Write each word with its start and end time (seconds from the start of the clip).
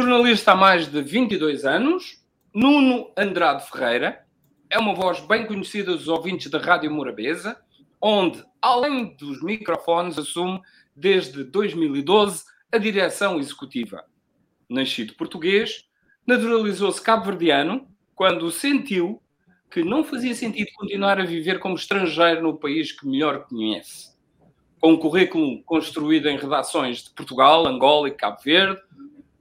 Jornalista 0.00 0.52
há 0.52 0.56
mais 0.56 0.90
de 0.90 1.02
22 1.02 1.66
anos, 1.66 2.24
Nuno 2.54 3.12
Andrade 3.14 3.68
Ferreira 3.68 4.24
é 4.70 4.78
uma 4.78 4.94
voz 4.94 5.20
bem 5.20 5.46
conhecida 5.46 5.92
dos 5.92 6.08
ouvintes 6.08 6.50
da 6.50 6.58
Rádio 6.58 6.90
Morabeza, 6.90 7.60
onde, 8.00 8.42
além 8.62 9.14
dos 9.14 9.42
microfones, 9.42 10.16
assume 10.16 10.58
desde 10.96 11.44
2012 11.44 12.44
a 12.72 12.78
direção 12.78 13.38
executiva. 13.38 14.02
Nascido 14.70 15.14
português, 15.16 15.84
naturalizou-se 16.26 17.02
cabo-verdiano 17.02 17.86
quando 18.14 18.50
sentiu 18.50 19.20
que 19.70 19.84
não 19.84 20.02
fazia 20.02 20.34
sentido 20.34 20.70
continuar 20.76 21.20
a 21.20 21.26
viver 21.26 21.58
como 21.58 21.74
estrangeiro 21.74 22.42
no 22.42 22.58
país 22.58 22.90
que 22.90 23.06
melhor 23.06 23.46
conhece. 23.46 24.16
Com 24.80 24.92
um 24.92 24.96
currículo 24.96 25.62
construído 25.64 26.26
em 26.26 26.38
redações 26.38 27.04
de 27.04 27.10
Portugal, 27.10 27.66
Angola 27.66 28.08
e 28.08 28.12
Cabo 28.12 28.38
Verde, 28.42 28.80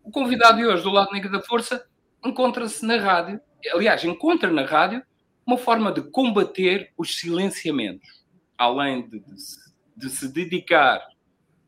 o 0.09 0.11
convidado 0.11 0.57
de 0.57 0.65
hoje 0.65 0.81
do 0.81 0.89
Lado 0.89 1.11
Negro 1.11 1.31
da 1.31 1.39
Força 1.39 1.87
encontra-se 2.25 2.83
na 2.83 2.97
rádio, 2.97 3.39
aliás, 3.71 4.03
encontra 4.03 4.51
na 4.51 4.65
rádio 4.65 5.03
uma 5.45 5.55
forma 5.55 5.91
de 5.91 6.01
combater 6.01 6.91
os 6.97 7.19
silenciamentos, 7.19 8.25
além 8.57 9.07
de, 9.07 9.19
de, 9.19 9.35
de 9.95 10.09
se 10.09 10.27
dedicar, 10.33 10.99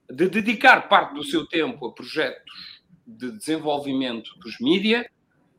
de 0.10 0.28
dedicar 0.28 0.90
parte 0.90 1.14
do 1.14 1.24
seu 1.24 1.46
tempo 1.46 1.86
a 1.86 1.94
projetos 1.94 2.82
de 3.06 3.32
desenvolvimento 3.32 4.32
dos 4.40 4.60
mídias, 4.60 5.06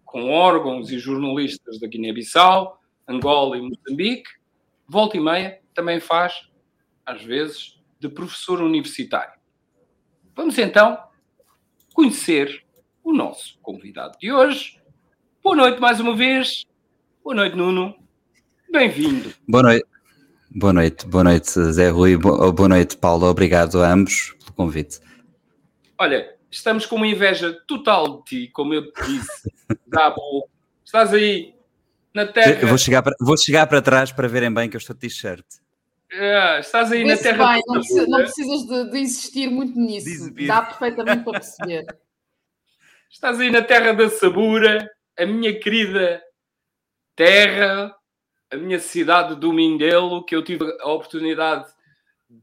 com 0.05 0.29
órgãos 0.29 0.91
e 0.91 0.99
jornalistas 0.99 1.79
da 1.79 1.87
Guiné-Bissau, 1.87 2.81
Angola 3.07 3.57
e 3.57 3.63
Moçambique, 3.63 4.29
volta 4.89 5.17
e 5.17 5.21
meia 5.21 5.61
também 5.73 6.01
faz, 6.01 6.49
às 7.07 7.23
vezes, 7.23 7.81
de 8.01 8.09
professor 8.09 8.61
universitário. 8.61 9.39
Vamos 10.35 10.59
então 10.59 10.99
conhecer 11.95 12.62
o 13.03 13.13
nosso 13.13 13.59
convidado 13.63 14.17
de 14.19 14.33
hoje. 14.33 14.79
Boa 15.43 15.57
noite 15.57 15.81
mais 15.81 16.01
uma 16.01 16.15
vez. 16.15 16.65
Boa 17.23 17.35
noite, 17.35 17.57
Nuno. 17.57 17.95
Bem-vindo. 18.71 19.33
Boa 19.47 19.63
noite. 19.63 19.87
Boa 20.55 20.73
noite, 20.73 21.07
boa 21.07 21.25
noite, 21.25 21.51
Zé 21.73 21.89
Rui. 21.89 22.17
Boa 22.17 22.69
noite, 22.69 22.97
Paulo. 22.99 23.27
Obrigado 23.27 23.83
a 23.83 23.91
ambos 23.91 24.35
pelo 24.39 24.53
convite. 24.53 25.01
Olha, 25.99 26.35
estamos 26.51 26.85
com 26.85 26.97
uma 26.97 27.07
inveja 27.07 27.59
total 27.67 28.19
de 28.19 28.25
ti, 28.25 28.51
como 28.53 28.75
eu 28.75 28.93
te 28.93 29.03
disse. 29.07 29.51
Dabo, 29.87 30.47
estás 30.85 31.15
aí 31.15 31.55
na 32.13 32.27
terra. 32.27 32.61
Eu 32.61 32.69
vou 32.69 32.77
chegar, 32.77 33.03
para, 33.03 33.15
vou 33.19 33.37
chegar 33.37 33.67
para 33.67 33.81
trás 33.81 34.13
para 34.13 34.29
verem 34.29 34.53
bem 34.53 34.69
que 34.69 34.77
eu 34.77 34.79
estou 34.79 34.95
de 34.95 35.01
t-shirt. 35.01 35.45
É, 36.11 36.61
estás 36.61 36.93
aí 36.93 37.03
na 37.03 37.17
terra. 37.17 37.55
Bem, 37.55 37.63
não, 37.67 37.75
precisa, 37.77 38.07
não, 38.07 38.19
precisas 38.19 38.67
de, 38.67 38.91
de, 38.91 38.99
insistir 38.99 39.51
muito 39.51 39.79
nisso. 39.79 40.31
Dá 40.47 40.61
perfeitamente 40.61 41.25
para 41.25 41.41
perceber. 41.41 41.87
Estás 43.13 43.39
aí 43.39 43.51
na 43.51 43.61
terra 43.61 43.93
da 43.93 44.09
Sabura, 44.09 44.91
a 45.19 45.27
minha 45.27 45.61
querida 45.61 46.23
terra, 47.15 47.95
a 48.51 48.57
minha 48.57 48.79
cidade 48.79 49.37
do 49.37 49.53
Mindelo, 49.53 50.25
que 50.25 50.35
eu 50.35 50.43
tive 50.43 50.65
a 50.81 50.91
oportunidade 50.91 51.71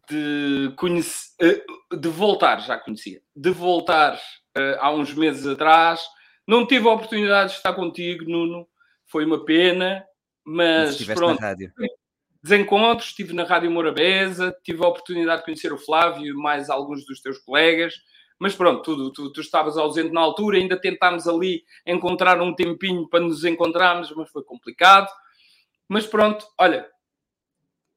de 0.08 0.72
conhecer, 0.78 1.34
eh, 1.42 1.66
de 1.98 2.08
voltar, 2.08 2.60
já 2.60 2.78
conhecia, 2.78 3.20
de 3.36 3.50
voltar 3.50 4.14
uh, 4.16 4.78
há 4.80 4.92
uns 4.92 5.12
meses 5.12 5.48
atrás. 5.48 6.02
Não 6.48 6.68
tive 6.68 6.88
a 6.88 6.92
oportunidade 6.92 7.50
de 7.50 7.58
estar 7.58 7.74
contigo, 7.74 8.26
Nuno. 8.26 8.68
Foi 9.08 9.26
uma 9.26 9.44
pena, 9.44 10.06
mas, 10.46 11.04
mas 11.04 11.18
pronto. 11.18 11.42
Desencontros, 12.44 13.10
estive 13.10 13.34
na 13.34 13.44
Rádio 13.44 13.72
Morabeza, 13.72 14.56
tive 14.64 14.86
a 14.86 14.88
oportunidade 14.88 15.40
de 15.40 15.46
conhecer 15.46 15.74
o 15.74 15.80
Flávio 15.80 16.28
e 16.28 16.34
mais 16.34 16.70
alguns 16.70 17.04
dos 17.08 17.20
teus 17.22 17.40
colegas. 17.40 17.96
Mas 18.40 18.56
pronto, 18.56 18.82
tu, 18.84 19.12
tu, 19.12 19.34
tu, 19.34 19.42
estavas 19.42 19.78
ausente 19.78 20.14
na 20.14 20.22
altura, 20.22 20.58
ainda 20.58 20.80
tentámos 20.80 21.28
ali 21.28 21.64
encontrar 21.86 22.42
um 22.42 22.56
tempinho 22.56 23.08
para 23.10 23.20
nos 23.20 23.44
encontrarmos, 23.44 24.12
mas 24.16 24.32
foi 24.32 24.44
complicado. 24.44 25.10
Mas 25.90 26.08
pronto, 26.08 26.48
olha, 26.58 26.90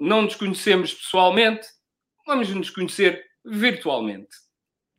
não 0.01 0.23
nos 0.23 0.35
conhecemos 0.35 0.93
pessoalmente, 0.93 1.67
vamos 2.27 2.49
nos 2.53 2.71
conhecer 2.71 3.25
virtualmente. 3.45 4.35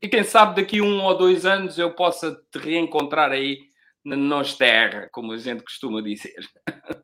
E 0.01 0.07
quem 0.07 0.23
sabe 0.23 0.61
daqui 0.61 0.81
um 0.81 1.03
ou 1.03 1.17
dois 1.17 1.45
anos 1.45 1.77
eu 1.77 1.93
possa 1.93 2.35
te 2.51 2.59
reencontrar 2.59 3.31
aí 3.31 3.59
na 4.03 4.15
nossa 4.15 4.57
terra, 4.57 5.09
como 5.11 5.33
a 5.33 5.37
gente 5.37 5.63
costuma 5.63 6.01
dizer. 6.01 6.35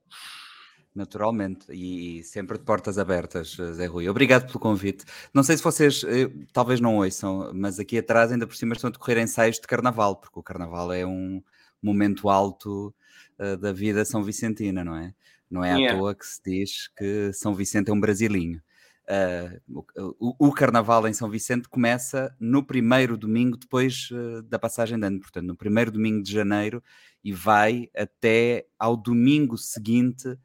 Naturalmente, 1.00 1.66
e, 1.72 2.22
sempre 2.26 2.58
de 2.58 2.66
portas 2.66 2.98
abertas, 2.98 3.56
Zé 3.56 3.86
Rui. 3.86 4.10
Obrigado 4.10 4.48
pelo 4.48 4.60
convite. 4.60 5.06
Não 5.34 5.44
sei 5.44 5.56
se 5.56 5.64
vocês 5.64 6.04
eh, 6.04 6.30
talvez 6.52 6.82
não 6.82 6.98
ouçam, 6.98 7.54
mas 7.54 7.80
aqui 7.80 7.98
atrás 7.98 8.34
ainda 8.34 8.46
por 8.46 8.54
cima 8.54 8.74
estão 8.74 8.90
a 8.90 8.92
decorrer 8.92 9.18
ensaios 9.20 9.56
de 9.56 9.66
carnaval, 9.66 10.18
porque 10.18 10.38
o 10.38 10.44
carnaval 10.44 10.92
é 10.92 11.06
um 11.06 11.42
momento 11.82 12.28
alto 12.28 12.94
uh, 13.40 13.56
da 13.56 13.72
vida 13.72 14.04
São 14.04 14.22
Vicentina, 14.22 14.84
não 14.84 14.94
é? 14.94 15.14
Não 15.50 15.64
é 15.64 15.74
yeah. 15.74 15.96
à 15.96 15.98
toa 15.98 16.14
que 16.14 16.28
se 16.28 16.42
diz 16.44 16.90
que 16.90 17.32
São 17.32 17.56
Vicente 17.56 17.90
é 17.90 17.94
um 17.94 18.00
brasilinho. 18.00 18.62
Uh, 19.08 19.86
o, 20.20 20.48
o, 20.50 20.52
carnaval 20.52 21.08
em 21.08 21.14
São 21.14 21.30
Vicente 21.30 21.70
começa 21.70 22.36
no 22.38 22.62
primeiro 22.62 23.16
domingo 23.16 23.56
depois 23.56 24.10
uh, 24.12 24.44
da 24.44 24.60
passagem 24.60 25.00
de 25.00 25.08
ano, 25.08 25.22
portanto, 25.22 25.48
no 25.48 25.56
primeiro 25.56 25.92
domingo 25.92 26.22
de 26.22 26.30
janeiro 26.30 26.84
e 27.24 27.32
vai 27.32 27.90
até 27.96 28.68
ao 28.78 28.98
domingo 28.98 29.58
seguinte 29.58 30.38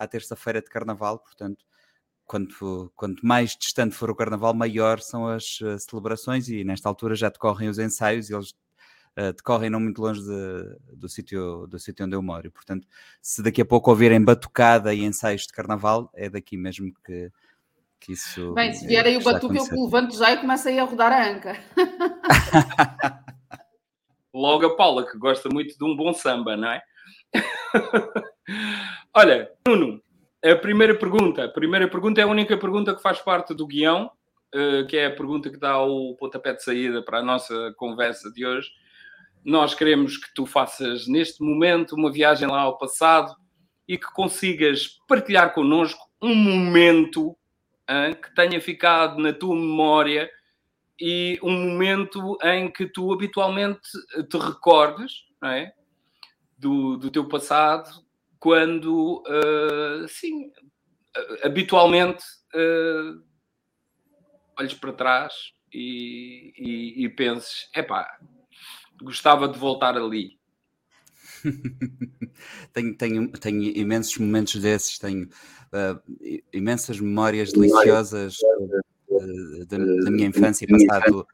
à 0.00 0.06
terça-feira 0.08 0.62
de 0.62 0.70
Carnaval, 0.70 1.18
portanto, 1.18 1.62
quanto, 2.24 2.90
quanto 2.96 3.24
mais 3.24 3.54
distante 3.54 3.94
for 3.94 4.08
o 4.08 4.14
Carnaval, 4.14 4.54
maior 4.54 4.98
são 4.98 5.28
as 5.28 5.60
uh, 5.60 5.78
celebrações 5.78 6.48
e 6.48 6.64
nesta 6.64 6.88
altura 6.88 7.14
já 7.14 7.28
decorrem 7.28 7.68
os 7.68 7.78
ensaios 7.78 8.30
e 8.30 8.34
eles 8.34 8.52
uh, 9.18 9.32
decorrem 9.36 9.68
não 9.68 9.78
muito 9.78 10.00
longe 10.00 10.22
de, 10.22 10.96
do 10.96 11.06
sítio 11.06 11.66
do 11.66 11.78
sítio 11.78 12.06
onde 12.06 12.16
eu 12.16 12.22
moro. 12.22 12.50
Portanto, 12.50 12.88
se 13.20 13.42
daqui 13.42 13.60
a 13.60 13.64
pouco 13.64 13.90
ouvirem 13.90 14.24
batucada 14.24 14.94
e 14.94 15.04
ensaios 15.04 15.42
de 15.42 15.52
Carnaval, 15.52 16.10
é 16.14 16.30
daqui 16.30 16.56
mesmo 16.56 16.90
que, 17.04 17.30
que 18.00 18.12
isso. 18.12 18.54
Bem, 18.54 18.72
se 18.72 18.86
vier 18.86 19.04
aí 19.04 19.18
o 19.18 19.22
batuque, 19.22 19.58
eu 19.58 19.84
levanto 19.84 20.16
já 20.16 20.32
e 20.32 20.38
começo 20.38 20.66
aí 20.66 20.78
a 20.78 20.84
rodar 20.84 21.12
a 21.12 21.28
anca. 21.28 21.58
Logo 24.32 24.64
a 24.64 24.76
Paula, 24.76 25.04
que 25.04 25.18
gosta 25.18 25.50
muito 25.52 25.76
de 25.76 25.84
um 25.84 25.94
bom 25.94 26.14
samba, 26.14 26.56
não 26.56 26.70
é? 26.70 26.80
Olha, 29.12 29.50
Nuno, 29.66 30.00
a 30.44 30.54
primeira 30.54 30.94
pergunta. 30.94 31.44
A 31.44 31.48
primeira 31.48 31.88
pergunta 31.88 32.20
é 32.20 32.24
a 32.24 32.28
única 32.28 32.56
pergunta 32.56 32.94
que 32.94 33.02
faz 33.02 33.20
parte 33.20 33.52
do 33.52 33.66
guião, 33.66 34.08
uh, 34.54 34.86
que 34.86 34.96
é 34.96 35.06
a 35.06 35.14
pergunta 35.14 35.50
que 35.50 35.58
dá 35.58 35.82
o 35.82 36.14
pontapé 36.14 36.52
de 36.54 36.62
saída 36.62 37.02
para 37.02 37.18
a 37.18 37.22
nossa 37.22 37.74
conversa 37.76 38.30
de 38.30 38.46
hoje. 38.46 38.70
Nós 39.44 39.74
queremos 39.74 40.16
que 40.16 40.32
tu 40.32 40.46
faças 40.46 41.08
neste 41.08 41.42
momento 41.42 41.96
uma 41.96 42.12
viagem 42.12 42.46
lá 42.46 42.60
ao 42.60 42.78
passado 42.78 43.34
e 43.88 43.98
que 43.98 44.06
consigas 44.12 44.86
partilhar 45.08 45.52
connosco 45.54 46.08
um 46.22 46.34
momento 46.34 47.36
hein, 47.88 48.14
que 48.14 48.32
tenha 48.32 48.60
ficado 48.60 49.20
na 49.20 49.32
tua 49.32 49.56
memória 49.56 50.30
e 51.00 51.36
um 51.42 51.50
momento 51.50 52.38
em 52.44 52.70
que 52.70 52.86
tu 52.86 53.12
habitualmente 53.12 53.80
te 54.28 54.38
recordes 54.38 55.24
é? 55.42 55.72
do, 56.56 56.96
do 56.96 57.10
teu 57.10 57.26
passado 57.26 58.08
quando, 58.40 59.22
uh, 59.28 60.08
sim, 60.08 60.50
habitualmente 61.44 62.24
uh, 62.54 63.22
olhes 64.58 64.74
para 64.74 64.92
trás 64.92 65.34
e, 65.72 66.52
e, 66.56 67.04
e 67.04 67.08
penses: 67.10 67.68
epá, 67.76 68.08
gostava 69.02 69.46
de 69.46 69.58
voltar 69.58 69.96
ali. 69.96 70.40
tenho, 72.72 72.96
tenho, 72.96 73.28
tenho 73.32 73.62
imensos 73.76 74.16
momentos 74.18 74.60
desses, 74.60 74.98
tenho 74.98 75.26
uh, 75.26 76.42
imensas 76.52 76.98
memórias 76.98 77.52
deliciosas 77.52 78.36
da, 79.68 79.76
da, 79.76 80.10
minha 80.10 80.28
infância 80.28 80.66
passado 80.66 81.26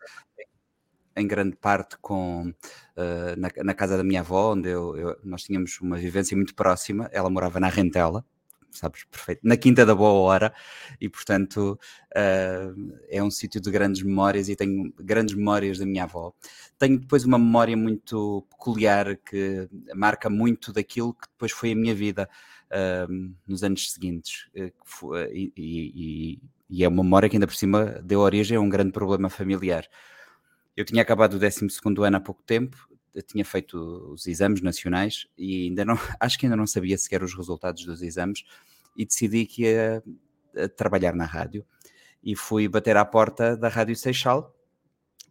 em 1.17 1.27
grande 1.27 1.57
parte 1.57 1.97
com, 1.99 2.49
uh, 2.49 3.37
na, 3.39 3.51
na, 3.65 3.75
casa 3.75 3.97
da 3.97 4.05
minha 4.05 4.21
avó, 4.21 4.53
onde 4.53 4.69
eu, 4.69 4.97
eu, 4.97 5.17
nós 5.25 5.43
tínhamos 5.43 5.81
uma 5.81 5.97
vivência 5.97 6.37
muito 6.37 6.55
próxima. 6.55 7.09
Ela 7.13 7.31
morava 7.31 7.59
na 7.59 7.69
Rentela, 7.69 8.25
sabes, 8.71 9.05
perfeito, 9.05 9.41
na 9.43 9.57
Quinta 9.57 9.87
da 9.87 9.95
Boa 9.95 10.13
Hora, 10.13 10.55
e 11.01 11.09
portanto 11.09 11.79
uh, 12.13 12.99
é 13.09 13.23
um 13.23 13.31
sítio 13.31 13.61
de 13.61 13.71
grandes 13.71 14.03
memórias 14.03 14.49
e 14.49 14.57
tenho 14.57 14.93
grandes 14.99 15.35
memórias 15.35 15.79
da 15.79 15.87
minha 15.87 16.05
avó. 16.05 16.33
Tenho 16.79 16.99
depois 16.99 17.25
uma 17.25 17.39
memória 17.39 17.77
muito 17.77 18.47
peculiar 18.51 19.17
que 19.17 19.69
marca 19.95 20.29
muito 20.29 20.73
daquilo 20.73 21.15
que 21.15 21.29
depois 21.29 21.53
foi 21.53 21.73
a 21.73 21.77
minha 21.77 21.95
vida 21.95 22.29
uh, 22.71 23.35
nos 23.47 23.63
anos 23.65 23.93
seguintes, 23.93 24.49
e, 24.55 25.53
e, 25.57 26.41
e 26.69 26.85
é 26.85 26.89
uma 26.89 27.03
memória 27.03 27.29
que 27.29 27.37
ainda 27.37 27.47
por 27.47 27.55
cima 27.55 28.01
deu 28.05 28.21
origem 28.21 28.57
a 28.57 28.61
um 28.61 28.69
grande 28.69 28.93
problema 28.93 29.31
familiar. 29.31 29.87
Eu 30.76 30.84
tinha 30.84 31.02
acabado 31.02 31.34
o 31.34 31.38
12 31.38 31.67
ano 32.05 32.17
há 32.17 32.20
pouco 32.20 32.43
tempo, 32.43 32.88
tinha 33.26 33.44
feito 33.44 33.78
os 34.12 34.26
exames 34.26 34.61
nacionais 34.61 35.26
e 35.38 35.69
ainda 35.69 35.84
não, 35.84 35.94
acho 36.20 36.38
que 36.38 36.46
ainda 36.46 36.56
não 36.56 36.67
sabia 36.67 36.99
sequer 36.99 37.23
os 37.23 37.34
resultados 37.34 37.84
dos 37.84 38.02
exames 38.02 38.44
e 38.96 39.06
decidi 39.06 39.46
que 39.46 39.62
ia 39.62 40.02
trabalhar 40.76 41.14
na 41.14 41.25
rádio 41.25 41.64
e 42.23 42.34
fui 42.34 42.67
bater 42.69 42.96
à 42.96 43.05
porta 43.05 43.56
da 43.56 43.69
Rádio 43.69 43.94
Seixal, 43.94 44.55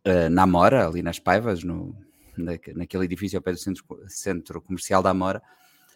uh, 0.05 0.29
na 0.29 0.47
Mora, 0.47 0.87
ali 0.87 1.01
nas 1.01 1.19
Paivas, 1.19 1.63
no, 1.63 1.95
naquele 2.37 3.05
edifício 3.05 3.37
ao 3.37 3.43
pé 3.43 3.51
do 3.51 3.57
centro, 3.57 3.83
centro 4.07 4.61
comercial 4.61 5.03
da 5.03 5.09
Amora, 5.09 5.41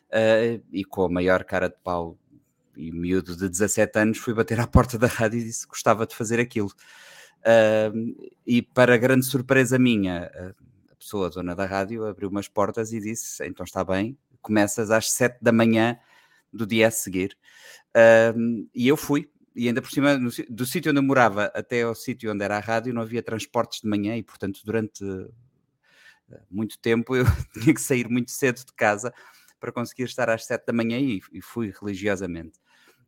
uh, 0.10 0.64
e 0.72 0.84
com 0.84 1.04
a 1.04 1.10
maior 1.10 1.44
cara 1.44 1.70
de 1.70 1.78
pau 1.84 2.18
e 2.76 2.92
miúdo 2.92 3.36
de 3.36 3.48
17 3.48 3.98
anos, 4.00 4.18
fui 4.18 4.34
bater 4.34 4.60
à 4.60 4.68
porta 4.68 4.98
da 4.98 5.08
rádio 5.08 5.40
e 5.40 5.44
disse 5.44 5.64
que 5.64 5.70
gostava 5.70 6.06
de 6.06 6.16
fazer 6.16 6.40
aquilo. 6.40 6.72
Uh, 7.40 8.32
e 8.46 8.62
para 8.62 8.98
grande 8.98 9.26
surpresa 9.26 9.80
minha, 9.80 10.30
a 10.92 10.96
pessoa, 10.96 11.28
a 11.28 11.30
dona 11.30 11.56
da 11.56 11.66
rádio, 11.66 12.06
abriu 12.06 12.30
umas 12.30 12.48
portas 12.48 12.92
e 12.94 13.00
disse: 13.00 13.46
Então 13.46 13.64
está 13.64 13.84
bem, 13.84 14.18
começas 14.42 14.92
às 14.92 15.12
7 15.12 15.38
da 15.42 15.52
manhã 15.52 15.98
do 16.52 16.66
dia 16.66 16.88
a 16.88 16.92
seguir. 16.92 17.38
Uh, 17.96 18.68
e 18.74 18.88
eu 18.88 18.98
fui, 18.98 19.30
e 19.56 19.68
ainda 19.68 19.82
por 19.82 19.92
cima, 19.92 20.18
no, 20.18 20.30
do 20.50 20.66
sítio 20.66 20.92
onde 20.92 21.00
eu 21.00 21.04
morava 21.04 21.46
até 21.54 21.84
ao 21.84 21.96
sítio 21.96 22.32
onde 22.32 22.44
era 22.44 22.58
a 22.58 22.60
rádio, 22.60 22.94
não 22.94 23.02
havia 23.02 23.24
transportes 23.24 23.82
de 23.82 23.88
manhã 23.88 24.16
e, 24.16 24.24
portanto, 24.24 24.62
durante 24.64 25.04
eh, 26.32 26.40
muito 26.50 26.78
tempo 26.80 27.16
eu 27.16 27.26
tinha 27.54 27.74
que 27.74 27.82
sair 27.82 28.08
muito 28.10 28.32
cedo 28.32 28.64
de 28.66 28.74
casa 28.74 29.14
para 29.60 29.72
conseguir 29.72 30.04
estar 30.04 30.30
às 30.30 30.46
7 30.46 30.66
da 30.66 30.74
manhã 30.74 31.00
e, 31.00 31.22
e 31.34 31.42
fui 31.42 31.74
religiosamente. 31.80 32.60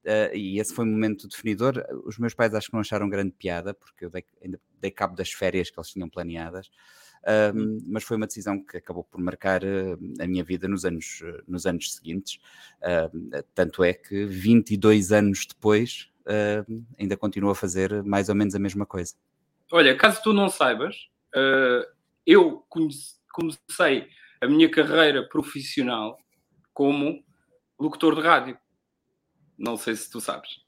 Uh, 0.05 0.35
e 0.35 0.59
esse 0.59 0.73
foi 0.73 0.85
um 0.85 0.89
momento 0.89 1.27
definidor. 1.27 1.83
Os 2.05 2.17
meus 2.17 2.33
pais 2.33 2.53
acho 2.53 2.67
que 2.67 2.73
não 2.73 2.81
acharam 2.81 3.09
grande 3.09 3.31
piada, 3.31 3.73
porque 3.73 4.05
eu 4.05 4.09
dei, 4.09 4.25
ainda 4.43 4.59
dei 4.79 4.91
cabo 4.91 5.15
das 5.15 5.31
férias 5.31 5.69
que 5.69 5.79
eles 5.79 5.89
tinham 5.89 6.09
planeadas, 6.09 6.67
uh, 6.67 7.81
mas 7.85 8.03
foi 8.03 8.17
uma 8.17 8.25
decisão 8.25 8.63
que 8.63 8.77
acabou 8.77 9.03
por 9.03 9.21
marcar 9.21 9.63
uh, 9.63 9.97
a 10.19 10.25
minha 10.25 10.43
vida 10.43 10.67
nos 10.67 10.85
anos, 10.85 11.21
nos 11.47 11.65
anos 11.65 11.93
seguintes. 11.93 12.39
tanto 13.53 13.83
é 13.83 13.93
que 13.93 14.25
22 14.25 15.11
anos 15.11 15.45
depois 15.45 16.09
ainda 16.97 17.17
continuo 17.17 17.49
a 17.49 17.55
fazer 17.55 18.03
mais 18.03 18.29
ou 18.29 18.35
menos 18.35 18.55
a 18.55 18.59
mesma 18.59 18.85
coisa. 18.85 19.13
Olha, 19.71 19.95
caso 19.95 20.21
tu 20.23 20.33
não 20.33 20.49
saibas, 20.49 21.09
eu 22.25 22.65
comecei 23.33 24.07
a 24.39 24.47
minha 24.47 24.69
carreira 24.69 25.27
profissional 25.27 26.17
como 26.73 27.23
locutor 27.79 28.15
de 28.15 28.21
rádio. 28.21 28.57
Não 29.61 29.77
sei 29.77 29.95
se 29.95 30.09
tu 30.09 30.19
sabes. 30.19 30.59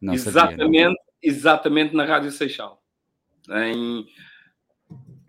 Não 0.00 0.14
exatamente, 0.14 0.62
sabia, 0.62 0.90
exatamente 1.22 1.94
na 1.94 2.06
Rádio 2.06 2.32
Seixal. 2.32 2.82
Em 3.50 4.06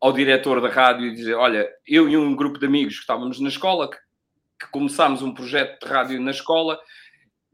ao 0.00 0.12
diretor 0.12 0.60
da 0.60 0.68
rádio 0.68 1.06
e 1.06 1.14
dizer: 1.14 1.34
Olha, 1.34 1.68
eu 1.86 2.08
e 2.08 2.16
um 2.16 2.34
grupo 2.34 2.58
de 2.58 2.66
amigos 2.66 2.94
que 2.94 3.00
estávamos 3.00 3.38
na 3.40 3.48
escola, 3.48 3.90
que, 3.90 3.98
que 4.60 4.70
começámos 4.70 5.22
um 5.22 5.34
projeto 5.34 5.84
de 5.84 5.92
rádio 5.92 6.20
na 6.20 6.30
escola, 6.30 6.78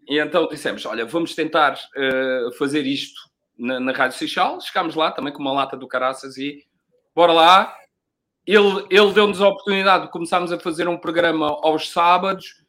e 0.09 0.19
então 0.19 0.47
dissemos: 0.49 0.85
Olha, 0.87 1.05
vamos 1.05 1.35
tentar 1.35 1.75
uh, 1.75 2.53
fazer 2.57 2.87
isto 2.87 3.34
na, 3.59 3.81
na 3.81 3.93
Rádio 3.93 4.19
Seixal. 4.19 4.61
Chegámos 4.61 4.95
lá 4.95 5.11
também 5.11 5.33
com 5.33 5.41
uma 5.41 5.53
lata 5.53 5.77
do 5.77 5.89
Caraças 5.89 6.37
e 6.37 6.65
bora 7.15 7.33
lá. 7.33 7.77
Ele, 8.47 8.87
ele 8.91 9.13
deu-nos 9.13 9.41
a 9.41 9.49
oportunidade 9.49 10.05
de 10.05 10.13
começarmos 10.13 10.53
a 10.53 10.59
fazer 10.59 10.87
um 10.87 10.99
programa 10.99 11.47
aos 11.63 11.91
sábados 11.91 12.63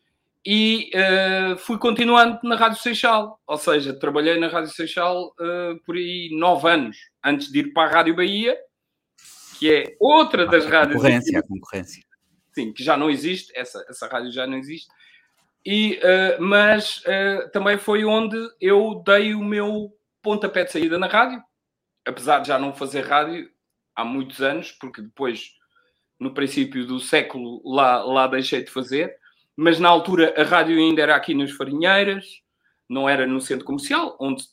e 0.45 0.91
uh, 0.93 1.57
fui 1.57 1.77
continuando 1.77 2.39
na 2.43 2.55
Rádio 2.55 2.79
Seixal. 2.79 3.39
Ou 3.47 3.57
seja, 3.57 3.97
trabalhei 3.97 4.39
na 4.39 4.47
Rádio 4.47 4.71
Seixal 4.71 5.33
uh, 5.39 5.79
por 5.83 5.95
aí 5.95 6.29
nove 6.31 6.69
anos 6.69 6.97
antes 7.23 7.51
de 7.51 7.59
ir 7.59 7.73
para 7.73 7.89
a 7.89 7.91
Rádio 7.91 8.15
Bahia, 8.15 8.55
que 9.57 9.73
é 9.73 9.95
outra 9.99 10.45
das 10.45 10.65
a 10.67 10.69
rádios. 10.69 10.97
Concorrência, 10.97 11.39
a 11.39 11.43
concorrência. 11.43 12.03
Sim, 12.53 12.71
que 12.71 12.83
já 12.83 12.95
não 12.95 13.09
existe, 13.09 13.51
essa, 13.55 13.83
essa 13.89 14.07
rádio 14.07 14.31
já 14.31 14.45
não 14.45 14.57
existe. 14.57 14.88
E, 15.65 15.99
uh, 15.99 16.41
mas 16.41 17.01
também 17.51 17.75
foi 17.75 18.05
onde 18.05 18.38
eu 18.61 19.01
dei 19.03 19.33
o 19.33 19.43
meu 19.43 19.91
pontapé 20.25 20.63
de 20.63 20.72
saída 20.72 20.98
na 20.98 21.06
rádio, 21.06 21.39
apesar 22.04 22.39
de 22.39 22.48
já 22.48 22.57
não 22.57 22.74
fazer 22.74 23.01
rádio 23.01 23.48
há 23.95 24.04
muitos 24.04 24.42
anos, 24.42 24.72
porque 24.72 25.04
depois, 25.04 25.51
no 26.19 26.33
princípio 26.33 26.83
do 26.88 27.00
século, 27.00 27.62
lá, 27.63 28.04
lá 28.04 28.25
deixei 28.25 28.63
de 28.63 28.72
fazer, 28.72 29.16
mas 29.56 29.80
na 29.80 29.88
altura 29.88 30.33
a 30.36 30.44
rádio 30.44 30.75
ainda 30.77 31.04
era 31.04 31.16
aqui 31.16 31.36
nas 31.36 31.51
Farinheiras, 31.51 32.25
não 32.89 33.07
era 33.07 33.27
no 33.27 33.39
centro 33.39 33.66
comercial, 33.66 34.18
onde, 34.19 34.44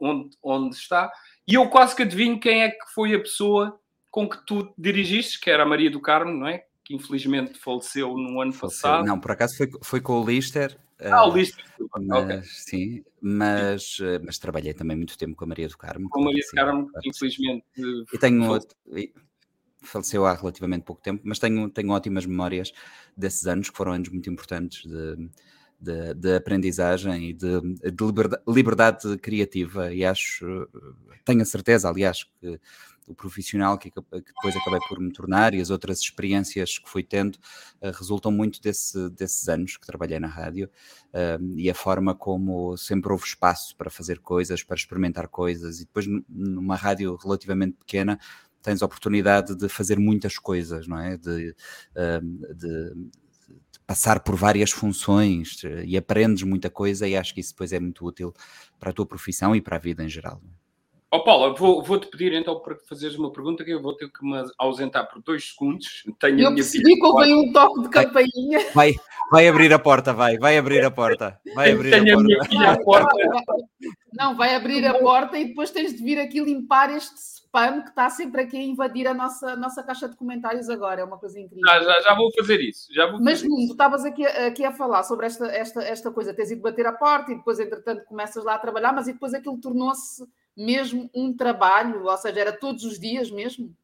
onde, 0.00 0.30
onde 0.40 0.76
está, 0.76 1.12
e 1.46 1.54
eu 1.54 1.68
quase 1.68 1.96
que 1.96 2.02
adivinho 2.02 2.38
quem 2.38 2.62
é 2.62 2.70
que 2.70 2.92
foi 2.94 3.12
a 3.14 3.18
pessoa 3.18 3.78
com 4.10 4.28
que 4.28 4.38
tu 4.46 4.72
dirigiste, 4.78 5.40
que 5.40 5.50
era 5.50 5.64
a 5.64 5.66
Maria 5.66 5.90
do 5.90 6.00
Carmo, 6.00 6.32
não 6.32 6.46
é? 6.46 6.64
Que 6.84 6.94
infelizmente 6.94 7.58
faleceu 7.58 8.16
no 8.16 8.40
ano 8.40 8.52
faleceu. 8.52 8.82
passado. 8.82 9.04
Não, 9.04 9.18
por 9.18 9.32
acaso 9.32 9.56
foi, 9.56 9.68
foi 9.82 10.00
com 10.00 10.20
o 10.20 10.24
Lister, 10.24 10.78
ah, 11.00 11.28
o 11.28 11.36
Lister. 11.36 11.64
Mas, 12.00 12.24
okay. 12.24 12.42
Sim, 12.44 13.04
mas, 13.20 13.98
eh, 14.00 14.18
mas 14.24 14.38
trabalhei 14.38 14.74
também 14.74 14.96
muito 14.96 15.16
tempo 15.16 15.36
com 15.36 15.44
a 15.44 15.48
Maria 15.48 15.68
do 15.68 15.78
Carmo. 15.78 16.08
Com 16.10 16.22
a 16.22 16.24
Maria 16.24 16.42
do 16.42 16.56
Carmo, 16.56 16.90
infelizmente. 17.04 17.64
E 18.12 18.18
tenho 18.18 18.50
outro, 18.50 18.76
faleceu 19.82 20.26
há 20.26 20.34
relativamente 20.34 20.82
pouco 20.82 21.00
tempo, 21.02 21.22
mas 21.24 21.38
tenho, 21.38 21.68
tenho 21.70 21.90
ótimas 21.90 22.26
memórias 22.26 22.72
desses 23.16 23.46
anos, 23.46 23.70
que 23.70 23.76
foram 23.76 23.92
anos 23.92 24.08
muito 24.08 24.28
importantes 24.28 24.84
de, 24.84 25.30
de, 25.80 26.14
de 26.14 26.36
aprendizagem 26.36 27.30
e 27.30 27.32
de, 27.32 27.60
de 27.60 28.04
liberdade, 28.04 28.42
liberdade, 28.46 29.18
criativa. 29.18 29.92
E 29.92 30.04
acho, 30.04 30.68
tenho 31.24 31.42
a 31.42 31.44
certeza, 31.44 31.88
aliás, 31.88 32.24
que 32.24 32.60
o 33.08 33.14
profissional 33.14 33.78
que, 33.78 33.90
que, 33.90 34.00
depois 34.10 34.54
acabei 34.54 34.80
por 34.88 35.00
me 35.00 35.10
tornar 35.10 35.54
e 35.54 35.60
as 35.60 35.70
outras 35.70 35.98
experiências 36.00 36.78
que 36.78 36.88
fui 36.88 37.02
tendo 37.02 37.36
uh, 37.36 37.90
resultam 37.92 38.30
muito 38.30 38.60
desse, 38.60 39.08
desses 39.10 39.48
anos 39.48 39.76
que 39.76 39.86
trabalhei 39.86 40.20
na 40.20 40.28
rádio 40.28 40.70
uh, 41.08 41.56
e 41.56 41.70
a 41.70 41.74
forma 41.74 42.14
como 42.14 42.76
sempre 42.76 43.10
houve 43.10 43.24
espaço 43.24 43.74
para 43.76 43.90
fazer 43.90 44.18
coisas, 44.20 44.62
para 44.62 44.76
experimentar 44.76 45.28
coisas 45.28 45.80
e 45.80 45.86
depois 45.86 46.06
numa 46.28 46.76
rádio 46.76 47.16
relativamente 47.16 47.76
pequena 47.78 48.18
tens 48.62 48.82
a 48.82 48.86
oportunidade 48.86 49.56
de 49.56 49.68
fazer 49.68 49.98
muitas 49.98 50.38
coisas, 50.38 50.86
não 50.86 50.98
é? 50.98 51.16
De, 51.16 51.54
uh, 51.96 52.54
de, 52.54 53.08
passar 53.86 54.20
por 54.20 54.36
várias 54.36 54.70
funções 54.70 55.62
e 55.86 55.96
aprendes 55.96 56.42
muita 56.42 56.68
coisa 56.68 57.08
e 57.08 57.16
acho 57.16 57.32
que 57.32 57.40
isso 57.40 57.54
depois 57.54 57.72
é 57.72 57.80
muito 57.80 58.04
útil 58.04 58.34
para 58.78 58.90
a 58.90 58.92
tua 58.92 59.06
profissão 59.06 59.56
e 59.56 59.62
para 59.62 59.76
a 59.76 59.80
vida 59.80 60.04
em 60.04 60.08
geral. 60.10 60.42
Ó 61.10 61.16
oh, 61.16 61.24
Paula, 61.24 61.54
vou, 61.54 61.82
vou-te 61.82 62.06
pedir 62.08 62.34
então 62.34 62.60
para 62.60 62.76
fazeres 62.86 63.16
uma 63.16 63.32
pergunta 63.32 63.64
que 63.64 63.70
eu 63.70 63.80
vou 63.80 63.94
ter 63.94 64.10
que 64.12 64.22
me 64.22 64.44
ausentar 64.58 65.08
por 65.08 65.22
dois 65.22 65.52
segundos. 65.52 66.04
Tenho 66.20 66.40
eu 66.40 66.54
percebi 66.54 66.96
que 66.96 67.06
houve 67.06 67.32
um 67.32 67.50
toque 67.50 67.80
de 67.80 67.88
campainha. 67.88 68.70
Vai, 68.74 68.94
vai 69.30 69.48
abrir 69.48 69.72
a 69.72 69.78
porta, 69.78 70.12
vai, 70.12 70.36
vai 70.36 70.58
abrir 70.58 70.84
a 70.84 70.90
porta. 70.90 71.40
Vai 71.54 71.72
abrir 71.72 71.92
Tenho 71.92 72.12
a, 72.12 72.12
porta. 72.12 72.22
minha 72.24 72.44
filha 72.44 72.70
à 72.72 72.84
porta. 72.84 73.16
Não, 74.12 74.36
vai 74.36 74.54
abrir 74.54 74.84
a 74.84 74.98
porta 74.98 75.38
e 75.38 75.46
depois 75.46 75.70
tens 75.70 75.94
de 75.94 76.02
vir 76.02 76.18
aqui 76.18 76.40
limpar 76.40 76.94
este 76.94 77.16
spam 77.16 77.80
que 77.80 77.88
está 77.88 78.10
sempre 78.10 78.42
aqui 78.42 78.58
a 78.58 78.62
invadir 78.62 79.08
a 79.08 79.14
nossa, 79.14 79.56
nossa 79.56 79.82
caixa 79.82 80.10
de 80.10 80.16
comentários 80.16 80.68
agora. 80.68 81.00
É 81.00 81.04
uma 81.04 81.16
coisa 81.16 81.40
incrível. 81.40 81.64
Já, 81.66 81.80
já, 81.84 82.00
já 82.02 82.14
vou 82.14 82.30
fazer 82.32 82.60
isso. 82.60 82.92
Já 82.92 83.10
vou 83.10 83.18
Mas 83.22 83.40
tu 83.40 83.58
estavas 83.70 84.04
aqui, 84.04 84.26
aqui 84.26 84.62
a 84.62 84.72
falar 84.72 85.02
sobre 85.04 85.24
esta, 85.24 85.46
esta, 85.46 85.82
esta 85.82 86.10
coisa. 86.10 86.34
Tens 86.34 86.50
ido 86.50 86.60
bater 86.60 86.86
a 86.86 86.92
porta 86.92 87.32
e 87.32 87.36
depois, 87.36 87.58
entretanto, 87.58 88.04
começas 88.04 88.44
lá 88.44 88.56
a 88.56 88.58
trabalhar, 88.58 88.92
mas 88.92 89.08
e 89.08 89.14
depois 89.14 89.32
aquilo 89.32 89.58
tornou-se 89.58 90.22
mesmo 90.58 91.08
um 91.14 91.34
trabalho, 91.34 92.04
ou 92.04 92.16
seja, 92.16 92.40
era 92.40 92.52
todos 92.52 92.82
os 92.84 92.98
dias 92.98 93.30
mesmo? 93.30 93.74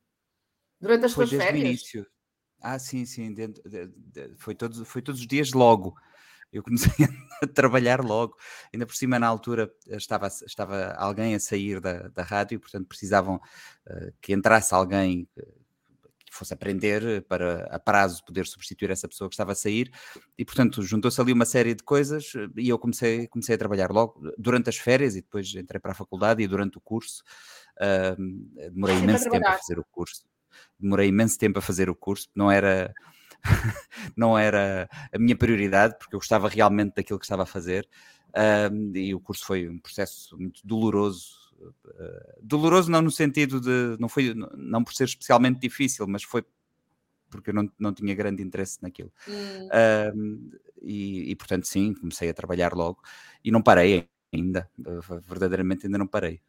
Durante 0.81 1.07
as 1.07 1.15
foi 1.15 1.27
tuas 1.27 1.43
férias? 1.43 1.69
início. 1.69 2.07
Ah, 2.61 2.79
sim, 2.79 3.07
sim. 3.07 3.33
Dentro, 3.33 3.63
de, 3.69 3.87
de, 3.87 4.35
foi, 4.37 4.55
todos, 4.55 4.87
foi 4.89 5.01
todos 5.01 5.21
os 5.21 5.27
dias 5.27 5.53
logo. 5.53 5.95
Eu 6.53 6.63
comecei 6.63 6.93
a 7.43 7.47
trabalhar 7.47 8.03
logo. 8.03 8.37
Ainda 8.73 8.87
por 8.87 8.95
cima, 8.95 9.19
na 9.19 9.27
altura, 9.29 9.73
estava, 9.87 10.27
estava 10.27 10.93
alguém 10.95 11.35
a 11.35 11.41
sair 11.41 11.81
da, 11.81 12.09
da 12.09 12.23
rádio, 12.23 12.59
portanto, 12.61 12.89
precisavam 12.89 13.37
uh, 13.37 14.13
que 14.21 14.33
entrasse 14.33 14.75
alguém 14.75 15.29
fosse 16.37 16.55
aprender 16.55 17.23
para 17.27 17.65
a 17.71 17.79
prazo 17.79 18.25
poder 18.25 18.47
substituir 18.47 18.91
essa 18.91 19.09
pessoa 19.09 19.29
que 19.29 19.35
estava 19.35 19.53
a 19.53 19.55
sair 19.55 19.91
e 20.37 20.45
portanto 20.45 20.83
juntou-se 20.83 21.21
ali 21.21 21.33
uma 21.33 21.45
série 21.45 21.75
de 21.75 21.83
coisas 21.83 22.33
e 22.57 22.69
eu 22.69 22.79
comecei, 22.79 23.27
comecei 23.29 23.55
a 23.55 23.59
trabalhar 23.59 23.91
logo 23.91 24.21
durante 24.39 24.69
as 24.69 24.77
férias 24.77 25.17
e 25.17 25.23
depois 25.23 25.55
entrei 25.55 25.81
para 25.81 25.93
a 25.93 25.95
faculdade 25.95 26.43
e 26.43 26.49
durante 26.49 26.79
o 26.79 26.81
curso 26.81 27.23
uh, 27.81 28.71
demorei 28.71 28.99
imenso 28.99 29.31
tempo 29.31 29.47
a 29.47 29.59
fazer 29.59 29.79
o 29.79 29.85
curso 29.91 30.25
demorei 30.79 31.09
imenso 31.09 31.39
tempo 31.39 31.59
a 31.59 31.63
fazer 31.63 31.91
o 31.91 31.95
curso 31.95 32.29
não 32.35 32.51
era 32.51 32.93
não 34.17 34.39
era 34.39 34.89
a 35.13 35.19
minha 35.19 35.37
prioridade, 35.37 35.97
porque 35.99 36.15
eu 36.15 36.19
gostava 36.19 36.49
realmente 36.49 36.95
daquilo 36.95 37.19
que 37.19 37.25
estava 37.25 37.43
a 37.43 37.47
fazer. 37.47 37.89
E 38.95 39.15
o 39.15 39.21
curso 39.21 39.45
foi 39.47 39.69
um 39.69 39.79
processo 39.79 40.37
muito 40.39 40.61
doloroso. 40.65 41.44
Uh, 41.61 42.41
doloroso 42.43 42.91
não 42.91 43.03
no 43.03 43.11
sentido 43.11 43.61
de, 43.61 43.97
não 44.01 44.09
foi, 44.09 44.35
não 44.35 44.83
por 44.83 44.95
ser 44.95 45.05
especialmente 45.05 45.61
difícil, 45.61 46.07
mas 46.07 46.23
foi 46.23 46.45
porque 47.31 47.51
eu 47.51 47.55
não, 47.55 47.69
não 47.79 47.93
tinha 47.93 48.15
grande 48.15 48.43
interesse 48.43 48.81
naquilo. 48.81 49.13
Hum. 49.29 49.69
Um, 50.15 50.51
e, 50.81 51.31
e, 51.31 51.37
portanto, 51.37 51.67
sim, 51.67 51.93
comecei 51.95 52.29
a 52.29 52.35
trabalhar 52.35 52.73
logo 52.75 53.03
e 53.45 53.51
não 53.51 53.61
parei 53.61 54.09
ainda, 54.33 54.71
verdadeiramente 55.27 55.87
ainda 55.87 55.99
não 55.99 56.07
parei. 56.07 56.41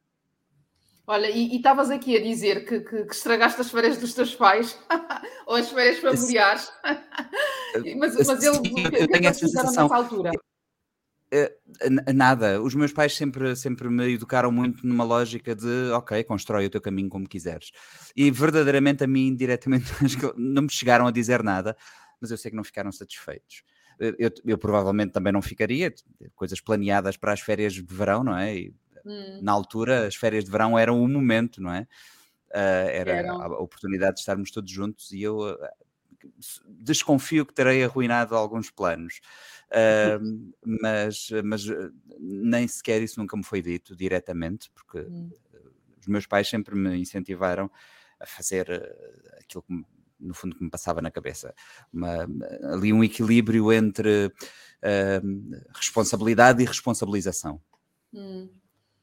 Olha, 1.08 1.30
e 1.30 1.56
estavas 1.56 1.92
aqui 1.92 2.18
a 2.18 2.22
dizer 2.22 2.66
que, 2.66 2.80
que, 2.80 3.06
que, 3.06 3.14
estragaste 3.14 3.62
as 3.62 3.70
férias 3.70 3.98
dos 3.98 4.14
teus 4.14 4.34
pais 4.34 4.78
ou 5.46 5.56
as 5.56 5.70
férias 5.70 6.00
familiares, 6.00 6.72
mas, 7.98 8.16
mas 8.16 8.44
ele, 8.44 8.56
Sim, 8.56 8.84
eu, 8.92 9.08
tenho 9.08 9.28
essa 9.28 9.48
sensação. 9.48 9.94
altura? 9.94 10.32
Eh, 10.34 10.55
nada, 12.14 12.62
os 12.62 12.76
meus 12.76 12.92
pais 12.92 13.16
sempre, 13.16 13.56
sempre 13.56 13.90
me 13.90 14.14
educaram 14.14 14.52
muito 14.52 14.86
numa 14.86 15.04
lógica 15.04 15.56
de 15.56 15.92
ok, 15.94 16.24
constrói 16.24 16.66
o 16.66 16.70
teu 16.70 16.82
caminho 16.82 17.10
como 17.10 17.28
quiseres. 17.28 17.72
E 18.16 18.30
verdadeiramente 18.32 19.04
a 19.04 19.08
mim, 19.08 19.36
diretamente, 19.36 19.86
não 20.38 20.64
me 20.64 20.70
chegaram 20.70 21.08
a 21.08 21.12
dizer 21.12 21.44
nada, 21.44 21.76
mas 22.20 22.32
eu 22.32 22.38
sei 22.38 22.52
que 22.52 22.58
não 22.58 22.64
ficaram 22.64 22.92
satisfeitos. 22.92 23.64
Eh, 24.00 24.16
eu, 24.18 24.32
eu 24.46 24.58
provavelmente 24.58 25.12
também 25.12 25.34
não 25.34 25.42
ficaria, 25.42 25.94
coisas 26.36 26.60
planeadas 26.60 27.18
para 27.18 27.34
as 27.34 27.40
férias 27.40 27.74
de 27.74 27.82
verão, 27.82 28.24
não 28.24 28.38
é? 28.38 28.56
E, 28.56 28.74
hum. 29.06 29.40
Na 29.42 29.52
altura, 29.52 30.08
as 30.08 30.16
férias 30.16 30.46
de 30.46 30.52
verão 30.52 30.78
eram 30.78 31.02
o 31.02 31.08
momento, 31.08 31.62
não 31.62 31.72
é? 31.72 31.88
Uh, 32.52 32.88
era 32.90 33.32
a 33.32 33.48
oportunidade 33.60 34.16
de 34.16 34.20
estarmos 34.22 34.50
todos 34.50 34.72
juntos 34.72 35.12
e 35.12 35.22
eu 35.22 35.40
uh, 35.40 35.58
desconfio 36.68 37.46
que 37.46 37.54
terei 37.54 37.84
arruinado 37.84 38.36
alguns 38.36 38.70
planos. 38.70 39.20
Uh, 39.72 40.54
mas, 40.82 41.30
mas 41.44 41.68
eh, 41.68 41.90
nem 42.20 42.68
sequer 42.68 43.02
isso 43.02 43.20
nunca 43.20 43.36
me 43.36 43.44
foi 43.44 43.62
dito 43.62 43.96
diretamente, 43.96 44.70
porque 44.72 45.00
hum. 45.00 45.30
os 46.00 46.08
meus 46.08 46.26
pais 46.26 46.48
sempre 46.48 46.76
me 46.76 46.96
incentivaram 46.98 47.70
a 48.20 48.26
fazer 48.26 48.70
uh, 48.70 49.40
aquilo 49.40 49.64
que 49.64 49.86
no 50.20 50.34
fundo 50.34 50.56
que 50.56 50.64
me 50.64 50.70
passava 50.70 51.02
na 51.02 51.12
cabeça. 51.12 51.54
Uma, 51.92 52.28
ali 52.74 52.94
um 52.94 53.04
equilíbrio 53.04 53.72
entre 53.72 54.28
uh, 54.28 55.62
responsabilidade 55.74 56.64
e 56.64 56.66
responsabilização. 56.66 57.62
Hum. 58.14 58.50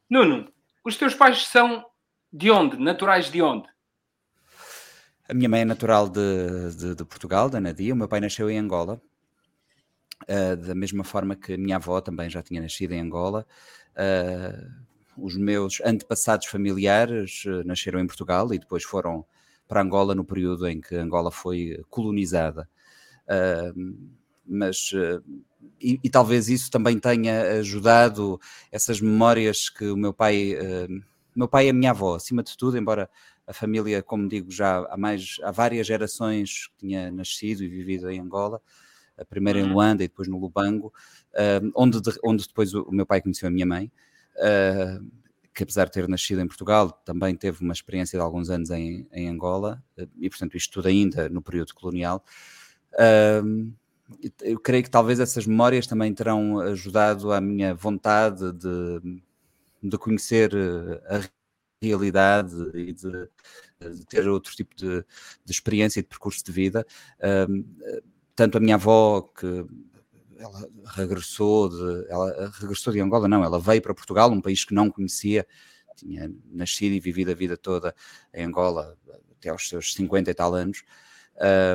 Nuno, 0.08 0.50
os 0.84 0.96
teus 0.96 1.14
pais 1.14 1.46
são 1.46 1.84
de 2.32 2.50
onde? 2.50 2.76
Naturais 2.78 3.30
de 3.30 3.42
onde? 3.42 3.68
A 5.28 5.34
minha 5.34 5.48
mãe 5.48 5.60
é 5.60 5.64
natural 5.64 6.08
de, 6.08 6.74
de, 6.76 6.94
de 6.94 7.04
Portugal, 7.04 7.48
da 7.48 7.60
Nadia. 7.60 7.94
O 7.94 7.96
meu 7.96 8.08
pai 8.08 8.20
nasceu 8.20 8.50
em 8.50 8.58
Angola. 8.58 9.00
Uh, 10.22 10.56
da 10.56 10.74
mesma 10.74 11.04
forma 11.04 11.34
que 11.34 11.56
minha 11.56 11.76
avó 11.76 12.00
também 12.00 12.30
já 12.30 12.42
tinha 12.42 12.60
nascido 12.60 12.92
em 12.92 13.00
Angola. 13.00 13.46
Uh, 13.92 14.82
os 15.16 15.36
meus 15.36 15.80
antepassados 15.84 16.46
familiares 16.46 17.44
uh, 17.46 17.64
nasceram 17.64 18.00
em 18.00 18.06
Portugal 18.06 18.52
e 18.54 18.58
depois 18.58 18.84
foram 18.84 19.24
para 19.68 19.82
Angola 19.82 20.14
no 20.14 20.24
período 20.24 20.66
em 20.66 20.80
que 20.80 20.94
Angola 20.94 21.30
foi 21.30 21.82
colonizada. 21.88 22.68
mas 24.44 24.92
e, 25.80 25.98
e, 26.04 26.10
talvez 26.10 26.48
isso 26.48 26.70
também 26.70 26.98
tenha 26.98 27.58
ajudado 27.60 28.38
essas 28.70 29.00
memórias 29.00 29.70
que 29.70 29.86
o 29.86 29.96
meu 29.96 30.12
pai, 30.12 30.54
meu 31.34 31.48
pai 31.48 31.66
e 31.66 31.70
a 31.70 31.72
minha 31.72 31.92
avó, 31.92 32.16
acima 32.16 32.42
de 32.42 32.54
tudo, 32.54 32.76
embora 32.76 33.08
a 33.46 33.52
família, 33.52 34.02
como 34.02 34.28
digo, 34.28 34.50
já 34.50 34.86
há 34.90 34.96
mais 34.96 35.36
há 35.42 35.50
várias 35.50 35.86
gerações 35.86 36.66
que 36.66 36.86
tinha 36.86 37.10
nascido 37.10 37.62
e 37.62 37.68
vivido 37.68 38.10
em 38.10 38.20
Angola, 38.20 38.60
a 39.16 39.24
primeira 39.24 39.58
em 39.58 39.64
uhum. 39.64 39.72
Luanda 39.74 40.04
e 40.04 40.08
depois 40.08 40.28
no 40.28 40.38
Lubango, 40.38 40.92
onde, 41.74 42.00
de, 42.00 42.10
onde 42.24 42.46
depois 42.46 42.74
o, 42.74 42.82
o, 42.82 42.92
meu 42.92 43.06
pai 43.06 43.20
conheceu 43.20 43.48
a 43.48 43.50
minha 43.50 43.66
mãe, 43.66 43.90
que 45.54 45.62
apesar 45.62 45.86
de 45.86 45.92
ter 45.92 46.08
nascido 46.08 46.40
em 46.40 46.46
Portugal, 46.46 46.90
também 46.90 47.34
teve 47.36 47.62
uma 47.62 47.72
experiência 47.72 48.18
de 48.18 48.22
alguns 48.22 48.48
anos 48.50 48.70
em, 48.70 49.06
em 49.12 49.28
Angola, 49.28 49.82
e 50.18 50.28
portanto 50.28 50.56
isto 50.56 50.72
tudo 50.72 50.88
ainda 50.88 51.28
no 51.28 51.42
período 51.42 51.74
colonial. 51.74 52.24
eu 54.42 54.58
creio 54.60 54.82
que 54.82 54.90
talvez 54.90 55.20
essas 55.20 55.46
memórias 55.46 55.86
também 55.86 56.12
terão 56.14 56.60
ajudado 56.60 57.32
à 57.32 57.40
minha 57.40 57.74
vontade 57.74 58.52
de, 58.52 59.20
de 59.82 59.98
conhecer 59.98 60.52
a 61.06 61.20
realidade 61.82 62.54
e 62.74 62.92
de, 62.92 63.28
de, 63.80 64.06
ter 64.06 64.28
outro 64.28 64.54
tipo 64.54 64.74
de, 64.76 65.04
de, 65.44 65.52
experiência 65.52 65.98
e 65.98 66.02
de 66.02 66.08
percurso 66.08 66.44
de 66.44 66.52
vida 66.52 66.86
tanto 68.34 68.58
a 68.58 68.60
minha 68.60 68.76
avó, 68.76 69.22
que 69.22 69.66
ela 70.38 70.68
regressou 70.96 71.68
de, 71.68 72.10
ela 72.10 72.52
regressou 72.60 72.92
de 72.92 73.00
Angola, 73.00 73.28
não, 73.28 73.44
ela 73.44 73.60
veio 73.60 73.80
para 73.80 73.94
Portugal, 73.94 74.30
um 74.30 74.40
país 74.40 74.64
que 74.64 74.74
não 74.74 74.90
conhecia, 74.90 75.46
tinha 75.96 76.30
nascido 76.50 76.92
e 76.92 77.00
vivido 77.00 77.30
a 77.30 77.34
vida 77.34 77.56
toda 77.56 77.94
em 78.34 78.44
Angola 78.44 78.96
até 79.38 79.50
aos 79.50 79.68
seus 79.68 79.94
50 79.94 80.30
e 80.30 80.34
tal 80.34 80.54
anos, 80.54 80.82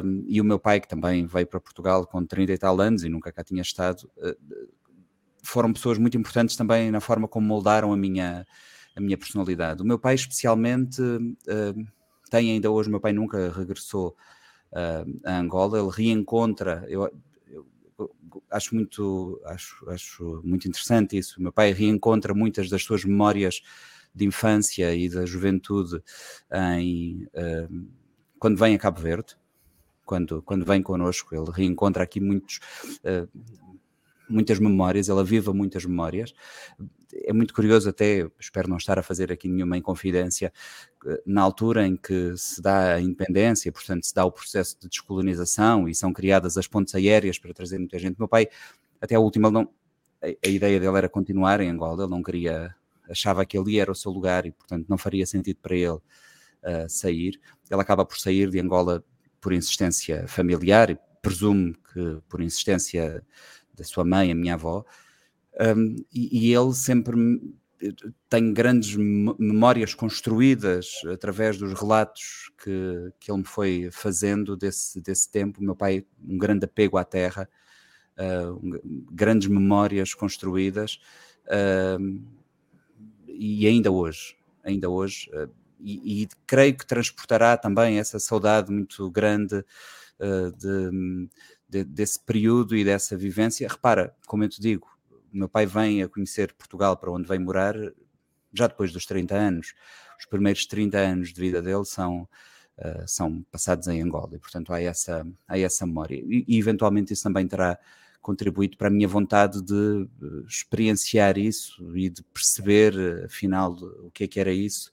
um, 0.04 0.24
e 0.28 0.40
o 0.40 0.46
meu 0.46 0.60
pai, 0.60 0.80
que 0.80 0.88
também 0.88 1.26
veio 1.26 1.48
para 1.48 1.60
Portugal 1.60 2.06
com 2.06 2.26
30 2.26 2.54
e 2.54 2.58
tal 2.58 2.80
anos 2.80 3.04
e 3.04 3.10
nunca 3.10 3.32
cá 3.32 3.44
tinha 3.44 3.62
estado, 3.62 4.10
uh, 4.18 4.68
foram 5.44 5.74
pessoas 5.74 5.98
muito 5.98 6.18
importantes 6.18 6.56
também 6.56 6.92
na 6.92 7.00
forma 7.00 7.28
como 7.28 7.48
moldaram 7.48 7.92
a 7.92 7.98
minha, 7.98 8.46
a 8.96 9.02
minha 9.02 9.18
personalidade. 9.18 9.82
O 9.82 9.86
meu 9.86 9.98
pai, 9.98 10.16
especialmente, 10.16 11.02
uh, 11.02 11.88
tem 12.30 12.52
ainda 12.52 12.70
hoje, 12.70 12.90
meu 12.90 13.00
pai 13.00 13.14
nunca 13.14 13.50
regressou 13.52 14.16
uh, 14.72 15.20
a 15.26 15.40
Angola, 15.40 15.80
ele 15.80 15.90
reencontra, 15.90 16.86
eu, 16.88 17.10
eu, 17.48 17.66
acho 18.52 18.76
muito 18.76 19.42
acho, 19.46 19.90
acho 19.90 20.42
muito 20.44 20.68
interessante 20.68 21.18
isso, 21.18 21.40
o 21.40 21.44
meu 21.44 21.52
pai 21.52 21.72
reencontra 21.72 22.34
muitas 22.34 22.70
das 22.70 22.84
suas 22.84 23.04
memórias 23.04 23.62
de 24.14 24.26
infância 24.26 24.94
e 24.96 25.10
da 25.10 25.26
juventude 25.26 26.02
em, 26.52 27.28
uh, 27.34 27.88
quando 28.40 28.58
vem 28.58 28.76
a 28.76 28.80
Cabo 28.80 29.00
Verde, 29.00 29.36
quando, 30.06 30.42
quando 30.42 30.66
vem 30.66 30.82
connosco, 30.82 31.36
ele 31.36 31.52
reencontra 31.52 32.04
aqui 32.04 32.20
muitos, 32.20 32.60
uh, 33.04 33.28
muitas 34.30 34.60
memórias, 34.60 35.10
ele 35.10 35.20
aviva 35.20 35.54
muitas 35.54 35.86
memórias. 35.86 36.34
É 37.24 37.32
muito 37.34 37.54
curioso, 37.54 37.90
até 37.90 38.30
espero 38.40 38.70
não 38.70 38.78
estar 38.78 39.00
a 39.00 39.04
fazer 39.04 39.32
aqui 39.32 39.48
nenhuma 39.48 39.78
inconfidência, 39.78 40.52
na 41.26 41.42
altura 41.42 41.88
em 41.88 41.96
que 41.96 42.36
se 42.36 42.62
dá 42.62 42.96
a 42.96 43.02
independência, 43.02 43.72
portanto, 43.72 44.06
se 44.06 44.14
dá 44.14 44.26
o 44.26 44.32
processo 44.32 44.78
de 44.80 44.90
descolonização 44.90 45.88
e 45.88 45.96
são 45.96 46.12
criadas 46.12 46.58
as 46.58 46.68
pontes 46.68 46.94
aéreas 46.96 47.40
para 47.40 47.54
trazer 47.54 47.78
muita 47.78 47.98
gente. 47.98 48.18
Meu 48.18 48.28
pai, 48.28 48.48
até 49.00 49.16
a 49.16 49.20
última, 49.20 49.50
não, 49.50 49.70
a, 50.22 50.28
a 50.28 50.50
ideia 50.50 50.80
dele 50.80 50.98
era 50.98 51.10
continuar 51.10 51.62
em 51.62 51.70
Angola, 51.70 52.04
ele 52.04 52.12
não 52.12 52.22
queria, 52.22 52.76
achava 53.10 53.46
que 53.46 53.58
ali 53.58 53.80
era 53.80 53.92
o 53.92 53.96
seu 53.96 54.12
lugar 54.12 54.46
e, 54.46 54.52
portanto, 54.52 54.86
não 54.90 54.98
faria 54.98 55.26
sentido 55.26 55.60
para 55.62 55.76
ele 55.76 55.90
uh, 55.90 56.90
sair. 56.90 57.40
Ele 57.70 57.82
acaba 57.82 58.06
por 58.06 58.18
sair 58.18 58.50
de 58.50 58.60
Angola 58.60 59.04
por 59.40 59.54
insistência 59.54 60.28
familiar 60.28 60.90
e 60.90 61.00
presumo 61.22 61.74
que 61.94 62.22
por 62.28 62.42
insistência 62.42 63.24
da 63.78 63.84
sua 63.84 64.04
mãe, 64.04 64.32
a 64.32 64.36
minha 64.36 64.56
avó, 64.56 64.84
um, 65.60 65.96
e, 66.12 66.50
e, 66.50 66.54
ele 66.54 66.74
sempre 66.74 67.16
tem 68.30 68.54
grandes 68.54 68.96
memórias 68.96 69.94
construídas 69.94 71.02
através 71.14 71.58
dos 71.58 71.80
relatos 71.80 72.52
que, 72.64 73.12
que 73.20 73.32
ele 73.32 73.40
me 73.40 73.46
foi 73.46 73.90
fazendo 73.92 74.58
desse, 74.58 75.00
desse 75.00 75.30
tempo. 75.30 75.62
Meu 75.62 75.76
pai, 75.76 76.06
um 76.28 76.38
grande 76.38 76.66
apego 76.66 76.98
à 76.98 77.04
terra, 77.04 77.48
uh, 78.18 78.80
grandes 79.12 79.48
memórias 79.48 80.14
construídas, 80.14 81.00
uh, 81.46 82.24
e 83.28 83.68
ainda 83.68 83.92
hoje, 83.92 84.36
ainda 84.64 84.90
hoje, 84.90 85.30
uh, 85.34 85.50
e, 85.80 86.24
e, 86.24 86.28
creio 86.48 86.76
que 86.76 86.86
transportará 86.86 87.56
também 87.56 88.00
essa 88.00 88.20
saudade 88.20 88.72
muito 88.72 89.12
grande 89.12 89.64
de 90.58 91.30
de, 91.68 91.84
desse 91.84 92.20
período 92.20 92.76
e 92.76 92.84
dessa 92.84 93.18
vivência. 93.18 93.68
Repara, 93.68 94.16
como 94.26 94.44
eu 94.44 94.50
te 94.50 94.62
digo, 94.62 94.88
meu 95.32 95.50
pai 95.50 95.66
vem 95.66 96.02
a 96.02 96.08
conhecer 96.08 96.54
Portugal 96.54 96.98
para 96.98 97.12
onde 97.12 97.28
vem 97.28 97.40
morar 97.40 97.76
já 98.54 98.68
depois 98.68 98.92
dos 98.92 99.06
30 99.06 99.36
anos. 99.36 99.74
Os 100.20 100.26
primeiros 100.26 100.66
30 100.66 100.98
anos 100.98 101.34
de 101.34 101.40
vida 101.40 101.62
dele 101.62 101.86
são, 101.86 102.28
uh, 102.78 103.08
são 103.08 103.44
passados 103.52 103.88
em 103.88 104.02
Angola 104.02 104.32
e, 104.34 104.40
portanto, 104.40 104.74
há 104.74 104.82
essa, 104.82 105.28
há 105.48 105.60
essa 105.60 105.86
memória. 105.86 106.16
E, 106.16 106.46
e, 106.48 106.58
eventualmente 106.58 107.14
isso 107.14 107.24
também 107.24 107.48
terá 107.48 107.78
contribuído 108.22 108.78
para 108.78 108.88
a 108.88 108.92
minha 108.92 109.08
vontade 109.08 109.62
de 109.62 109.74
uh, 109.74 110.46
experienciar 110.48 111.38
isso 111.38 111.96
e 111.96 112.10
de 112.10 112.24
perceber, 112.24 112.96
uh, 112.96 113.26
afinal, 113.26 113.74
o 113.74 114.10
que 114.12 114.24
é 114.24 114.28
que 114.28 114.40
era 114.40 114.52
isso. 114.52 114.92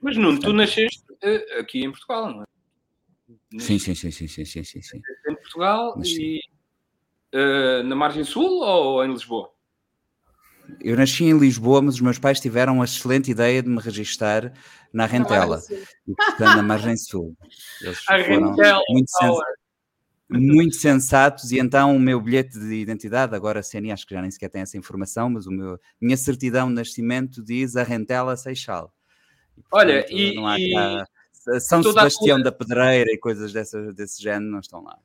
Mas, 0.00 0.16
Nuno, 0.16 0.38
portanto, 0.38 0.44
tu 0.44 0.52
nasceste 0.52 1.04
aqui 1.58 1.84
em 1.84 1.90
Portugal, 1.90 2.30
não 2.32 2.42
é? 2.42 2.55
Sim, 3.58 3.78
sim, 3.78 3.94
sim, 3.94 4.10
sim, 4.10 4.28
sim, 4.28 4.44
sim, 4.44 4.64
sim, 4.64 4.82
sim. 4.82 5.00
Em 5.28 5.34
Portugal 5.34 5.94
Mas, 5.96 6.08
e 6.08 6.40
uh, 7.34 7.82
na 7.84 7.96
margem 7.96 8.24
sul 8.24 8.60
ou 8.62 9.04
em 9.04 9.10
Lisboa? 9.12 9.56
eu 10.80 10.96
nasci 10.96 11.24
em 11.24 11.38
Lisboa, 11.38 11.82
mas 11.82 11.96
os 11.96 12.00
meus 12.00 12.18
pais 12.18 12.40
tiveram 12.40 12.80
a 12.80 12.84
excelente 12.84 13.30
ideia 13.30 13.62
de 13.62 13.68
me 13.68 13.80
registar 13.80 14.52
na 14.92 15.06
Rentela, 15.06 15.62
e, 16.06 16.14
portanto, 16.14 16.54
na 16.54 16.62
Margem 16.62 16.96
Sul. 16.96 17.36
Eles 17.80 17.98
a 18.08 18.16
Rentela, 18.16 18.82
muito, 18.88 19.10
sens 19.10 19.36
muito 20.28 20.76
sensatos, 20.76 21.52
e 21.52 21.58
então 21.58 21.94
o 21.94 22.00
meu 22.00 22.20
bilhete 22.20 22.58
de 22.58 22.74
identidade, 22.74 23.34
agora 23.34 23.60
a 23.60 23.62
CNI 23.62 23.92
acho 23.92 24.06
que 24.06 24.14
já 24.14 24.20
nem 24.20 24.30
sequer 24.30 24.48
tem 24.48 24.62
essa 24.62 24.76
informação, 24.76 25.30
mas 25.30 25.46
o 25.46 25.50
meu, 25.50 25.78
minha 26.00 26.16
certidão 26.16 26.68
de 26.68 26.74
nascimento 26.74 27.42
diz 27.42 27.76
a 27.76 27.82
Rentela 27.82 28.36
Seixal. 28.36 28.92
E, 29.56 29.62
portanto, 29.62 29.88
Olha, 29.88 30.06
e, 30.10 30.34
não 30.34 30.46
há 30.46 30.56
cá, 30.56 31.06
São 31.60 31.82
Sebastião 31.82 32.40
da 32.40 32.50
Pedreira 32.50 33.10
e 33.12 33.18
coisas 33.18 33.52
dessa, 33.52 33.92
desse 33.92 34.22
género 34.22 34.50
não 34.50 34.60
estão 34.60 34.82
lá. 34.82 34.98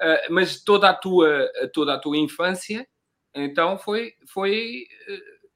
Uh, 0.00 0.32
mas 0.32 0.62
toda 0.62 0.88
a 0.88 0.94
tua, 0.94 1.50
toda 1.72 1.94
a 1.94 1.98
tua 1.98 2.16
infância 2.16 2.86
então 3.34 3.78
foi, 3.78 4.14
foi 4.26 4.86
uh, 5.08 5.48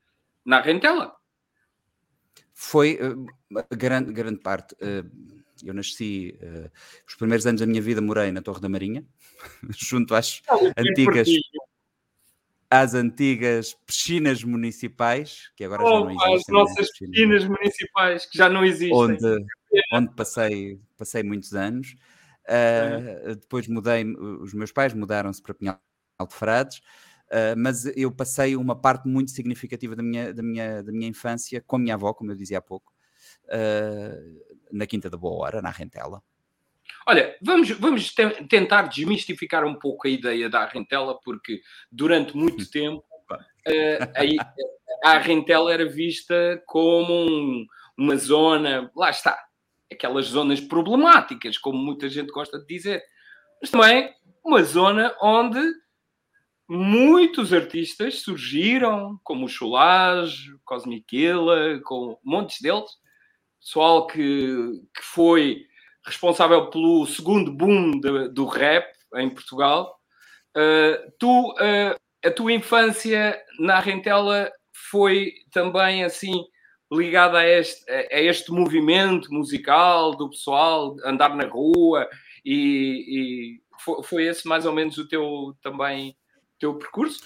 na 0.45 0.61
Rentela. 0.61 1.15
Foi 2.53 2.99
uh, 3.01 3.67
grande, 3.75 4.13
grande 4.13 4.41
parte. 4.41 4.77
eu 5.65 5.75
nasci, 5.75 6.39
os 7.07 7.15
primeiros 7.15 7.47
anos 7.47 7.61
da 7.61 7.67
minha 7.67 7.81
vida 7.81 8.01
morei 8.01 8.31
na 8.31 8.43
Torre 8.43 8.61
da 8.61 8.69
Marinha, 8.69 9.05
junto 9.71 10.15
às 10.15 10.43
antigas 10.77 11.29
às 12.71 12.95
antigas 12.95 13.77
piscinas 13.87 14.43
municipais, 14.43 15.51
que 15.57 15.65
agora 15.65 15.83
oh, 15.85 15.87
já 15.87 16.01
não 16.01 16.11
existem. 16.11 16.35
As 16.35 16.49
nossas 16.49 16.91
piscinas, 16.91 17.11
piscinas 17.11 17.45
municipais, 17.45 18.27
que 18.27 18.39
já 18.39 18.49
não 18.49 18.65
existem. 18.65 18.97
Onde, 18.97 19.47
onde 19.93 20.15
passei, 20.15 20.81
passei 20.97 21.23
muitos 21.23 21.55
anos. 21.55 21.95
Uh, 22.45 23.35
depois 23.37 23.67
mudei, 23.69 24.05
os 24.41 24.53
meus 24.53 24.71
pais 24.71 24.93
mudaram-se 24.93 25.43
para 25.43 25.55
Pinhal 25.55 25.81
de 26.21 26.35
Frades, 26.35 26.79
uh, 26.79 27.57
mas 27.57 27.87
eu 27.97 28.13
passei 28.13 28.55
uma 28.55 28.79
parte 28.79 29.09
muito 29.09 29.31
significativa 29.31 29.97
da 29.97 30.03
minha, 30.03 30.33
da, 30.33 30.43
minha, 30.43 30.83
da 30.83 30.93
minha 30.93 31.09
infância 31.09 31.63
com 31.67 31.77
a 31.77 31.79
minha 31.79 31.95
avó, 31.95 32.13
como 32.13 32.31
eu 32.31 32.37
dizia 32.37 32.59
há 32.59 32.63
pouco, 32.63 32.93
uh, 33.47 34.55
na 34.71 34.87
Quinta 34.87 35.09
da 35.09 35.17
Boa 35.17 35.47
Hora, 35.47 35.63
na 35.63 35.71
Rentela. 35.71 36.23
Olha, 37.07 37.35
vamos, 37.41 37.71
vamos 37.71 38.13
te 38.13 38.47
tentar 38.47 38.83
desmistificar 38.83 39.65
um 39.65 39.75
pouco 39.75 40.07
a 40.07 40.11
ideia 40.11 40.51
da 40.51 40.67
Rentela, 40.67 41.19
porque 41.25 41.63
durante 41.91 42.37
muito 42.37 42.71
tempo 42.71 43.05
a, 45.03 45.13
a 45.13 45.19
Rentela 45.19 45.73
era 45.73 45.89
vista 45.89 46.63
como 46.67 47.13
um, 47.13 47.67
uma 47.97 48.17
zona, 48.17 48.91
lá 48.95 49.09
está, 49.09 49.39
aquelas 49.93 50.27
zonas 50.27 50.61
problemáticas, 50.61 51.59
como 51.59 51.79
muita 51.79 52.09
gente 52.09 52.33
gosta 52.33 52.59
de 52.59 52.67
dizer, 52.67 53.03
mas 53.61 53.71
também 53.71 54.13
uma 54.45 54.63
zona 54.63 55.15
onde 55.23 55.61
muitos 56.69 57.53
artistas 57.53 58.21
surgiram, 58.21 59.19
como 59.23 59.47
o 59.47 59.49
Cholage, 59.49 60.55
Cosmiquila, 60.65 61.81
com 61.85 62.19
montes 62.25 62.61
deles, 62.61 62.91
pessoal 63.61 64.07
que, 64.07 64.83
que 64.95 65.03
foi 65.03 65.67
responsável 66.07 66.69
pelo 66.69 67.07
segundo 67.07 67.53
boom 67.53 67.99
de, 67.99 68.29
do 68.29 68.45
rap 68.47 68.87
em 69.17 69.31
Portugal. 69.31 69.99
Uh, 70.57 71.13
tu, 71.19 71.53
uh, 71.53 71.97
a 72.25 72.31
tua 72.31 72.53
infância 72.53 73.41
na 73.59 73.81
Rentela 73.81 74.51
foi 74.91 75.33
também 75.51 76.05
assim 76.05 76.45
ligada 76.95 77.39
a 77.39 77.47
este, 77.47 77.91
a 77.91 78.21
este 78.21 78.51
movimento 78.53 79.33
musical 79.33 80.17
do 80.17 80.31
pessoal, 80.31 80.97
andar 81.05 81.35
na 81.37 81.47
rua 81.47 82.09
e, 82.45 83.05
e 83.09 83.63
foi, 83.81 84.03
foi, 84.03 84.27
esse 84.27 84.47
mais 84.47 84.65
ou 84.67 84.73
menos 84.73 84.97
o 84.99 85.09
teu 85.09 85.57
também 85.63 86.17
teu 86.59 86.75
percurso? 86.75 87.23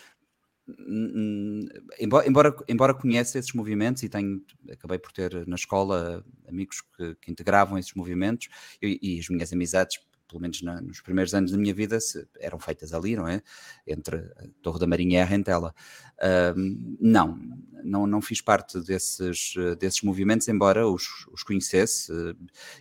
Hum, 0.69 1.13
hum, 1.17 1.69
embora, 1.99 2.29
embora, 2.29 2.57
embora 2.69 2.95
conheça 2.95 3.39
esses 3.39 3.55
movimentos 3.55 4.03
e 4.03 4.09
tenho, 4.09 4.43
acabei 4.71 4.99
por 4.99 5.13
ter 5.13 5.47
na 5.47 5.57
escola 5.57 6.23
amigos 6.47 6.83
que, 6.95 7.15
que 7.15 7.31
integravam 7.31 7.79
esses 7.79 7.95
movimentos 7.95 8.49
e, 8.83 8.99
e, 9.01 9.19
as 9.19 9.29
minhas 9.29 9.53
amizades 9.53 9.99
pelo 10.29 10.41
menos 10.41 10.61
na, 10.63 10.81
nos 10.81 11.01
primeiros 11.01 11.35
anos 11.35 11.51
da 11.51 11.59
minha 11.59 11.75
vida, 11.75 11.99
se, 11.99 12.27
eram 12.39 12.59
feitas 12.59 12.93
ali, 12.93 13.17
não 13.17 13.27
é? 13.27 13.43
Entre 13.87 14.17
a 14.17 14.45
Torre 14.63 14.79
da 14.79 14.87
Marinha 14.87 15.19
e 15.19 15.23
a 15.23 15.25
Rentela. 15.25 15.75
Uh, 16.19 16.55
não, 17.01 17.39
não, 17.83 18.07
não 18.07 18.21
fiz 18.21 18.41
parte 18.41 18.79
desses, 18.81 19.55
desses 19.79 20.03
movimentos, 20.03 20.49
embora 20.49 20.87
os, 20.87 21.27
os 21.33 21.43
conhecesse 21.43 22.13
uh, 22.13 22.37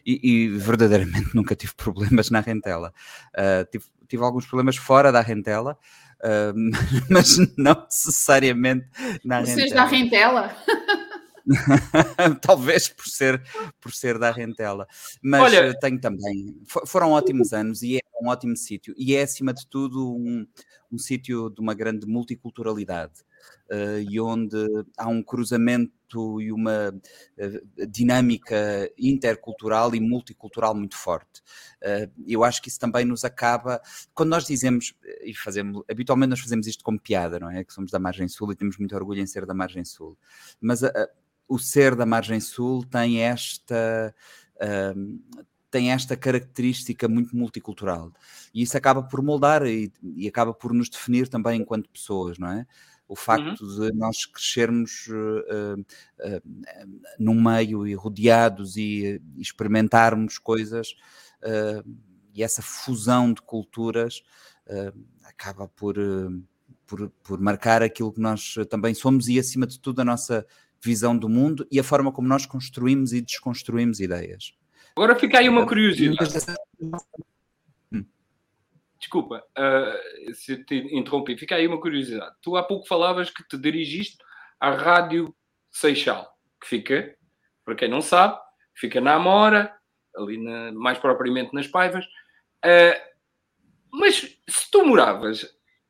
e, 0.05 0.19
e, 0.23 0.49
verdadeiramente 0.49 1.29
nunca 1.35 1.55
tive 1.55 1.73
problemas 1.75 2.29
na 2.29 2.41
Rentela. 2.41 2.93
Uh, 3.33 3.69
tive, 3.71 3.85
tive 4.07 4.23
alguns 4.23 4.45
problemas 4.45 4.75
fora 4.75 5.11
da 5.11 5.21
Rentela, 5.21 5.77
mas 7.11 7.37
não 7.55 7.83
necessariamente 7.83 8.87
na 9.23 9.41
Vocês 9.41 9.71
Rentela. 9.71 9.75
da 9.75 9.85
Rentela? 9.85 10.57
Talvez 12.41 12.89
por 12.89 13.05
ser, 13.05 13.41
por 13.79 13.93
ser 13.93 14.19
da 14.19 14.31
Rentela. 14.31 14.87
Mas 15.21 15.41
Olha, 15.41 15.77
tenho 15.79 15.99
também. 15.99 16.55
Foram 16.85 17.11
ótimos 17.11 17.53
anos 17.53 17.81
e 17.81 17.97
é 17.97 18.01
um 18.21 18.27
ótimo 18.27 18.55
sítio. 18.55 18.93
E 18.97 19.15
é, 19.15 19.23
acima 19.23 19.53
de 19.53 19.65
tudo, 19.67 20.13
um, 20.13 20.45
um 20.91 20.97
sítio 20.97 21.49
de 21.49 21.61
uma 21.61 21.73
grande 21.73 22.05
multiculturalidade. 22.05 23.25
Uh, 23.69 23.99
e 24.09 24.19
onde 24.19 24.57
há 24.97 25.07
um 25.07 25.21
cruzamento 25.21 26.41
e 26.41 26.51
uma 26.51 26.89
uh, 26.89 27.87
dinâmica 27.87 28.89
intercultural 28.97 29.93
e 29.93 29.99
multicultural 29.99 30.73
muito 30.73 30.97
forte. 30.97 31.41
Uh, 31.81 32.11
eu 32.25 32.43
acho 32.43 32.61
que 32.61 32.69
isso 32.69 32.79
também 32.79 33.05
nos 33.05 33.23
acaba, 33.23 33.81
quando 34.13 34.29
nós 34.29 34.45
dizemos, 34.45 34.93
e 35.21 35.33
fazemos, 35.33 35.83
habitualmente 35.89 36.29
nós 36.31 36.39
fazemos 36.39 36.65
isto 36.65 36.83
como 36.83 36.99
piada, 36.99 37.39
não 37.39 37.49
é? 37.49 37.63
Que 37.63 37.73
somos 37.73 37.91
da 37.91 37.99
margem 37.99 38.27
sul 38.27 38.51
e 38.51 38.55
temos 38.55 38.77
muito 38.77 38.95
orgulho 38.95 39.21
em 39.21 39.27
ser 39.27 39.45
da 39.45 39.53
margem 39.53 39.83
sul. 39.85 40.17
Mas 40.59 40.81
o 41.47 41.57
ser 41.57 41.95
da 41.95 42.05
margem 42.05 42.39
sul 42.39 42.83
tem 42.83 43.21
esta. 43.21 44.13
Um, 44.95 45.19
tem 45.69 45.91
esta 45.91 46.15
característica 46.15 47.09
muito 47.09 47.35
multicultural 47.35 48.11
e 48.53 48.61
isso 48.61 48.77
acaba 48.77 49.03
por 49.03 49.21
moldar 49.21 49.65
e, 49.65 49.91
e, 50.01 50.25
acaba 50.25 50.53
por 50.53 50.73
nos 50.73 50.89
definir 50.89 51.27
também 51.27 51.61
enquanto 51.61 51.89
pessoas, 51.89 52.39
não 52.39 52.49
é? 52.49 52.65
O 53.07 53.15
facto 53.15 53.61
uhum. 53.61 53.79
de 53.79 53.93
nós 53.93 54.25
crescermos 54.25 55.07
uh, 55.07 55.75
uh, 55.75 56.37
uh, 56.37 57.01
num 57.19 57.41
meio 57.41 57.87
e 57.87 57.93
rodeados 57.93 58.75
e, 58.75 59.21
e 59.35 59.41
experimentarmos 59.41 60.37
coisas 60.37 60.95
e 62.33 62.41
essa 62.41 62.63
fusão 62.63 63.31
de 63.31 63.41
culturas 63.43 64.23
acaba 65.23 65.67
por, 65.67 65.95
por, 66.87 67.09
por 67.23 67.39
marcar 67.39 67.83
aquilo 67.83 68.11
que 68.11 68.19
nós 68.19 68.55
também 68.69 68.95
somos 68.95 69.27
e, 69.27 69.37
acima 69.37 69.67
de 69.67 69.79
tudo, 69.79 70.01
a 70.01 70.05
nossa 70.05 70.45
visão 70.87 71.17
do 71.17 71.27
mundo 71.27 71.67
e 71.69 71.79
a 71.79 71.83
forma 71.83 72.11
como 72.11 72.27
nós 72.27 72.45
construímos 72.45 73.11
e 73.11 73.21
desconstruímos 73.21 73.99
ideias. 73.99 74.53
Agora 74.95 75.15
fica 75.19 75.39
aí 75.39 75.49
uma 75.49 75.67
curiosidade. 75.67 76.45
Hum. 77.91 78.05
Desculpa, 78.97 79.43
uh, 79.57 80.33
se 80.33 80.63
te 80.63 80.75
interrompi, 80.95 81.37
fica 81.37 81.55
aí 81.55 81.67
uma 81.67 81.79
curiosidade. 81.79 82.33
Tu 82.41 82.55
há 82.55 82.63
pouco 82.63 82.87
falavas 82.87 83.29
que 83.29 83.43
te 83.47 83.57
dirigiste 83.57 84.17
à 84.59 84.71
Rádio 84.71 85.35
Seixal, 85.69 86.25
que 86.61 86.67
fica, 86.67 87.15
para 87.65 87.75
quem 87.75 87.89
não 87.89 88.01
sabe, 88.01 88.39
fica 88.73 89.01
na 89.01 89.15
Amora, 89.15 89.75
ali 90.15 90.41
na, 90.41 90.71
mais 90.71 90.97
propriamente 90.97 91.53
nas 91.53 91.67
Paivas. 91.67 92.05
Uh, 92.65 92.97
mas 93.91 94.39
se 94.49 94.71
tu 94.71 94.85
moravas 94.85 95.45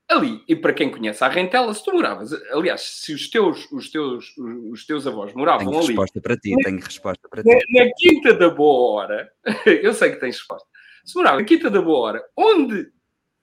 ali, 0.10 0.42
e 0.48 0.56
para 0.56 0.74
quem 0.74 0.90
conhece 0.90 1.24
a 1.24 1.28
Rentela, 1.28 1.74
se 1.74 1.84
tu 1.84 1.94
moravas, 1.94 2.32
aliás, 2.52 2.82
se 2.82 3.14
os 3.14 3.30
teus, 3.30 3.70
os 3.72 3.92
teus, 3.92 4.34
os 4.72 4.86
teus 4.86 5.06
avós 5.06 5.34
moravam 5.34 5.68
tenho 5.68 5.78
ali. 5.78 5.88
Tenho 5.88 6.00
resposta 6.00 6.22
para 6.22 6.38
ti, 6.38 6.56
tenho 6.64 6.80
resposta 6.80 7.30
para 7.30 7.44
ti. 7.44 7.50
Na, 7.50 7.86
na, 7.86 7.92
Quinta 7.98 8.34
da 8.34 8.50
Boa 8.50 9.04
Hora, 9.04 9.32
eu 9.66 9.94
sei 9.94 10.12
que 10.12 10.18
tens 10.18 10.38
resposta. 10.38 10.68
Se 11.04 11.16
morava 11.16 11.38
na 11.38 11.44
Quinta 11.44 11.70
da 11.70 11.82
Boa 11.82 12.00
Hora, 12.00 12.24
onde 12.36 12.90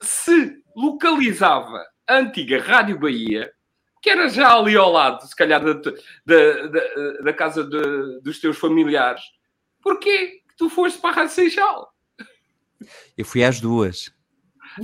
se 0.00 0.62
localizava 0.74 1.85
a 2.07 2.16
antiga 2.16 2.61
Rádio 2.61 2.98
Bahia, 2.98 3.53
que 4.00 4.11
era 4.11 4.29
já 4.29 4.55
ali 4.55 4.77
ao 4.77 4.90
lado, 4.90 5.27
se 5.27 5.37
calhar, 5.37 5.62
da, 5.62 5.72
da, 5.72 6.66
da, 6.66 7.12
da 7.24 7.33
casa 7.33 7.64
de, 7.64 8.20
dos 8.22 8.38
teus 8.38 8.59
familiares, 8.59 9.22
porquê 9.83 10.42
que 10.48 10.57
tu 10.57 10.70
foste 10.70 10.98
para 10.98 11.11
a 11.11 11.12
Rádio 11.14 11.33
Seixal? 11.33 11.92
Eu 13.16 13.24
fui 13.24 13.42
às 13.44 13.61
duas. 13.61 14.12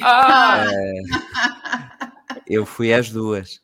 Ah! 0.02 0.64
Uh, 0.66 2.40
eu 2.46 2.64
fui 2.64 2.92
às 2.92 3.10
duas. 3.10 3.56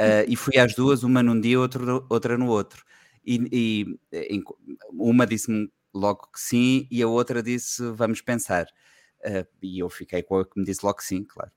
Uh, 0.00 0.24
e 0.28 0.36
fui 0.36 0.58
às 0.58 0.74
duas, 0.74 1.02
uma 1.02 1.22
num 1.22 1.40
dia, 1.40 1.58
outra, 1.58 1.82
outra 2.08 2.38
no 2.38 2.48
outro. 2.48 2.84
E, 3.24 3.96
e 4.12 4.42
uma 4.92 5.26
disse-me 5.26 5.70
logo 5.92 6.28
que 6.32 6.40
sim, 6.40 6.86
e 6.90 7.02
a 7.02 7.08
outra 7.08 7.42
disse 7.42 7.82
vamos 7.92 8.20
pensar. 8.20 8.66
Uh, 9.20 9.46
e 9.62 9.80
eu 9.80 9.88
fiquei 9.88 10.22
com 10.22 10.38
a 10.38 10.44
que 10.44 10.58
me 10.58 10.64
disse 10.64 10.84
logo 10.84 10.98
que 10.98 11.04
sim, 11.04 11.24
claro. 11.24 11.50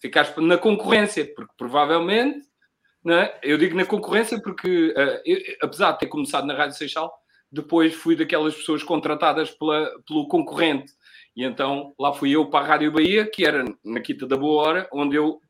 Ficaste 0.00 0.40
na 0.40 0.58
concorrência, 0.58 1.24
porque 1.34 1.52
provavelmente, 1.56 2.48
não 3.04 3.14
é? 3.14 3.38
eu 3.42 3.56
digo 3.56 3.76
na 3.76 3.84
concorrência 3.84 4.40
porque, 4.40 4.92
eu, 5.24 5.38
apesar 5.62 5.92
de 5.92 6.00
ter 6.00 6.06
começado 6.08 6.46
na 6.46 6.54
Rádio 6.54 6.76
Seixal, 6.76 7.12
depois 7.50 7.94
fui 7.94 8.16
daquelas 8.16 8.54
pessoas 8.54 8.82
contratadas 8.82 9.50
pela, 9.52 9.88
pelo 10.06 10.26
concorrente 10.26 10.92
e 11.38 11.44
então 11.44 11.94
lá 11.96 12.12
fui 12.12 12.32
eu 12.34 12.50
para 12.50 12.64
a 12.64 12.68
Rádio 12.68 12.90
Bahia, 12.90 13.24
que 13.30 13.46
era 13.46 13.64
na 13.84 14.00
Quinta 14.00 14.26
da 14.26 14.36
Boa 14.36 14.60
Hora, 14.60 14.88
onde 14.92 15.14
eu 15.14 15.40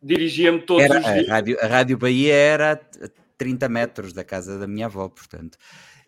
dirigia-me 0.00 0.62
todos 0.62 0.84
era, 0.84 1.00
os 1.00 1.04
dias. 1.04 1.28
A 1.28 1.32
Rádio, 1.32 1.58
a 1.60 1.66
Rádio 1.66 1.98
Bahia 1.98 2.32
era 2.32 2.72
a 2.74 3.08
30 3.36 3.68
metros 3.68 4.12
da 4.12 4.22
casa 4.22 4.60
da 4.60 4.68
minha 4.68 4.86
avó, 4.86 5.08
portanto, 5.08 5.58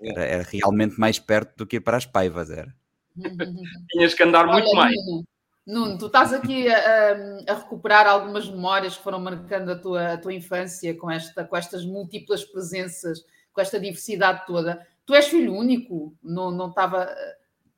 é. 0.01 0.11
era, 0.11 0.25
era 0.25 0.43
realmente 0.45 0.95
mais 0.97 1.19
perto 1.19 1.57
do 1.57 1.67
que 1.67 1.79
ir 1.79 1.81
para 1.81 1.97
as 1.97 2.07
Paivas, 2.07 2.53
era. 2.53 2.73
Tinhas 3.91 4.15
que 4.15 4.23
andar 4.23 4.47
Olha, 4.47 4.53
muito 4.53 4.77
mais. 4.77 4.95
Nuno, 4.95 5.25
Nuno, 5.67 5.99
tu 5.99 6.07
estás 6.07 6.33
aqui 6.33 6.69
a, 6.69 7.17
a, 7.49 7.55
recuperar 7.55 8.07
algumas 8.07 8.49
memórias 8.49 8.97
que 8.97 9.03
foram 9.03 9.19
marcando 9.19 9.73
a 9.73 9.77
tua, 9.77 10.13
a 10.13 10.19
tua 10.19 10.35
infância 10.35 10.97
com, 10.97 11.11
esta, 11.11 11.45
com 11.45 11.57
estas 11.57 11.85
múltiplas 11.85 12.45
presenças, 12.45 13.25
com 13.53 13.61
esta 13.61 13.81
diversidade 13.81 14.47
toda. 14.47 14.87
Tu 15.05 15.15
és 15.17 15.27
filho 15.27 15.53
único? 15.53 16.17
Não, 16.23 16.53
não 16.53 16.69
estava. 16.69 17.13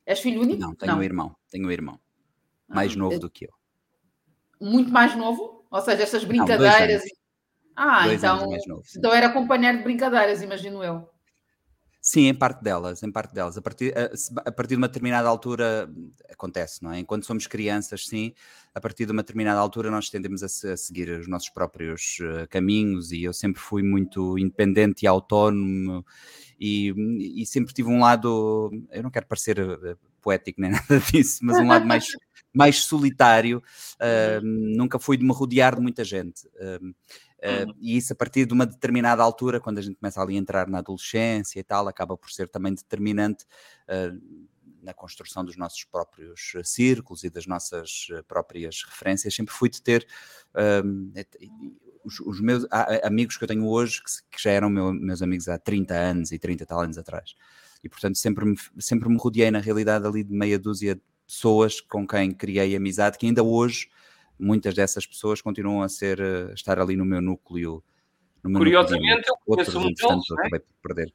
És 0.07 0.21
filho 0.21 0.41
único? 0.41 0.61
Não, 0.61 0.75
tenho 0.75 0.93
não. 0.93 1.01
um 1.01 1.03
irmão. 1.03 1.37
Tenho 1.51 1.67
um 1.67 1.71
irmão. 1.71 2.01
Mais 2.69 2.95
ah, 2.95 2.97
novo 2.97 3.17
é... 3.17 3.19
do 3.19 3.29
que 3.29 3.47
eu. 3.47 3.51
Muito 4.61 4.91
mais 4.91 5.15
novo? 5.17 5.67
Ou 5.71 5.81
seja, 5.83 6.05
estas 6.05 6.25
brincadeiras. 6.25 7.03
Não, 7.03 7.11
ah, 7.77 8.05
dois 8.05 8.23
então, 8.23 8.49
então 8.97 9.13
era 9.13 9.29
companheiro 9.31 9.79
de 9.79 9.85
brincadeiras, 9.85 10.41
imagino 10.41 10.83
eu. 10.83 11.07
Sim, 12.09 12.29
em 12.29 12.35
parte 12.35 12.63
delas, 12.63 13.03
em 13.03 13.11
parte 13.11 13.35
delas. 13.35 13.59
A 13.59 13.61
partir, 13.61 13.93
a, 13.99 14.49
a, 14.49 14.53
partir 14.53 14.75
de 14.75 14.77
uma 14.77 14.87
determinada 14.87 15.29
altura 15.29 15.91
acontece, 16.31 16.81
não 16.81 16.93
é? 16.93 17.01
Enquanto 17.01 17.27
somos 17.27 17.49
crianças, 17.49 18.07
sim, 18.07 18.33
a 18.73 18.81
partir 18.81 19.07
de 19.07 19.11
uma 19.11 19.23
determinada 19.25 19.59
altura 19.59 19.91
nós 19.91 20.09
tendemos 20.09 20.41
a, 20.41 20.47
a 20.47 20.77
seguir 20.77 21.11
os 21.11 21.27
nossos 21.27 21.49
próprios 21.49 22.19
uh, 22.21 22.47
caminhos 22.49 23.11
e 23.11 23.25
eu 23.25 23.33
sempre 23.33 23.61
fui 23.61 23.83
muito 23.83 24.39
independente 24.39 25.03
e 25.03 25.09
autónomo 25.09 26.07
e, 26.61 26.95
e, 27.43 27.45
sempre 27.45 27.75
tive 27.75 27.89
um 27.89 27.99
lado, 27.99 28.71
eu 28.93 29.03
não 29.03 29.11
quero 29.11 29.27
parecer 29.27 29.59
uh, 29.59 29.99
poético 30.23 30.61
nem 30.61 30.71
nada 30.79 31.01
disso, 31.11 31.41
mas 31.43 31.59
um 31.59 31.67
lado 31.67 31.85
mais, 31.85 32.07
mais 32.55 32.85
solitário, 32.85 33.61
uh, 33.97 34.41
nunca 34.45 35.01
fui 35.01 35.17
de 35.17 35.25
me 35.25 35.33
rodear 35.33 35.75
de 35.75 35.83
muita 35.83 36.05
gente. 36.05 36.47
Uh, 36.47 36.95
Uh, 37.47 37.75
e 37.81 37.97
isso 37.97 38.13
a 38.13 38.17
partir 38.17 38.47
de 38.47 38.53
uma 38.53 38.67
determinada 38.67 39.23
altura, 39.23 39.61
quando 39.61 39.79
a 39.79 39.83
gente 39.83 39.97
começa 39.97 40.21
ali 40.21 40.35
a 40.35 40.39
entrar 40.39 40.69
na 40.69 40.79
adolescência 40.79 41.61
e 41.61 41.63
tal, 41.63 41.87
acaba 41.87 42.17
por 42.17 42.31
ser 42.31 42.49
também 42.49 42.75
determinante 42.75 43.45
uh, 43.89 44.47
na 44.83 44.93
construção 44.93 45.45
dos 45.45 45.57
nossos 45.57 45.85
próprios 45.85 46.53
círculos 46.65 47.25
e 47.25 47.31
das 47.31 47.47
nossas 47.47 48.09
próprias 48.29 48.85
referências. 48.85 49.35
Sempre 49.35 49.53
fui 49.53 49.69
de 49.69 49.83
ter 49.83 50.07
os, 52.05 52.21
os, 52.21 52.41
meus 52.41 52.65
amigos 53.03 53.37
que 53.37 53.43
eu 53.43 53.49
tenho 53.49 53.67
hoje, 53.67 54.01
que, 54.01 54.37
que 54.37 54.43
já 54.43 54.53
eram 54.53 54.71
meu, 54.71 54.93
meus 54.93 55.23
amigos 55.23 55.49
há 55.49 55.59
30 55.59 55.93
anos 55.93 56.31
e 56.31 56.39
30 56.39 56.65
tal 56.65 56.81
anos 56.81 56.97
atrás. 56.97 57.35
E 57.83 57.89
portanto 57.89 58.17
sempre 58.17 58.45
me, 58.45 58.57
sempre 58.79 59.09
me 59.09 59.17
rodeei 59.19 59.51
na 59.51 59.59
realidade 59.59 60.07
ali 60.07 60.23
de 60.23 60.33
meia 60.33 60.59
dúzia 60.59 60.95
de 60.95 61.03
pessoas 61.27 61.81
com 61.81 62.07
quem 62.07 62.33
criei 62.33 62.77
amizade, 62.77 63.19
que 63.19 63.27
ainda 63.27 63.43
hoje 63.43 63.89
muitas 64.39 64.75
dessas 64.75 65.07
pessoas 65.07 65.41
continuam 65.41 65.83
a 65.83 65.89
ser 65.89 66.21
uh, 66.21 66.53
estar 66.55 66.79
ali 66.79 66.97
no 66.97 67.05
meu 67.05 67.21
núcleo. 67.21 67.83
No 68.43 68.51
meu 68.51 68.61
Curiosamente, 68.61 69.29
núcleo, 69.29 69.35
eu 69.47 69.57
conheço 69.57 69.79
um 69.79 69.83
deles. 69.83 70.25
É? 70.55 70.63
perder. 70.83 71.13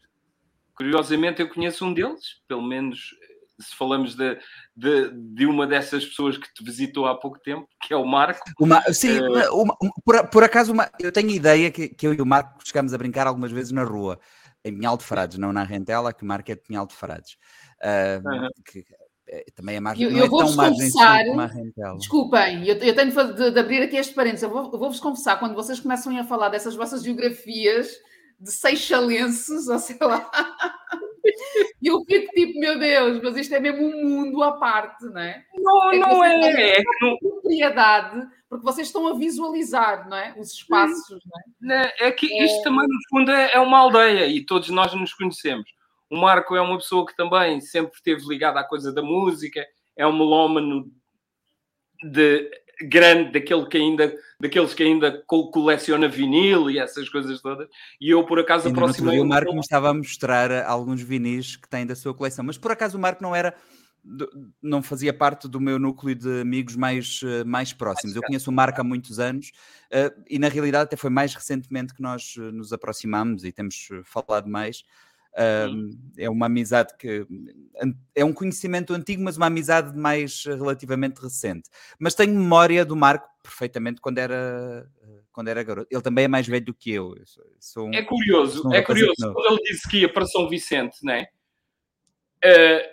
Curiosamente, 0.76 1.42
eu 1.42 1.50
conheço 1.50 1.86
um 1.86 1.94
deles, 1.94 2.42
pelo 2.48 2.62
menos 2.62 3.16
se 3.62 3.76
falamos 3.76 4.16
de, 4.16 4.40
de, 4.76 5.12
de, 5.12 5.46
uma 5.46 5.68
dessas 5.68 6.06
pessoas 6.06 6.38
que 6.38 6.52
te 6.54 6.64
visitou 6.64 7.06
há 7.06 7.16
pouco 7.16 7.40
tempo, 7.40 7.68
que 7.82 7.94
é 7.94 7.98
o 7.98 8.06
Marco. 8.06 8.44
Uma, 8.60 8.82
sim, 8.94 9.20
uh... 9.20 9.62
uma, 9.62 9.78
por, 10.04 10.28
por, 10.30 10.44
acaso, 10.44 10.72
uma, 10.72 10.90
eu 11.00 11.12
tenho 11.12 11.30
ideia 11.30 11.72
que, 11.72 11.90
que 11.90 12.08
eu 12.08 12.14
e 12.14 12.22
o 12.22 12.26
Marco 12.26 12.58
chegámos 12.66 12.94
a 12.94 12.98
brincar 12.98 13.28
algumas 13.28 13.52
vezes 13.52 13.72
na 13.72 13.84
rua, 13.84 14.20
em 14.64 14.74
Pinhal 14.76 14.98
de 14.98 15.04
Frades, 15.04 15.38
não 15.38 15.54
na 15.54 15.64
Rentela, 15.64 16.14
que 16.14 16.24
o 16.24 16.26
Marco 16.26 16.52
é 16.52 16.56
de 16.56 16.62
Pinhal 16.62 16.86
de 16.86 16.96
Frades. 16.96 17.38
Uh, 17.84 18.28
uhum. 18.28 18.50
que, 18.66 18.86
também 19.56 19.78
é 19.78 19.80
mais, 19.80 20.00
eu, 20.00 20.12
não 20.12 20.20
é 20.20 20.30
tão 20.30 20.56
confessar. 20.56 21.24
Desculpem, 21.98 22.68
eu, 22.68 22.76
eu 22.76 22.96
tenho 22.96 23.34
de, 23.34 23.52
de, 23.52 23.60
abrir 23.60 23.82
aqui 23.82 23.96
este 23.96 24.14
parênteses. 24.14 24.44
Eu 24.44 24.50
vou-vos 24.50 25.00
vou 25.00 25.12
confessar, 25.12 25.40
quando 25.40 25.56
vocês 25.56 25.80
começam 25.80 26.18
a 26.18 26.24
falar 26.24 26.50
dessas 26.50 26.76
vossas 26.76 27.04
biografias 27.04 27.90
de 28.40 28.52
seixalenses, 28.52 29.68
ou 29.68 29.80
sei 29.80 29.98
lá, 30.02 30.30
eu 31.82 32.04
fico 32.06 32.34
tipo, 32.34 32.60
meu 32.60 32.78
Deus, 32.80 33.22
mas 33.24 33.38
isto 33.38 33.54
é 33.54 33.60
mesmo 33.60 33.86
um 33.86 34.10
mundo 34.10 34.42
à 34.42 34.54
parte, 34.54 35.06
não 35.06 35.22
é? 35.22 35.46
Não, 35.56 35.92
é 35.94 35.98
não 35.98 36.24
é. 36.24 36.80
É 36.80 36.84
propriedade, 37.20 38.28
porque 38.50 38.66
vocês 38.66 38.88
estão 38.88 39.08
a 39.08 39.14
visualizar, 39.14 40.10
não 40.10 40.18
é? 40.18 40.34
Os 40.38 40.54
espaços, 40.54 41.20
não 41.62 41.76
é? 41.76 41.94
É 42.00 42.12
que 42.12 42.26
isto 42.44 42.60
é... 42.60 42.64
também, 42.64 42.88
no 42.88 43.00
fundo, 43.10 43.32
é, 43.32 43.54
é 43.54 43.60
uma 43.60 43.78
aldeia 43.78 44.26
e 44.26 44.44
todos 44.44 44.70
nós 44.70 44.94
nos 44.94 45.14
conhecemos. 45.14 45.70
O 46.12 46.18
Marco 46.18 46.58
é 46.58 46.62
uma 46.62 46.78
pessoa 46.78 47.06
que 47.06 47.16
também 47.16 47.62
sempre 47.62 47.96
esteve 47.96 48.28
ligada 48.28 48.60
à 48.60 48.66
coisa 48.66 48.92
da 48.92 49.02
música, 49.02 49.66
é 49.96 50.06
um 50.06 50.12
melómano 50.12 50.92
de 52.04 52.52
grande 52.82 53.32
daquele 53.32 53.66
que 53.68 53.78
ainda, 53.78 54.14
daqueles 54.38 54.74
que 54.74 54.84
ainda 54.84 55.24
coleciona 55.26 56.10
vinil 56.10 56.70
e 56.70 56.80
essas 56.80 57.08
coisas 57.08 57.40
todas. 57.42 57.70
E 58.00 58.10
eu, 58.10 58.26
por 58.26 58.40
acaso, 58.40 58.68
aproximei. 58.68 59.22
O 59.22 59.26
Marco 59.26 59.54
me 59.54 59.62
estava 59.62 59.90
a 59.90 59.94
mostrar 59.94 60.52
alguns 60.66 61.02
vinis 61.02 61.56
que 61.56 61.70
tem 61.70 61.86
da 61.86 61.96
sua 61.96 62.14
coleção, 62.14 62.44
mas 62.44 62.58
por 62.58 62.72
acaso 62.72 62.98
o 62.98 63.02
Marco 63.02 63.24
não 63.24 63.34
era. 63.34 63.56
Não 64.62 64.82
fazia 64.82 65.14
parte 65.14 65.48
do 65.48 65.62
meu 65.62 65.78
núcleo 65.78 66.16
de 66.16 66.42
amigos 66.42 66.76
mais, 66.76 67.22
eh, 67.24 67.44
mais 67.44 67.72
próximos. 67.72 68.16
Eu 68.16 68.24
conheço 68.24 68.50
o 68.50 68.54
Marco 68.54 68.82
há 68.82 68.84
muitos 68.84 69.20
anos 69.20 69.52
uh, 69.94 70.24
e, 70.28 70.40
na 70.40 70.48
realidade, 70.48 70.86
até 70.86 70.96
foi 70.98 71.12
mais 71.12 71.36
recentemente 71.36 71.94
que 71.94 72.02
nós 72.02 72.34
eh, 72.36 72.52
nos 72.52 72.74
aproximamos 72.74 73.44
e 73.44 73.52
temos 73.52 73.90
falado 74.04 74.50
mais. 74.50 74.84
Um, 75.38 75.92
é 76.18 76.30
uma 76.30 76.48
amizade 76.48 76.94
que 76.98 77.26
é 78.14 78.26
um 78.26 78.34
conhecimento 78.34 78.94
antigo, 78.94 79.24
mas 79.24 79.38
uma 79.38 79.46
amizade 79.46 79.98
mais 79.98 80.44
relativamente 80.44 81.22
recente. 81.22 81.70
Mas 81.98 82.14
tenho 82.14 82.34
memória 82.34 82.84
do 82.84 82.98
Marco 82.98 83.30
perfeitamente 83.42 84.02
quando 84.02 84.18
era 84.18 84.86
quando 85.32 85.48
era 85.48 85.64
garoto. 85.64 85.88
Ele 85.90 86.02
também 86.02 86.26
é 86.26 86.28
mais 86.28 86.48
velho 86.48 86.66
do 86.66 86.74
que 86.74 86.92
eu. 86.92 87.16
eu 87.16 87.26
sou, 87.26 87.44
sou 87.60 87.88
um, 87.88 87.94
é 87.94 88.04
curioso, 88.04 88.74
é 88.74 88.82
curioso. 88.82 89.34
Quando 89.34 89.54
ele 89.54 89.64
disse 89.64 89.90
que 89.90 90.00
ia 90.00 90.12
para 90.12 90.26
São 90.26 90.50
Vicente, 90.50 90.98
né? 91.04 91.28
Uh, 92.44 92.92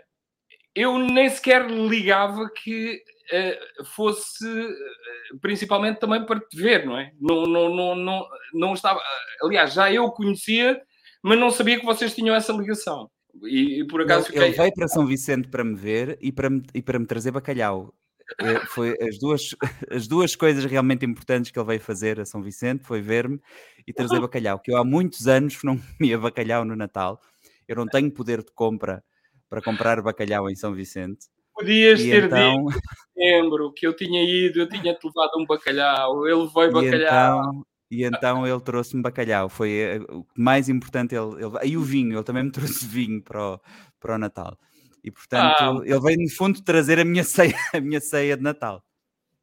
eu 0.75 0.99
nem 0.99 1.29
sequer 1.29 1.69
ligava 1.69 2.49
que 2.51 3.03
uh, 3.33 3.85
fosse 3.85 4.47
uh, 4.47 5.39
principalmente 5.41 5.99
também 5.99 6.25
para 6.25 6.39
te 6.41 6.57
ver, 6.57 6.87
não 6.87 6.97
é? 6.97 7.13
Não, 7.21 7.45
não, 7.47 7.75
não, 7.75 7.97
não, 7.97 8.29
não 8.55 8.75
estava. 8.75 9.03
Aliás, 9.43 9.73
já 9.73 9.93
eu 9.93 10.11
conhecia 10.11 10.81
mas 11.23 11.39
não 11.39 11.51
sabia 11.51 11.79
que 11.79 11.87
vocês 11.87 12.15
tinham 12.15 12.35
essa 12.35 12.53
ligação. 12.53 13.11
E, 13.43 13.81
e 13.81 13.87
por 13.87 14.03
acaso 14.03 14.27
ele, 14.27 14.33
fiquei... 14.33 14.49
ele 14.49 14.57
veio 14.57 14.75
para 14.75 14.89
São 14.89 15.07
Vicente 15.07 15.49
para 15.49 15.65
me 15.65 15.75
ver 15.75 16.19
e 16.21 16.33
para 16.33 16.51
me, 16.51 16.63
e 16.75 16.83
para 16.83 16.99
me 16.99 17.07
trazer 17.07 17.31
bacalhau. 17.31 17.95
É, 18.41 18.61
foi 18.67 18.95
as 19.01 19.19
duas, 19.19 19.55
as 19.91 20.07
duas 20.07 20.37
coisas 20.37 20.65
realmente 20.65 21.05
importantes 21.05 21.51
que 21.51 21.59
ele 21.59 21.67
veio 21.67 21.81
fazer 21.81 22.21
a 22.21 22.27
São 22.27 22.43
Vicente 22.43 22.85
foi 22.85 23.01
ver-me 23.01 23.41
e 23.87 23.93
trazer 23.93 24.21
bacalhau, 24.21 24.59
que 24.59 24.71
eu 24.71 24.77
há 24.77 24.85
muitos 24.85 25.27
anos 25.27 25.59
não 25.63 25.79
comia 25.99 26.19
bacalhau 26.19 26.65
no 26.65 26.77
Natal. 26.77 27.21
Eu 27.67 27.77
não 27.77 27.87
tenho 27.87 28.11
poder 28.11 28.43
de 28.43 28.51
compra 28.53 29.03
para 29.49 29.63
comprar 29.63 30.03
bacalhau 30.03 30.51
em 30.51 30.57
São 30.57 30.75
Vicente. 30.75 31.27
Podias 31.55 32.01
e 32.01 32.11
ter 32.11 32.25
então... 32.25 32.67
dito, 32.67 32.81
lembro, 33.17 33.73
que 33.73 33.87
eu 33.87 33.97
tinha 33.97 34.23
ido, 34.23 34.61
eu 34.61 34.69
tinha-te 34.69 35.05
levado 35.05 35.31
um 35.39 35.47
bacalhau, 35.47 36.27
ele 36.27 36.49
veio 36.55 36.73
bacalhau. 36.73 37.41
Então, 37.41 37.67
e 37.91 38.05
então 38.05 38.47
ele 38.47 38.61
trouxe-me 38.61 39.03
bacalhau. 39.03 39.49
Foi 39.49 39.71
eh, 39.71 40.01
o 40.11 40.27
mais 40.37 40.69
importante. 40.69 41.15
Ele, 41.15 41.45
ele, 41.45 41.73
e 41.73 41.77
o 41.77 41.83
vinho, 41.83 42.17
ele 42.17 42.25
também 42.25 42.45
me 42.45 42.51
trouxe 42.53 42.87
vinho 42.87 43.23
para 43.23 43.55
o, 43.55 43.61
para 43.99 44.15
o 44.15 44.19
Natal. 44.19 44.59
E 45.03 45.11
portanto, 45.11 45.63
ah, 45.63 45.81
ele 45.85 46.01
veio 46.01 46.19
no 46.19 46.31
fundo 46.31 46.63
trazer 46.63 46.99
a 46.99 47.05
minha 47.05 47.25
ceia, 47.25 47.57
a 47.73 47.81
minha 47.81 48.01
ceia 48.01 48.37
de 48.37 48.43
Natal. 48.43 48.83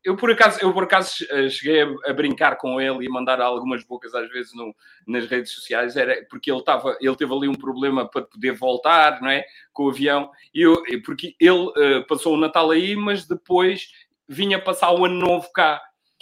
Eu 0.04 0.16
por 0.16 0.30
acaso, 0.30 0.60
eu 0.62 0.72
por 0.72 0.84
acaso 0.84 1.26
eh, 1.32 1.50
cheguei 1.50 1.82
a, 1.82 2.12
a 2.12 2.14
brincar 2.14 2.58
com 2.58 2.80
ele 2.80 3.04
e 3.04 3.10
mandar 3.10 3.42
algumas 3.42 3.84
bocas 3.84 4.14
às 4.14 4.30
vezes 4.30 4.54
no, 4.54 4.76
nas 5.08 5.26
redes 5.26 5.52
sociais, 5.52 5.98
era 5.98 6.24
porque 6.30 6.52
ele 6.52 6.60
estava, 6.60 6.96
ele 7.02 7.16
teve 7.16 7.34
ali 7.34 7.48
um 7.48 7.56
problema 7.56 8.08
para 8.08 8.22
poder 8.22 8.52
voltar, 8.52 9.20
não 9.20 9.30
é, 9.32 9.44
com 9.74 9.86
o 9.86 9.90
avião. 9.90 10.30
E 10.54 10.62
eu, 10.62 10.84
porque 11.04 11.36
ele 11.40 11.70
uh, 11.70 12.06
passou 12.08 12.36
o 12.36 12.40
Natal 12.40 12.70
aí, 12.70 12.96
mas 12.96 13.26
depois 13.26 13.90
vinha 14.30 14.62
passar 14.62 14.92
o 14.92 15.06
ano 15.06 15.16
novo 15.16 15.52
cá. 15.52 15.82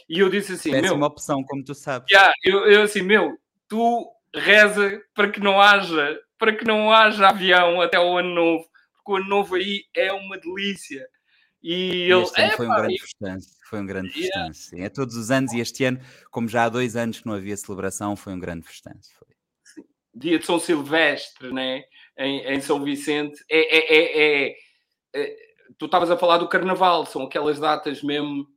E 0.10 0.20
eu 0.20 0.30
disse 0.30 0.54
assim: 0.54 0.72
Péssima 0.72 0.98
meu, 0.98 1.08
opção, 1.08 1.44
como 1.44 1.64
tu 1.64 1.74
sabes. 1.74 2.12
Yeah, 2.12 2.34
eu, 2.44 2.66
eu 2.66 2.82
assim, 2.84 3.02
meu, 3.02 3.38
tu 3.68 4.10
reza 4.36 5.02
para 5.14 5.30
que 5.30 5.40
não 5.40 5.62
haja, 5.62 6.20
para 6.38 6.56
que 6.56 6.66
não 6.66 6.92
haja 6.92 7.30
avião 7.30 7.82
até 7.82 8.00
o 8.00 8.18
ano 8.18 8.34
novo, 8.34 8.66
porque 8.96 9.12
o 9.12 9.16
ano 9.16 9.30
novo 9.30 9.56
aí 9.56 9.84
é 9.96 10.12
uma 10.12 10.38
delícia. 10.38 11.08
E 11.62 12.12
ele 12.12 12.24
este 12.24 12.42
ano 12.42 12.52
foi 12.58 12.68
um 12.68 12.76
grande 12.76 13.00
festanço, 13.00 13.50
foi 13.70 13.80
um 13.80 13.86
grande 13.86 14.20
yeah. 14.20 14.52
É 14.74 14.90
todos 14.90 15.16
os 15.16 15.32
anos 15.32 15.54
e 15.54 15.62
este 15.62 15.86
ano, 15.86 16.00
como 16.30 16.50
já 16.50 16.66
há 16.66 16.70
dois 16.70 16.98
anos 16.98 17.22
que 17.22 17.26
não 17.26 17.36
havia 17.36 17.56
celebração, 17.56 18.18
foi 18.18 18.34
um 18.34 18.40
grande 18.40 18.68
festanço. 18.68 19.12
Foi. 19.18 19.86
Dia 20.14 20.38
de 20.38 20.46
São 20.46 20.60
Silvestre, 20.60 21.54
né? 21.54 21.86
em, 22.18 22.46
em 22.46 22.62
São 22.62 22.84
Vicente, 22.84 23.44
é, 23.50 23.78
é, 23.78 23.96
é, 23.96 24.48
é, 24.48 24.56
é 25.16 25.36
tu 25.78 25.86
estavas 25.86 26.12
a 26.12 26.18
falar 26.18 26.38
do 26.38 26.48
Carnaval, 26.48 27.06
são 27.06 27.24
aquelas 27.24 27.60
datas 27.60 28.02
mesmo 28.04 28.48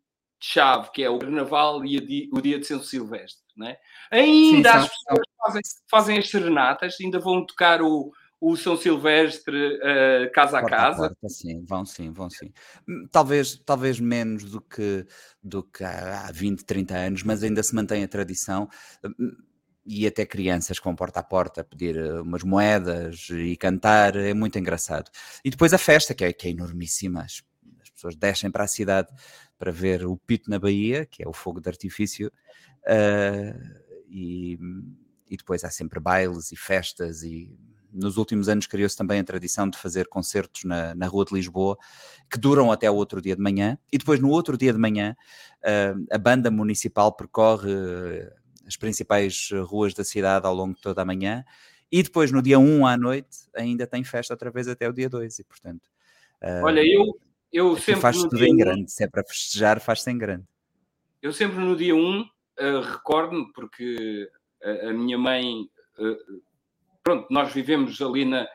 chave, 0.40 0.90
que 0.92 1.02
é 1.02 1.10
o 1.10 1.18
Carnaval 1.18 1.84
e 1.84 2.28
o 2.32 2.40
dia 2.40 2.58
de 2.58 2.66
São 2.66 2.82
Silvestre. 2.82 3.44
Né? 3.56 3.76
Ainda 4.10 4.72
Sim, 4.72 4.78
as 4.78 4.88
pessoas 4.88 5.26
fazem, 5.38 5.62
fazem 5.90 6.18
as 6.18 6.28
serenatas, 6.28 6.96
ainda 7.00 7.18
vão 7.18 7.44
tocar 7.44 7.80
o, 7.80 8.12
o 8.40 8.56
São 8.56 8.76
Silvestre 8.76 9.56
uh, 9.56 10.32
casa 10.32 10.60
porta 10.60 10.74
a 10.74 10.78
casa? 10.78 11.06
A 11.06 11.08
porta, 11.08 11.28
sim, 11.28 11.64
vão 11.64 11.84
sim, 11.86 12.12
vão 12.12 12.28
sim. 12.28 12.52
Hum, 12.86 13.08
talvez, 13.10 13.56
talvez 13.64 13.98
menos 13.98 14.44
do 14.44 14.60
que, 14.60 15.06
do 15.42 15.62
que 15.62 15.82
há 15.82 16.30
20, 16.32 16.64
30 16.64 16.94
anos, 16.94 17.22
mas 17.22 17.42
ainda 17.42 17.62
se 17.62 17.74
mantém 17.74 18.04
a 18.04 18.08
tradição 18.08 18.68
hum, 19.04 19.36
e 19.86 20.06
até 20.06 20.26
crianças 20.26 20.78
vão 20.82 20.94
porta 20.94 21.20
a 21.20 21.22
porta 21.22 21.64
pedir 21.64 21.96
eh, 21.96 22.20
umas 22.20 22.42
moedas 22.42 23.28
e 23.30 23.56
cantar, 23.56 24.16
é 24.16 24.34
muito 24.34 24.58
engraçado. 24.58 25.10
E 25.44 25.50
depois 25.50 25.72
a 25.72 25.78
festa, 25.78 26.12
que 26.12 26.24
é, 26.24 26.32
que 26.32 26.48
é 26.48 26.50
enormíssima, 26.50 27.22
as, 27.22 27.42
as 27.80 27.90
pessoas 27.90 28.16
descem 28.16 28.50
para 28.50 28.64
a 28.64 28.68
cidade 28.68 29.08
para 29.58 29.72
ver 29.72 30.04
o 30.06 30.16
Pito 30.16 30.50
na 30.50 30.58
Bahia, 30.58 31.06
que 31.06 31.22
é 31.22 31.28
o 31.28 31.32
fogo 31.32 31.60
de 31.60 31.68
artifício, 31.68 32.30
uh, 32.82 33.80
e, 34.08 34.58
e 35.28 35.36
depois 35.36 35.64
há 35.64 35.70
sempre 35.70 36.00
bailes 36.00 36.52
e 36.52 36.56
festas 36.56 37.22
e 37.22 37.56
nos 37.92 38.18
últimos 38.18 38.48
anos 38.48 38.66
criou-se 38.66 38.96
também 38.96 39.18
a 39.20 39.24
tradição 39.24 39.68
de 39.68 39.78
fazer 39.78 40.06
concertos 40.06 40.64
na, 40.64 40.94
na 40.94 41.06
Rua 41.06 41.24
de 41.24 41.34
Lisboa, 41.34 41.78
que 42.30 42.38
duram 42.38 42.70
até 42.70 42.90
o 42.90 42.94
outro 42.94 43.22
dia 43.22 43.34
de 43.34 43.42
manhã, 43.42 43.78
e 43.90 43.96
depois 43.96 44.20
no 44.20 44.28
outro 44.28 44.56
dia 44.56 44.72
de 44.72 44.78
manhã 44.78 45.16
uh, 45.62 46.06
a 46.10 46.18
banda 46.18 46.50
municipal 46.50 47.10
percorre 47.12 47.72
as 48.66 48.76
principais 48.76 49.50
ruas 49.64 49.94
da 49.94 50.04
cidade 50.04 50.46
ao 50.46 50.54
longo 50.54 50.74
de 50.74 50.80
toda 50.82 51.00
a 51.00 51.04
manhã, 51.04 51.44
e 51.90 52.02
depois 52.02 52.30
no 52.30 52.42
dia 52.42 52.58
1 52.58 52.86
à 52.86 52.96
noite 52.96 53.48
ainda 53.54 53.86
tem 53.86 54.04
festa 54.04 54.34
outra 54.34 54.50
vez 54.50 54.68
até 54.68 54.88
o 54.88 54.92
dia 54.92 55.08
2, 55.08 55.38
e 55.38 55.44
portanto... 55.44 55.88
Uh, 56.42 56.64
Olha, 56.64 56.80
eu, 56.84 57.18
eu 57.52 57.76
sempre... 57.76 58.00
Faz 58.00 58.22
tudo 58.22 58.44
em 58.44 58.56
grande, 58.56 58.90
se 58.90 59.04
é 59.04 59.08
para 59.08 59.24
festejar, 59.24 59.80
faz-se 59.80 60.10
em 60.10 60.18
grande. 60.18 60.44
Eu 61.22 61.32
sempre 61.32 61.58
no 61.58 61.76
dia 61.76 61.94
1 61.94 62.24
recordo-me, 62.92 63.52
porque 63.52 64.28
a, 64.62 64.88
a 64.88 64.92
minha 64.92 65.18
mãe 65.18 65.68
pronto, 67.06 67.28
nós 67.30 67.52
vivemos 67.52 68.02
ali 68.02 68.24
na, 68.24 68.48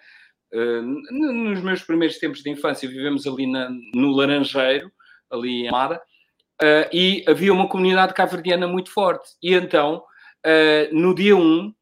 uh, 0.53 0.81
nos 0.81 1.61
meus 1.61 1.81
primeiros 1.81 2.17
tempos 2.17 2.43
de 2.43 2.49
infância, 2.49 2.89
vivemos 2.89 3.25
ali 3.25 3.49
na, 3.49 3.69
no 3.95 4.11
Laranjeiro, 4.11 4.91
ali 5.29 5.61
em 5.61 5.69
Amada, 5.69 6.01
uh, 6.61 6.89
e 6.91 7.23
havia 7.29 7.53
uma 7.53 7.69
comunidade 7.69 8.13
caverdiana 8.13 8.67
muito 8.67 8.91
forte. 8.91 9.29
E 9.41 9.53
então, 9.53 10.03
uh, 10.45 10.93
no 10.93 11.15
dia 11.15 11.33
1, 11.33 11.73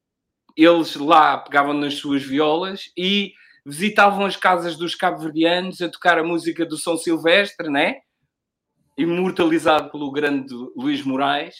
eles 0.56 0.96
lá 0.96 1.40
pegavam 1.40 1.74
nas 1.74 1.96
suas 1.96 2.22
violas 2.22 2.92
e 2.96 3.34
visitavam 3.66 4.26
as 4.26 4.36
casas 4.36 4.78
dos 4.78 4.96
cabo-verdianos 4.96 5.82
a 5.82 5.90
tocar 5.90 6.18
a 6.18 6.24
música 6.24 6.66
do 6.66 6.78
São 6.78 6.98
Silvestre, 6.98 7.70
né? 7.70 7.98
Imortalizado 8.98 9.90
pelo 9.92 10.12
grande 10.12 10.54
Luís 10.76 11.04
Moraes. 11.04 11.56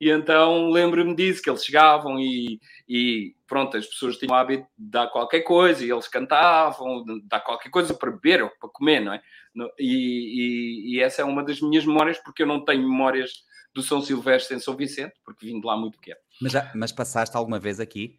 E 0.00 0.10
então 0.10 0.68
lembro-me 0.70 1.14
disso, 1.14 1.40
que 1.40 1.48
eles 1.48 1.64
chegavam 1.64 2.18
e, 2.18 2.58
e, 2.88 3.36
pronto, 3.46 3.76
as 3.76 3.86
pessoas 3.86 4.16
tinham 4.16 4.32
o 4.32 4.36
hábito 4.36 4.66
de 4.76 4.90
dar 4.90 5.06
qualquer 5.06 5.42
coisa 5.42 5.84
e 5.84 5.90
eles 5.90 6.08
cantavam, 6.08 7.04
dar 7.24 7.40
qualquer 7.40 7.70
coisa 7.70 7.94
para 7.94 8.10
beber 8.10 8.42
ou 8.42 8.50
para 8.60 8.68
comer, 8.68 9.00
não 9.00 9.12
é? 9.12 9.22
E, 9.78 9.86
e, 9.86 10.96
e, 10.96 11.00
essa 11.00 11.22
é 11.22 11.24
uma 11.24 11.44
das 11.44 11.60
minhas 11.60 11.86
memórias, 11.86 12.18
porque 12.18 12.42
eu 12.42 12.46
não 12.46 12.64
tenho 12.64 12.82
memórias 12.82 13.30
do 13.74 13.82
São 13.82 14.02
Silvestre 14.02 14.56
em 14.56 14.60
São 14.60 14.76
Vicente, 14.76 15.14
porque 15.24 15.46
vim 15.46 15.60
de 15.60 15.66
lá 15.66 15.76
muito 15.76 15.98
pequeno. 15.98 16.18
Mas, 16.40 16.52
mas 16.74 16.92
passaste 16.92 17.36
alguma 17.36 17.58
vez 17.58 17.78
aqui? 17.78 18.18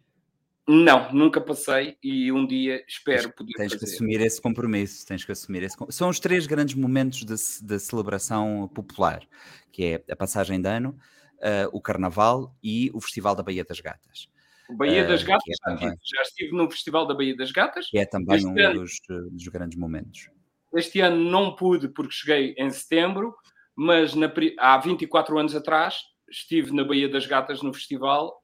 Não, 0.66 1.12
nunca 1.12 1.40
passei 1.42 1.98
e 2.02 2.32
um 2.32 2.46
dia 2.46 2.82
espero 2.88 3.30
poder 3.34 3.52
tens 3.52 3.72
fazer. 3.74 3.84
que 3.84 3.92
assumir 3.92 4.20
esse 4.22 4.40
compromisso, 4.40 5.06
tens 5.06 5.22
que 5.22 5.30
assumir 5.30 5.62
esse 5.62 5.76
São 5.90 6.08
os 6.08 6.18
três 6.18 6.46
grandes 6.46 6.74
momentos 6.74 7.24
de 7.24 7.78
celebração 7.78 8.70
popular, 8.74 9.22
que 9.70 9.84
é 9.84 10.12
a 10.12 10.16
passagem 10.16 10.60
de 10.60 10.68
ano, 10.68 10.98
uh, 11.38 11.68
o 11.72 11.80
Carnaval 11.80 12.56
e 12.62 12.90
o 12.94 13.00
Festival 13.00 13.34
da 13.34 13.42
Baía 13.42 13.64
das 13.64 13.80
Gatas. 13.80 14.28
Baía 14.70 15.06
das 15.06 15.22
Gatas, 15.22 15.44
é 15.46 15.70
também, 15.70 15.98
já 16.02 16.22
estive 16.22 16.56
no 16.56 16.70
Festival 16.70 17.06
da 17.06 17.14
Baía 17.14 17.36
das 17.36 17.52
Gatas. 17.52 17.88
É 17.94 18.06
também 18.06 18.36
este 18.36 18.48
um 18.48 18.58
ano, 18.58 18.80
dos, 18.80 19.00
dos, 19.30 19.48
grandes 19.48 19.78
momentos. 19.78 20.30
Este 20.74 21.00
ano 21.00 21.18
não 21.30 21.54
pude 21.54 21.88
porque 21.88 22.14
cheguei 22.14 22.54
em 22.56 22.70
setembro, 22.70 23.34
mas 23.76 24.14
na, 24.14 24.32
há 24.58 24.78
24 24.78 25.38
anos 25.38 25.54
atrás 25.54 25.98
estive 26.30 26.72
na 26.72 26.82
Baía 26.82 27.08
das 27.08 27.26
Gatas 27.26 27.62
no 27.62 27.74
festival. 27.74 28.42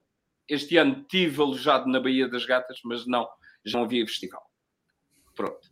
Este 0.51 0.77
ano 0.77 1.05
tive 1.09 1.41
alojado 1.41 1.89
na 1.89 2.01
Baía 2.01 2.29
das 2.29 2.45
Gatas, 2.45 2.81
mas 2.85 3.07
não, 3.07 3.29
já 3.65 3.79
não 3.79 3.85
havia 3.85 4.05
festival. 4.05 4.43
Pronto. 5.37 5.71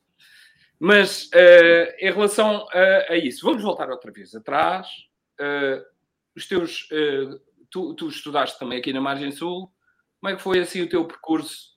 Mas 0.79 1.25
uh, 1.27 1.95
em 1.99 2.12
relação 2.12 2.64
a, 2.73 3.12
a, 3.12 3.17
isso, 3.17 3.45
vamos 3.45 3.61
voltar 3.61 3.91
outra 3.91 4.12
vez 4.12 4.33
atrás. 4.37 4.87
Uh, 5.41 5.85
os 6.37 6.47
teus. 6.47 6.88
Uh, 6.93 7.41
tu, 7.69 7.93
tu, 7.95 8.09
estudaste 8.09 8.57
também 8.57 8.79
aqui 8.79 8.93
na 8.93 9.01
Margem 9.01 9.33
Sul. 9.33 9.69
Como 10.21 10.33
é 10.33 10.37
que 10.37 10.43
foi 10.43 10.61
assim 10.61 10.83
o 10.83 10.88
teu 10.88 11.05
percurso 11.05 11.77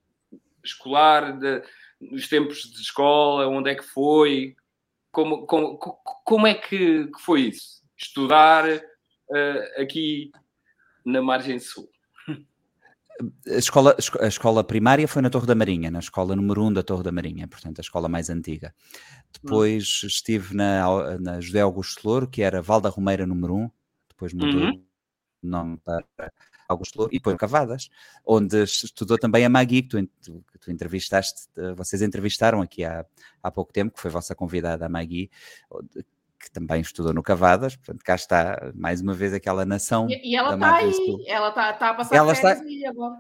escolar, 0.64 1.40
de, 1.40 1.64
nos 2.00 2.30
tempos 2.30 2.62
de 2.72 2.82
escola? 2.82 3.48
Onde 3.48 3.72
é 3.72 3.76
que 3.76 3.84
foi? 3.84 4.56
Como, 5.12 5.48
como, 5.48 5.78
como 5.78 6.46
é 6.46 6.54
que, 6.54 7.08
que 7.08 7.22
foi 7.22 7.42
isso? 7.42 7.82
Estudar 7.98 8.66
aqui 9.78 10.32
na 11.04 11.22
Margem 11.22 11.60
Sul? 11.60 11.92
A 13.48 13.58
escola, 13.58 13.96
a 14.20 14.28
escola 14.28 14.64
primária 14.64 15.08
foi 15.08 15.22
na 15.22 15.30
Torre 15.30 15.48
da 15.48 15.56
Marinha, 15.56 15.92
na 15.92 16.00
escola 16.00 16.36
número 16.36 16.64
1 16.64 16.74
da 16.74 16.84
Torre 16.84 17.04
da 17.04 17.12
Marinha, 17.12 17.48
portanto, 17.48 17.80
a 17.80 17.82
escola 17.82 18.10
mais 18.10 18.30
antiga. 18.30 18.74
Depois 19.32 20.02
hum. 20.04 20.08
estive 20.08 20.56
na, 20.56 21.18
na 21.20 21.40
José 21.40 21.62
Augusto 21.62 22.08
Louro, 22.08 22.28
que 22.28 22.42
era 22.42 22.62
Val 22.62 22.82
da 22.82 22.90
Romeira 22.90 23.26
número 23.26 23.56
1, 23.56 23.72
depois 24.10 24.34
mudou 24.34 24.62
uhum. 24.62 24.84
o 25.44 25.48
nome 25.48 25.78
para 25.84 26.06
Augusto 26.68 26.98
Louro, 26.98 27.14
e 27.14 27.18
depois 27.18 27.38
Cavadas, 27.38 27.90
onde 28.26 28.64
estudou 28.64 29.18
também 29.18 29.46
a 29.46 29.50
Magui, 29.50 29.84
que 29.84 29.90
tu, 30.22 30.44
que 30.52 30.60
tu, 30.60 30.72
entrevistaste, 30.72 31.50
vocês 31.76 32.02
entrevistaram 32.02 32.62
aqui 32.62 32.84
há, 32.84 33.06
há 33.44 33.52
pouco 33.52 33.74
tempo, 33.74 33.94
que 33.94 34.02
foi 34.02 34.10
a 34.10 34.14
vossa 34.14 34.36
convidada, 34.36 34.86
a 34.86 34.90
Magui, 34.90 35.30
que 36.42 36.52
também 36.52 36.82
estudou 36.82 37.14
no 37.14 37.22
Cavadas, 37.22 37.76
portanto 37.76 38.04
cá 38.04 38.16
está 38.16 38.72
mais 38.74 39.00
uma 39.00 39.14
vez 39.14 39.34
aquela 39.34 39.64
nação. 39.66 40.08
E, 40.10 40.32
e 40.32 40.36
ela 40.36 40.56
está 40.56 40.76
aí, 40.76 41.26
ela 41.28 41.50
está 41.50 41.74
tá 41.74 41.90
a 41.90 41.94
passar 41.94 42.16
ela 42.16 42.34
está, 42.34 42.54
aí 42.54 42.86
agora. 42.86 43.16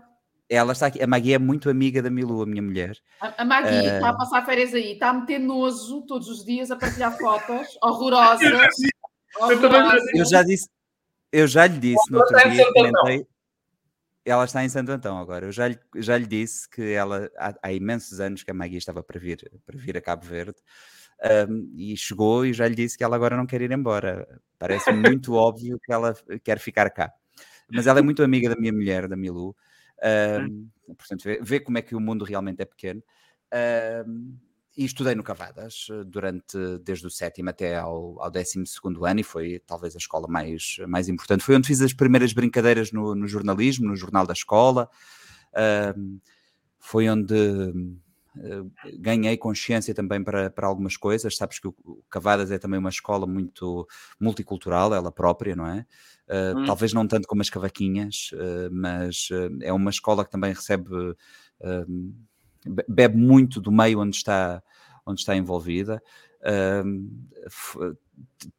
Ela 0.49 0.73
está 0.73 0.87
aqui, 0.87 1.01
a 1.01 1.07
Magui 1.07 1.33
é 1.33 1.39
muito 1.39 1.69
amiga 1.69 2.01
da 2.01 2.09
Milu, 2.09 2.41
a 2.41 2.45
minha 2.45 2.61
mulher. 2.61 2.97
A, 3.21 3.41
a 3.41 3.45
Magui 3.45 3.69
uh... 3.69 3.93
está 3.93 4.09
a 4.09 4.17
passar 4.17 4.45
férias 4.45 4.73
aí, 4.73 4.93
está 4.93 5.09
a 5.09 5.13
meter 5.13 5.39
nojo 5.39 6.01
todos 6.07 6.27
os 6.27 6.43
dias 6.43 6.71
a 6.71 6.75
partilhar 6.75 7.15
fotos 7.17 7.77
horrorosas. 7.81 8.51
horrorosas. 9.39 10.03
Eu 10.13 10.25
já 10.25 10.43
disse, 10.43 10.67
eu 11.31 11.47
já 11.47 11.67
lhe 11.67 11.77
disse 11.77 12.11
no 12.11 12.19
outro 12.19 12.37
dia, 12.49 12.65
comentei, 12.73 13.27
ela 14.25 14.45
está 14.45 14.63
em 14.63 14.69
Santo 14.69 14.91
Antão 14.91 15.17
agora. 15.17 15.45
Eu 15.45 15.51
já 15.51 15.67
lhe, 15.67 15.79
já 15.95 16.17
lhe 16.17 16.25
disse 16.25 16.69
que 16.69 16.91
ela 16.91 17.29
há, 17.37 17.53
há 17.61 17.71
imensos 17.71 18.19
anos 18.19 18.43
que 18.43 18.51
a 18.51 18.53
Magui 18.53 18.77
estava 18.77 19.01
para 19.01 19.19
vir, 19.19 19.49
para 19.65 19.77
vir 19.77 19.95
a 19.95 20.01
Cabo 20.01 20.25
Verde 20.25 20.57
um, 21.49 21.71
e 21.75 21.95
chegou 21.95 22.45
e 22.45 22.53
já 22.53 22.67
lhe 22.67 22.75
disse 22.75 22.97
que 22.97 23.03
ela 23.03 23.15
agora 23.15 23.37
não 23.37 23.45
quer 23.45 23.61
ir 23.61 23.71
embora. 23.71 24.27
Parece 24.57 24.91
muito 24.91 25.33
óbvio 25.35 25.79
que 25.83 25.91
ela 25.91 26.15
quer 26.43 26.59
ficar 26.59 26.89
cá. 26.89 27.11
Mas 27.71 27.87
ela 27.87 27.99
é 27.99 28.01
muito 28.01 28.23
amiga 28.23 28.49
da 28.49 28.55
minha 28.55 28.73
mulher, 28.73 29.07
da 29.07 29.15
Milu. 29.15 29.55
Um, 30.03 30.67
portanto, 30.95 31.23
vê, 31.23 31.39
vê, 31.41 31.59
como 31.59 31.77
é 31.77 31.81
que 31.81 31.95
o 31.95 31.99
mundo 31.99 32.25
realmente 32.25 32.61
é 32.61 32.65
pequeno. 32.65 33.01
Um, 34.05 34.35
e 34.75 34.85
estudei 34.85 35.15
no 35.15 35.23
Cavadas 35.23 35.87
eh, 35.91 36.03
durante, 36.05 36.57
desde 36.83 37.05
o 37.05 37.09
sétimo 37.09 37.49
até 37.49 37.77
ao, 37.77 38.21
ao 38.21 38.31
décimo 38.31 38.65
segundo 38.65 39.05
ano 39.05 39.19
e 39.19 39.23
foi 39.23 39.59
talvez 39.59 39.95
a 39.95 39.97
escola 39.97 40.27
mais, 40.29 40.77
mais 40.87 41.09
importante. 41.09 41.43
Foi 41.43 41.55
onde 41.55 41.67
fiz 41.67 41.81
as 41.81 41.93
primeiras 41.93 42.31
brincadeiras 42.31 42.91
no, 42.91 43.13
no 43.13 43.27
jornalismo, 43.27 43.89
no 43.89 43.97
jornal 43.97 44.25
da 44.25 44.31
escola. 44.31 44.89
Uh, 45.53 46.19
foi 46.79 47.09
onde 47.09 47.73
ganhei 48.99 49.35
consciência 49.37 49.93
também 49.93 50.23
para, 50.23 50.49
para 50.49 50.67
algumas 50.67 50.95
coisas. 50.95 51.35
Sabes 51.35 51.59
que 51.59 51.67
o, 51.67 51.75
Cavadas 52.09 52.51
é 52.51 52.57
também 52.57 52.79
uma 52.79 52.89
escola 52.89 53.27
muito 53.27 53.87
multicultural, 54.19 54.93
ela 54.93 55.11
própria, 55.11 55.55
não 55.55 55.67
é? 55.67 55.85
Uh, 56.29 56.59
hum. 56.59 56.65
Talvez 56.65 56.93
não 56.93 57.05
tanto 57.05 57.27
como 57.27 57.41
as 57.41 57.49
cavaquinhas, 57.49 58.31
mas 58.71 59.29
é 59.61 59.73
uma 59.73 59.89
escola 59.89 60.23
que 60.23 60.31
também 60.31 60.53
recebe 60.53 61.15
bebe 62.87 63.17
muito 63.17 63.59
do 63.59 63.71
meio 63.71 63.99
onde 63.99 64.15
está, 64.15 64.61
onde 65.05 65.21
está 65.21 65.35
envolvida. 65.35 66.01
Uh, 66.41 67.97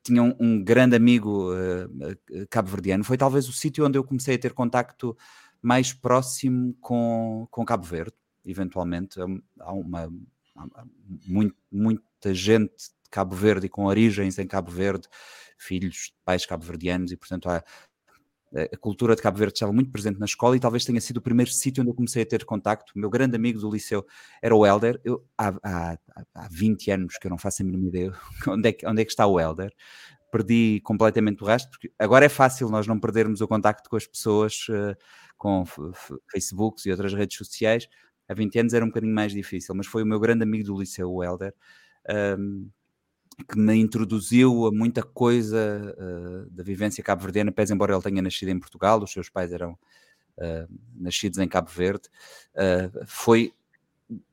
tinha 0.03 0.23
um, 0.23 0.35
um, 0.39 0.65
grande 0.65 0.97
amigo 0.97 1.53
uh, 1.53 2.47
cabo-verdiano. 2.49 3.05
Foi 3.05 3.17
talvez 3.17 3.49
o 3.49 3.53
sítio 3.53 3.87
onde 3.87 3.99
eu 3.99 4.05
comecei 4.05 4.37
a 4.37 4.39
ter 4.39 4.53
contacto 4.53 5.17
mais 5.61 5.93
próximo 5.93 6.75
com, 6.81 7.47
com 7.51 7.65
Cabo 7.65 7.85
Verde, 7.85 8.15
eventualmente. 8.45 9.21
Há 9.61 9.73
uma, 9.73 10.13
há 10.57 10.85
muito, 11.27 11.57
muita 11.71 12.35
gente 12.35 12.75
de 13.05 13.11
Cabo 13.11 13.35
Verde 13.35 13.67
e 13.67 13.69
com 13.69 13.85
origens 13.85 14.39
em 14.39 14.47
Cabo 14.47 14.71
Verde, 14.71 15.09
filhos 15.59 15.95
de 15.95 16.15
pais 16.25 16.45
cabo-verdianos, 16.47 17.13
e 17.13 17.17
portanto 17.17 17.49
há, 17.49 17.63
a 18.55 18.77
cultura 18.77 19.17
de 19.17 19.23
Cabo 19.23 19.39
Verde 19.39 19.55
estava 19.55 19.73
muito 19.73 19.91
presente 19.91 20.19
na 20.19 20.27
escola 20.27 20.57
e 20.57 20.61
talvez 20.61 20.85
tenha 20.85 21.01
sido 21.01 21.17
o 21.17 21.23
primeiro 21.23 21.51
sítio 21.51 21.81
onde 21.81 21.91
eu 21.91 21.95
comecei 21.95 22.23
a 22.23 22.27
ter 22.27 22.45
contacto. 22.45 22.93
O 22.95 22.99
meu 22.99 23.09
grande 23.09 23.35
amigo 23.35 23.59
do 23.59 23.71
liceu 23.71 24.07
era 24.43 24.55
o 24.55 24.67
Helder. 24.67 25.01
Eu, 25.05 25.25
há, 25.39 25.55
há, 25.63 25.99
há 26.35 26.49
20 26.51 26.91
anos 26.91 27.19
que 27.19 27.27
eu 27.27 27.31
não 27.31 27.39
faço 27.39 27.63
a 27.63 27.65
mínima 27.65 27.89
ideia 27.89 28.13
onde 28.49 28.69
é 28.69 28.73
que, 28.73 28.87
onde 28.87 29.01
é 29.01 29.05
que 29.05 29.11
está 29.11 29.27
o 29.27 29.41
Helder. 29.41 29.73
Perdi 30.31 30.81
completamente 30.83 31.43
o 31.43 31.47
resto, 31.47 31.71
porque 31.71 31.93
agora 31.99 32.25
é 32.25 32.29
fácil 32.29 32.69
nós 32.69 32.87
não 32.87 32.99
perdermos 32.99 33.41
o 33.41 33.49
contacto 33.49 33.89
com 33.89 33.97
as 33.97 34.07
pessoas 34.07 34.67
uh, 34.71 34.97
com 35.37 35.65
Facebooks 36.31 36.87
e 36.87 36.91
outras 36.91 37.13
redes 37.13 37.37
sociais. 37.37 37.87
Há 38.33 38.35
20 38.35 38.59
anos 38.59 38.75
era 38.75 38.85
um 38.85 38.89
bocadinho 38.89 39.15
mais 39.15 39.33
difícil, 39.33 39.75
mas 39.75 39.87
foi 39.87 40.03
o 40.03 40.07
meu 40.07 40.19
grande 40.19 40.43
amigo 40.43 40.65
do 40.65 40.79
liceu, 40.79 41.13
o 41.13 41.23
Helder, 41.23 41.55
um, 42.39 42.69
que 43.49 43.59
me 43.59 43.75
introduziu 43.77 44.67
a 44.67 44.73
muita 44.73 45.03
coisa 45.03 45.95
uh, 45.99 46.51
da 46.51 46.63
vivência 46.63 47.03
cabo-verdiana, 47.03 47.53
pese 47.53 47.73
embora 47.73 47.95
ele 47.95 48.03
tenha 48.03 48.21
nascido 48.21 48.49
em 48.49 48.59
Portugal, 48.59 49.03
os 49.03 49.13
seus 49.13 49.29
pais 49.29 49.53
eram 49.53 49.73
uh, 49.73 50.81
nascidos 50.95 51.39
em 51.39 51.49
Cabo 51.49 51.71
Verde. 51.71 52.09
Uh, 52.55 53.05
foi 53.07 53.53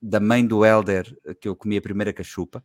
da 0.02 0.20
mãe 0.20 0.46
do 0.46 0.66
Helder 0.66 1.16
que 1.40 1.48
eu 1.48 1.56
comi 1.56 1.78
a 1.78 1.82
primeira 1.82 2.12
cachupa. 2.12 2.64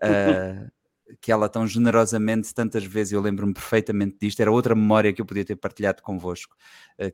que 1.20 1.32
ela 1.32 1.48
tão 1.48 1.66
generosamente, 1.66 2.54
tantas 2.54 2.84
vezes, 2.84 3.12
eu 3.12 3.20
lembro-me 3.20 3.54
perfeitamente 3.54 4.16
disto, 4.20 4.40
era 4.40 4.50
outra 4.50 4.74
memória 4.74 5.12
que 5.12 5.20
eu 5.20 5.26
podia 5.26 5.44
ter 5.44 5.56
partilhado 5.56 6.02
convosco, 6.02 6.56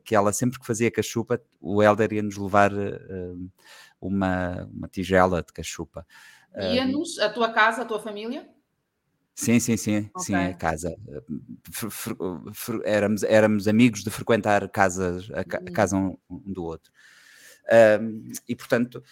que 0.03 0.15
ela 0.15 0.33
sempre 0.33 0.59
que 0.59 0.65
fazia 0.65 0.91
cachupa, 0.91 1.41
o 1.59 1.81
Helder 1.81 2.13
ia-nos 2.13 2.37
levar 2.37 2.71
uma, 3.99 4.69
uma 4.71 4.87
tigela 4.87 5.41
de 5.41 5.53
cachupa. 5.53 6.05
Ia-nos, 6.55 7.19
a 7.19 7.29
tua 7.29 7.51
casa, 7.51 7.83
a 7.83 7.85
tua 7.85 7.99
família? 7.99 8.47
Sim, 9.37 9.59
sim, 9.59 9.77
sim, 9.77 9.97
okay. 10.15 10.25
sim, 10.25 10.35
a 10.35 10.53
casa. 10.55 10.95
éramos, 12.83 13.21
éramos 13.21 13.67
amigos 13.67 14.03
de 14.03 14.09
frequentar 14.09 14.67
casas, 14.69 15.29
a, 15.29 15.41
a 15.41 15.59
uhum. 15.59 15.73
casa 15.73 15.95
um, 15.95 16.17
um, 16.27 16.41
do 16.51 16.63
outro. 16.63 16.91
Um, 18.01 18.31
e 18.49 18.55
portanto, 18.55 19.03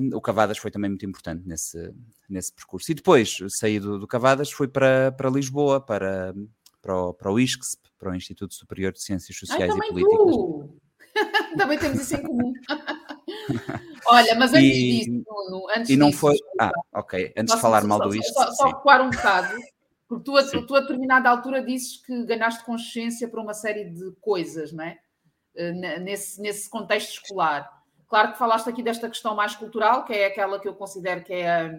um, 0.00 0.16
o 0.16 0.20
Cavadas 0.20 0.58
foi 0.58 0.70
também 0.70 0.90
muito 0.90 1.04
importante 1.04 1.46
nesse, 1.46 1.92
nesse 2.28 2.52
percurso. 2.52 2.90
E 2.90 2.94
depois 2.94 3.38
saí 3.48 3.78
do, 3.78 3.98
do 3.98 4.06
Cavadas, 4.06 4.50
fui 4.50 4.68
para, 4.68 5.12
para 5.12 5.30
Lisboa, 5.30 5.80
para, 5.80 6.34
para, 6.80 6.96
o, 6.96 7.14
para 7.14 7.32
o 7.32 7.38
ISCSP, 7.38 7.88
para 7.98 8.10
o 8.10 8.14
Instituto 8.14 8.54
Superior 8.54 8.92
de 8.92 9.02
Ciências 9.02 9.36
Sociais 9.36 9.70
Ai, 9.70 9.76
e 9.76 9.92
Políticas. 9.92 10.36
Tu. 10.36 10.80
também 11.56 11.78
temos 11.78 12.00
isso 12.00 12.16
em 12.16 12.22
comum. 12.22 12.52
Olha, 14.06 14.34
mas 14.36 14.52
antes 14.52 14.64
e, 14.64 15.00
disso, 15.00 15.24
Nuno, 15.50 15.66
antes 15.76 15.90
e 15.90 15.96
não 15.96 16.08
disso, 16.08 16.20
foi. 16.20 16.36
Ah, 16.60 16.72
ok. 16.94 17.32
Antes 17.36 17.54
de 17.54 17.60
falar 17.60 17.84
mal 17.84 18.00
do 18.00 18.14
isto. 18.14 18.32
Só, 18.32 18.50
só 18.52 18.66
recuar 18.68 19.02
um 19.02 19.10
bocado, 19.10 19.54
porque 20.08 20.24
tu 20.24 20.36
a, 20.36 20.42
tu 20.44 20.76
a 20.76 20.80
determinada 20.80 21.28
altura 21.28 21.62
dizes 21.62 21.98
que 21.98 22.24
ganhaste 22.24 22.64
consciência 22.64 23.28
para 23.28 23.40
uma 23.40 23.54
série 23.54 23.84
de 23.84 24.12
coisas, 24.20 24.72
não 24.72 24.84
é? 24.84 24.98
Eh, 25.58 25.72
nesse, 25.98 26.40
nesse 26.40 26.70
contexto 26.70 27.14
escolar. 27.14 27.77
Claro 28.08 28.32
que 28.32 28.38
falaste 28.38 28.68
aqui 28.68 28.82
desta 28.82 29.08
questão 29.08 29.34
mais 29.34 29.54
cultural, 29.54 30.04
que 30.04 30.12
é 30.12 30.26
aquela 30.26 30.58
que 30.58 30.66
eu 30.66 30.74
considero 30.74 31.22
que 31.22 31.32
é 31.32 31.50
a, 31.50 31.70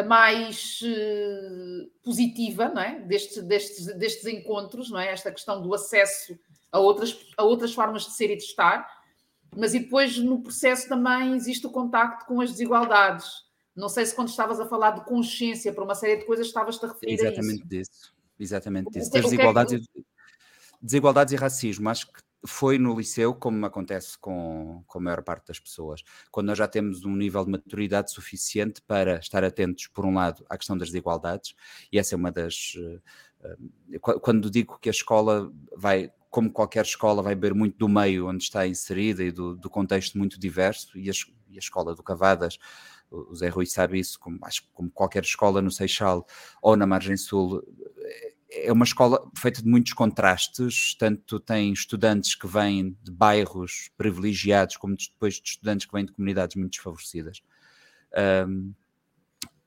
a 0.00 0.02
mais 0.02 0.80
uh, 0.82 1.90
positiva, 2.02 2.68
não 2.68 2.82
é? 2.82 3.00
Destes, 3.00 3.42
destes, 3.42 3.86
destes 3.96 4.26
encontros, 4.26 4.90
não 4.90 4.98
é? 4.98 5.12
Esta 5.12 5.30
questão 5.30 5.60
do 5.60 5.74
acesso 5.74 6.38
a 6.72 6.78
outras, 6.78 7.18
a 7.36 7.42
outras 7.42 7.74
formas 7.74 8.04
de 8.04 8.12
ser 8.12 8.30
e 8.30 8.36
de 8.36 8.44
estar 8.44 8.98
mas 9.56 9.74
e 9.74 9.80
depois 9.80 10.18
no 10.18 10.42
processo 10.42 10.88
também 10.88 11.34
existe 11.34 11.66
o 11.66 11.70
contacto 11.70 12.26
com 12.26 12.40
as 12.40 12.50
desigualdades. 12.50 13.26
Não 13.74 13.88
sei 13.88 14.04
se 14.04 14.14
quando 14.14 14.28
estavas 14.28 14.58
a 14.60 14.66
falar 14.66 14.92
de 14.92 15.04
consciência 15.04 15.72
para 15.72 15.84
uma 15.84 15.94
série 15.94 16.16
de 16.16 16.26
coisas 16.26 16.46
estavas-te 16.46 16.84
a 16.84 16.88
referir 16.88 17.12
Exatamente 17.14 17.50
a 17.50 17.54
isso. 17.54 17.68
disso. 17.68 18.14
Exatamente 18.38 18.90
disso. 18.90 19.10
Das 19.10 19.22
desigualdades, 19.22 19.74
é 19.74 19.78
que... 19.78 20.06
desigualdades 20.82 21.32
e 21.32 21.36
racismo. 21.36 21.88
Acho 21.88 22.12
que 22.12 22.20
foi 22.46 22.78
no 22.78 22.96
liceu, 22.96 23.34
como 23.34 23.64
acontece 23.66 24.16
com, 24.18 24.82
com 24.86 24.98
a 24.98 25.02
maior 25.02 25.22
parte 25.22 25.48
das 25.48 25.58
pessoas, 25.58 26.02
quando 26.30 26.46
nós 26.48 26.58
já 26.58 26.68
temos 26.68 27.04
um 27.04 27.16
nível 27.16 27.44
de 27.44 27.50
maturidade 27.50 28.12
suficiente 28.12 28.80
para 28.82 29.18
estar 29.18 29.42
atentos, 29.42 29.88
por 29.88 30.06
um 30.06 30.14
lado, 30.14 30.44
à 30.48 30.56
questão 30.56 30.76
das 30.76 30.88
desigualdades, 30.88 31.54
e 31.92 31.98
essa 31.98 32.14
é 32.14 32.16
uma 32.16 32.30
das. 32.30 32.74
Uh, 32.76 34.00
quando 34.20 34.50
digo 34.50 34.78
que 34.80 34.88
a 34.88 34.92
escola 34.92 35.52
vai 35.76 36.12
como 36.30 36.50
qualquer 36.50 36.84
escola, 36.84 37.22
vai 37.22 37.34
beber 37.34 37.54
muito 37.54 37.78
do 37.78 37.88
meio 37.88 38.28
onde 38.28 38.42
está 38.42 38.66
inserida 38.66 39.22
e 39.22 39.30
do, 39.30 39.56
do 39.56 39.70
contexto 39.70 40.18
muito 40.18 40.38
diverso, 40.38 40.98
e 40.98 41.08
a, 41.08 41.12
e 41.48 41.56
a, 41.56 41.58
escola 41.58 41.94
do 41.94 42.02
Cavadas, 42.02 42.58
o 43.10 43.34
Zé 43.34 43.48
Rui 43.48 43.64
sabe 43.64 43.98
isso, 43.98 44.20
como, 44.20 44.38
acho 44.42 44.68
como 44.74 44.90
qualquer 44.90 45.22
escola 45.22 45.62
no 45.62 45.70
Seixal 45.70 46.26
ou 46.60 46.76
na 46.76 46.86
Margem 46.86 47.16
Sul, 47.16 47.62
é 48.64 48.72
uma 48.72 48.84
escola 48.84 49.30
feita 49.36 49.62
de 49.62 49.68
muitos 49.68 49.92
contrastes, 49.92 50.94
tanto 50.94 51.38
tem 51.40 51.72
estudantes 51.72 52.34
que 52.34 52.46
vêm 52.46 52.96
de 53.02 53.10
bairros 53.10 53.90
privilegiados, 53.96 54.76
como 54.76 54.96
depois 54.96 55.34
de 55.34 55.48
estudantes 55.48 55.86
que 55.86 55.92
vêm 55.92 56.04
de 56.04 56.12
comunidades 56.12 56.56
muito 56.56 56.72
desfavorecidas. 56.72 57.42
Um, 58.46 58.72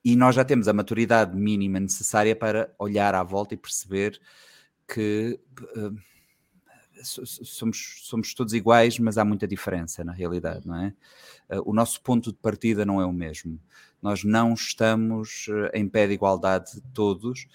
e 0.04 0.16
nós 0.16 0.36
já 0.36 0.44
temos 0.44 0.68
a 0.68 0.74
maturidade 0.74 1.36
mínima 1.36 1.80
necessária 1.80 2.36
para 2.36 2.74
olhar 2.80 3.14
à 3.14 3.24
volta 3.24 3.54
e 3.54 3.58
perceber 3.58 4.20
que 4.88 5.40
somos, 7.04 8.02
somos 8.04 8.34
todos 8.34 8.54
iguais, 8.54 9.00
mas 9.00 9.18
há 9.18 9.26
muita 9.26 9.48
diferença 9.48 10.04
na 10.04 10.12
realidade, 10.12 10.68
não 10.68 10.76
é? 10.76 10.94
Eh, 11.50 11.60
o 11.66 11.74
nosso 11.74 12.02
ponto 12.02 12.32
de 12.32 12.38
partida 12.38 12.86
não 12.86 13.02
é 13.02 13.06
o 13.06 13.14
mesmo. 13.14 13.60
Nós 14.02 14.24
não 14.24 14.54
estamos 14.54 15.48
eh, 15.50 15.80
em 15.80 15.88
pé 15.88 16.08
de 16.08 16.14
igualdade 16.14 16.82
todos 16.94 17.48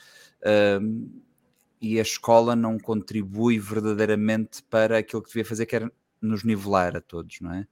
e 1.81 1.99
a 1.99 2.03
escola 2.03 2.57
não 2.57 2.79
contribui 2.79 3.59
verdadeiramente 3.59 4.63
para 4.63 4.99
aquilo 4.99 5.23
que 5.23 5.29
devia 5.29 5.45
fazer, 5.45 5.67
que 5.67 5.77
era 5.77 5.93
nos 6.21 6.45
nivelar 6.45 6.97
a 6.97 7.01
todos, 7.01 7.41
não 7.41 7.53
é? 7.53 7.67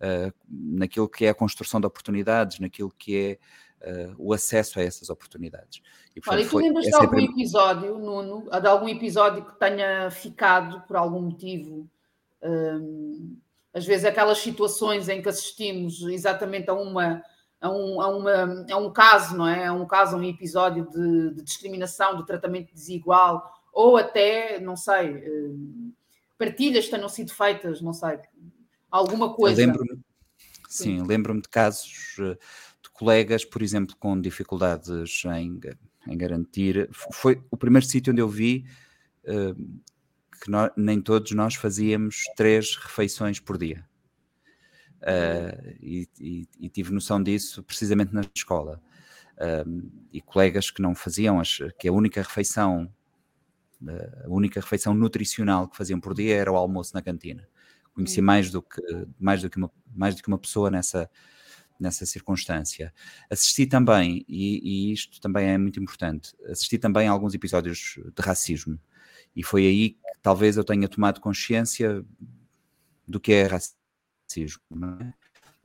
Uh, 0.00 0.32
naquilo 0.48 1.08
que 1.08 1.24
é 1.24 1.30
a 1.30 1.34
construção 1.34 1.80
de 1.80 1.86
oportunidades, 1.86 2.58
naquilo 2.58 2.90
que 2.90 3.38
é 3.82 4.08
uh, 4.08 4.14
o 4.18 4.32
acesso 4.32 4.78
a 4.78 4.82
essas 4.82 5.10
oportunidades. 5.10 5.80
E, 6.14 6.20
portanto, 6.20 6.38
Olha, 6.38 6.46
e 6.46 6.48
tu 6.48 6.58
lembras 6.58 6.84
de 6.84 6.94
algum 6.94 7.20
episódio, 7.20 7.98
Nuno, 7.98 8.50
de 8.50 8.66
algum 8.66 8.88
episódio 8.88 9.44
que 9.44 9.58
tenha 9.58 10.10
ficado 10.10 10.80
por 10.86 10.96
algum 10.96 11.22
motivo? 11.22 11.88
Um, 12.42 13.36
às 13.72 13.84
vezes 13.84 14.04
aquelas 14.04 14.38
situações 14.38 15.08
em 15.08 15.20
que 15.20 15.28
assistimos 15.28 16.02
exatamente 16.02 16.70
a 16.70 16.74
uma 16.74 17.22
a 17.64 17.70
um, 17.70 17.98
a, 17.98 18.08
uma, 18.08 18.66
a 18.70 18.76
um 18.76 18.92
caso, 18.92 19.34
não 19.34 19.48
é? 19.48 19.66
A 19.66 19.72
um 19.72 19.86
caso, 19.86 20.14
a 20.14 20.18
um 20.18 20.22
episódio 20.22 20.86
de, 20.90 21.34
de 21.34 21.42
discriminação, 21.42 22.14
de 22.18 22.26
tratamento 22.26 22.74
desigual, 22.74 23.50
ou 23.72 23.96
até, 23.96 24.60
não 24.60 24.76
sei, 24.76 25.26
hum, 25.26 25.90
partilhas 26.36 26.90
tenham 26.90 27.08
sido 27.08 27.32
feitas, 27.32 27.80
não 27.80 27.94
sei, 27.94 28.18
alguma 28.90 29.32
coisa. 29.32 29.62
Lembro-me, 29.62 29.98
sim, 30.68 30.98
sim 30.98 31.02
lembro-me 31.02 31.40
de 31.40 31.48
casos 31.48 32.16
eh, 32.20 32.36
colegas, 32.92 33.46
por 33.46 33.62
exemplo, 33.62 33.96
com 33.98 34.20
dificuldades 34.20 35.24
em, 35.24 35.58
em 36.06 36.18
garantir. 36.18 36.90
Foi 36.92 37.42
o 37.50 37.56
primeiro 37.56 37.86
sítio 37.86 38.12
onde 38.12 38.20
eu 38.20 38.28
vi 38.28 38.66
uh, 39.24 39.80
que 40.38 40.50
nós, 40.50 40.70
nem 40.76 41.00
todos 41.00 41.32
nós 41.32 41.54
fazíamos 41.54 42.24
três 42.36 42.76
refeições 42.76 43.40
por 43.40 43.56
dia. 43.56 43.84
Uh, 45.04 45.76
e, 45.82 46.08
e, 46.18 46.48
e, 46.58 46.68
tive 46.70 46.90
noção 46.90 47.22
disso 47.22 47.62
precisamente 47.62 48.14
na 48.14 48.22
escola. 48.34 48.80
Uh, 49.34 49.90
e 50.10 50.20
colegas 50.22 50.70
que 50.70 50.80
não 50.80 50.94
faziam, 50.94 51.42
que 51.78 51.88
a 51.88 51.92
única 51.92 52.22
refeição, 52.22 52.90
a 53.86 54.28
única 54.28 54.60
refeição 54.60 54.94
nutricional 54.94 55.68
que 55.68 55.76
faziam 55.76 56.00
por 56.00 56.14
dia 56.14 56.34
era 56.36 56.50
o 56.50 56.56
almoço 56.56 56.94
na 56.94 57.02
cantina. 57.02 57.46
Conheci 57.92 58.20
hum. 58.20 58.24
mais 58.24 58.50
do 58.50 58.62
que, 58.62 58.80
mais 59.18 59.42
do 59.42 59.50
que, 59.50 59.58
uma, 59.58 59.70
mais 59.94 60.14
do 60.14 60.22
que 60.22 60.28
uma 60.28 60.38
pessoa 60.38 60.70
nessa, 60.70 61.10
nessa 61.78 62.06
circunstância. 62.06 62.94
Assisti 63.28 63.66
também, 63.66 64.24
e, 64.26 64.88
e, 64.88 64.92
isto 64.92 65.20
também 65.20 65.48
é 65.48 65.58
muito 65.58 65.80
importante, 65.80 66.34
assisti 66.48 66.78
também 66.78 67.08
a 67.08 67.12
alguns 67.12 67.34
episódios 67.34 67.98
de 67.98 68.22
racismo. 68.22 68.80
E 69.36 69.42
foi 69.42 69.66
aí 69.66 69.90
que 69.90 69.98
talvez 70.22 70.56
eu 70.56 70.64
tenha 70.64 70.88
tomado 70.88 71.20
consciência 71.20 72.04
do 73.06 73.20
que 73.20 73.32
é 73.32 73.46
racismo. 73.46 73.83
É? 74.42 75.12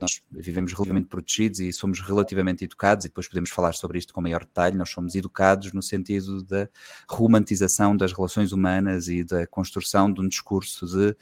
Nós 0.00 0.22
vivemos 0.30 0.72
relativamente 0.72 1.08
protegidos 1.08 1.60
e 1.60 1.72
somos 1.72 2.00
relativamente 2.00 2.64
educados, 2.64 3.04
e 3.04 3.08
depois 3.08 3.28
podemos 3.28 3.50
falar 3.50 3.74
sobre 3.74 3.98
isto 3.98 4.14
com 4.14 4.22
maior 4.22 4.44
detalhe. 4.44 4.76
Nós 4.76 4.88
somos 4.88 5.14
educados 5.14 5.72
no 5.72 5.82
sentido 5.82 6.42
da 6.42 6.68
romantização 7.08 7.94
das 7.94 8.12
relações 8.12 8.52
humanas 8.52 9.08
e 9.08 9.22
da 9.22 9.46
construção 9.46 10.10
de 10.10 10.20
um 10.20 10.28
discurso 10.28 10.86
de 10.86 11.14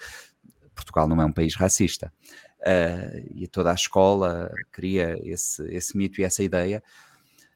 Portugal 0.75 1.09
não 1.09 1.21
é 1.21 1.25
um 1.25 1.33
país 1.33 1.57
racista 1.57 2.13
uh, 2.61 3.29
e 3.35 3.47
toda 3.49 3.71
a 3.71 3.75
escola 3.75 4.51
cria 4.71 5.19
esse, 5.25 5.63
esse 5.75 5.97
mito 5.97 6.21
e 6.21 6.25
essa 6.25 6.43
ideia. 6.43 6.83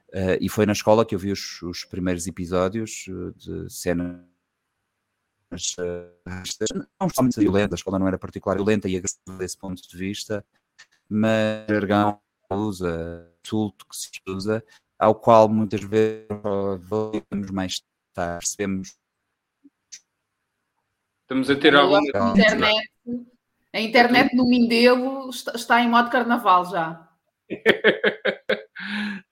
Uh, 0.09 0.37
e 0.41 0.49
foi 0.49 0.67
na 0.67 0.73
escola 0.73 1.07
que 1.07 1.15
eu 1.15 1.19
vi 1.19 1.33
os, 1.33 1.63
os 1.63 1.85
primeiros 1.85 2.27
episódios 2.27 3.07
eh, 3.09 3.33
de 3.35 3.73
cenas 3.73 4.19
não 7.01 7.09
somente 7.09 7.41
violenta, 7.41 7.75
a 7.75 7.77
escola 7.77 7.99
não 7.99 8.09
era 8.09 8.19
particular 8.19 8.57
violenta 8.57 8.89
e 8.89 8.97
agressiva 8.97 9.39
desse 9.39 9.57
ponto 9.57 9.83
de 9.83 9.97
vista, 9.97 10.45
mas 11.09 11.67
jargão 11.69 12.21
usa, 12.51 13.31
insulto 13.45 13.87
que 13.87 13.97
se 13.97 14.11
usa, 14.29 14.65
ao 14.99 15.15
qual 15.15 15.49
muitas 15.49 15.83
vezes 15.83 16.27
vamos 16.83 17.51
mais 17.51 17.83
tarde, 18.13 18.41
percebemos. 18.41 18.97
Estamos 21.23 21.49
a 21.49 21.57
ter 21.57 21.75
alguma 21.75 22.03
internet 22.03 22.93
a 23.73 23.81
internet 23.81 24.37
no 24.37 24.45
Mindelo 24.45 25.31
está 25.31 25.81
em 25.81 25.89
modo 25.89 26.11
carnaval 26.11 26.67
já. 26.67 27.09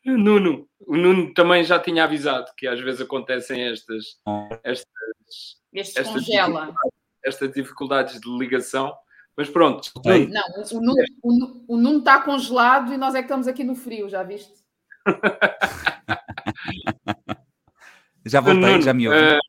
Nuno, 0.05 0.67
o 0.87 0.97
Nuno 0.97 1.33
também 1.35 1.63
já 1.65 1.79
tinha 1.79 2.05
avisado 2.05 2.51
que 2.57 2.67
às 2.67 2.81
vezes 2.81 3.01
acontecem 3.01 3.69
estas, 3.69 4.19
estas, 4.65 4.87
estas, 5.73 6.09
congela. 6.09 6.67
dificuldades, 6.67 6.93
estas 7.25 7.53
dificuldades 7.53 8.21
de 8.21 8.39
ligação, 8.39 8.93
Mas 9.37 9.49
pronto. 9.49 9.91
Não, 10.05 10.43
o 10.73 10.81
Nuno, 10.81 11.05
o, 11.23 11.75
o 11.75 11.77
Nuno 11.77 11.99
está 11.99 12.21
congelado 12.21 12.93
e 12.93 12.97
nós 12.97 13.15
é 13.15 13.19
que 13.19 13.27
estamos 13.27 13.47
aqui 13.47 13.65
no 13.65 13.75
frio, 13.75 14.09
já 14.09 14.23
viste? 14.23 14.55
já 18.27 18.41
voltei, 18.41 18.73
Nuno, 18.73 18.83
já 18.83 18.95
me 18.95 19.09
ouvi. 19.09 19.37
Uh... 19.37 19.41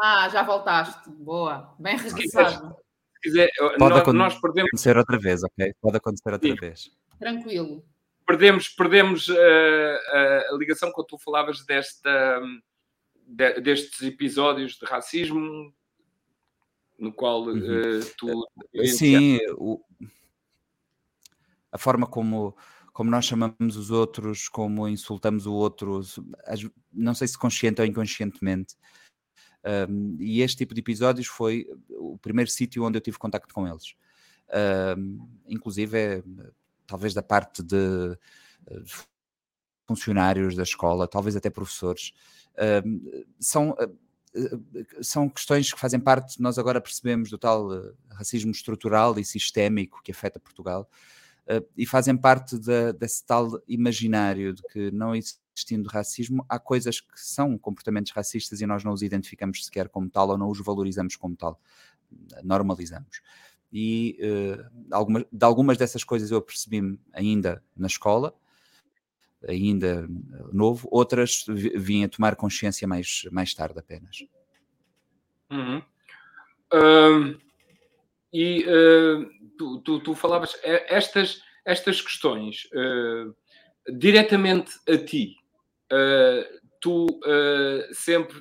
Ah, 0.00 0.28
já 0.28 0.42
voltaste. 0.42 1.10
Boa. 1.10 1.74
Bem 1.78 1.96
regressado. 1.96 2.76
Se 3.14 3.20
quiser, 3.22 3.48
Pode 3.78 3.94
nós, 3.94 4.14
nós 4.14 4.40
perdemos... 4.40 4.68
acontecer 4.68 4.96
outra 4.96 5.18
vez, 5.18 5.42
ok? 5.42 5.74
Pode 5.80 5.96
acontecer 5.96 6.32
outra 6.32 6.48
Sim. 6.48 6.54
vez. 6.54 6.90
Tranquilo. 7.18 7.84
Perdemos, 8.28 8.68
perdemos 8.68 9.28
uh, 9.28 9.32
uh, 9.32 10.54
a 10.54 10.58
ligação 10.58 10.92
quando 10.92 11.06
tu 11.06 11.18
falavas 11.18 11.64
desta, 11.64 12.42
de, 13.26 13.60
destes 13.62 14.02
episódios 14.02 14.74
de 14.78 14.84
racismo 14.84 15.72
no 16.98 17.10
qual 17.10 17.44
uhum. 17.44 18.00
tu. 18.18 18.46
Sim, 18.84 19.38
o, 19.56 19.82
a 21.72 21.78
forma 21.78 22.06
como 22.06 22.54
como 22.92 23.12
nós 23.12 23.26
chamamos 23.26 23.76
os 23.76 23.92
outros, 23.92 24.48
como 24.48 24.88
insultamos 24.88 25.46
o 25.46 25.54
outro, 25.54 26.00
não 26.92 27.14
sei 27.14 27.28
se 27.28 27.38
consciente 27.38 27.80
ou 27.80 27.86
inconscientemente. 27.86 28.74
Um, 29.88 30.16
e 30.18 30.42
este 30.42 30.56
tipo 30.56 30.74
de 30.74 30.80
episódios 30.80 31.28
foi 31.28 31.64
o 31.90 32.18
primeiro 32.18 32.50
sítio 32.50 32.82
onde 32.82 32.98
eu 32.98 33.00
tive 33.00 33.16
contacto 33.16 33.54
com 33.54 33.68
eles. 33.68 33.94
Um, 34.98 35.28
inclusive, 35.46 35.96
é, 35.96 36.22
talvez 36.88 37.14
da 37.14 37.22
parte 37.22 37.62
de, 37.62 38.18
de, 38.66 38.92
funcionários 39.86 40.56
da 40.56 40.64
escola, 40.64 41.06
talvez 41.06 41.36
até 41.36 41.48
professores. 41.48 42.12
Um, 42.84 43.24
são, 43.38 43.76
são 45.00 45.28
questões 45.28 45.72
que 45.72 45.78
fazem 45.78 46.00
parte, 46.00 46.42
nós 46.42 46.58
agora 46.58 46.80
percebemos, 46.80 47.30
do 47.30 47.38
tal 47.38 47.68
racismo 48.10 48.50
estrutural 48.50 49.16
e 49.18 49.24
sistémico 49.24 50.02
que 50.02 50.10
afeta 50.10 50.40
Portugal 50.40 50.90
e 51.76 51.86
fazem 51.86 52.16
parte 52.16 52.58
de, 52.58 52.92
desse 52.92 53.24
tal 53.24 53.50
imaginário 53.66 54.52
de 54.52 54.62
que 54.64 54.90
não 54.90 55.14
existindo 55.14 55.88
racismo, 55.88 56.44
há 56.48 56.58
coisas 56.58 57.00
que 57.00 57.18
são 57.18 57.56
comportamentos 57.56 58.12
racistas 58.12 58.60
e 58.60 58.66
nós 58.66 58.84
não 58.84 58.92
os 58.92 59.02
identificamos 59.02 59.64
sequer 59.64 59.88
como 59.88 60.10
tal 60.10 60.28
ou 60.28 60.38
não 60.38 60.50
os 60.50 60.60
valorizamos 60.60 61.16
como 61.16 61.34
tal, 61.34 61.58
normalizamos. 62.42 63.22
E 63.72 64.18
uh, 64.20 64.64
alguma, 64.90 65.26
de 65.30 65.44
algumas 65.44 65.76
dessas 65.76 66.02
coisas 66.02 66.30
eu 66.30 66.40
percebi-me 66.40 66.98
ainda 67.12 67.62
na 67.76 67.86
escola, 67.86 68.34
ainda 69.46 70.08
novo, 70.52 70.88
outras 70.90 71.44
vim 71.48 72.04
a 72.04 72.08
tomar 72.08 72.34
consciência 72.34 72.88
mais, 72.88 73.22
mais 73.30 73.54
tarde 73.54 73.78
apenas. 73.78 74.24
Uhum. 75.50 75.82
Uh, 76.72 77.38
e 78.32 78.64
uh, 78.64 79.28
tu, 79.56 79.80
tu, 79.80 80.00
tu, 80.00 80.14
falavas 80.14 80.54
estas, 80.62 81.40
estas 81.64 82.00
questões 82.00 82.68
uh, 82.74 83.34
diretamente 83.98 84.72
a 84.88 84.98
ti. 84.98 85.36
Uh, 85.90 86.44
tu 86.80 87.06
sempre 87.92 88.40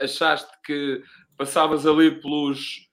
achaste 0.00 0.50
que 0.64 1.02
passavas 1.36 1.86
ali 1.86 2.20
pelos. 2.20 2.83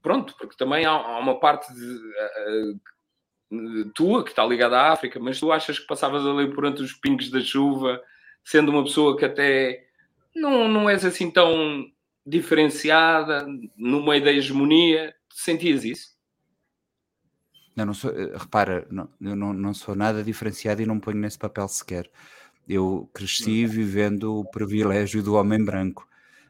Pronto, 0.00 0.34
porque 0.38 0.56
também 0.56 0.84
há, 0.84 1.18
uma 1.18 1.38
parte 1.38 1.72
de, 1.74 2.78
tua 3.94 4.22
que 4.24 4.30
está 4.30 4.44
ligada 4.44 4.78
à 4.78 4.92
África, 4.92 5.18
mas 5.18 5.40
tu 5.40 5.52
achas 5.52 5.78
que 5.78 5.86
passavas 5.86 6.24
ali 6.24 6.52
por 6.52 6.64
entre 6.64 6.82
os 6.82 6.92
pingos 6.92 7.30
da 7.30 7.40
chuva, 7.40 8.00
sendo 8.44 8.70
uma 8.70 8.84
pessoa 8.84 9.16
que 9.16 9.24
até 9.24 9.84
não, 10.34 10.68
não 10.68 10.88
és 10.88 11.04
assim 11.04 11.30
tão 11.30 11.86
diferenciada 12.26 13.46
no 13.76 14.04
meio 14.04 14.24
da 14.24 14.32
hegemonia. 14.32 15.14
Sentias 15.30 15.84
isso? 15.84 16.14
Não, 17.76 17.86
não 17.86 17.94
sou, 17.94 18.10
eh, 18.12 18.32
repara, 18.36 18.86
não, 18.90 19.08
eu 19.20 19.34
não, 19.34 19.52
não 19.52 19.74
sou 19.74 19.94
nada 19.96 20.22
diferenciado 20.22 20.80
e 20.80 20.86
não 20.86 21.00
ponho 21.00 21.18
nesse 21.18 21.38
papel 21.38 21.66
sequer. 21.68 22.08
Eu 22.68 23.10
cresci 23.12 23.64
hum. 23.64 23.68
vivendo 23.68 24.40
o 24.40 24.44
privilégio 24.44 25.22
do 25.22 25.34
homem 25.34 25.62
branco. 25.62 26.08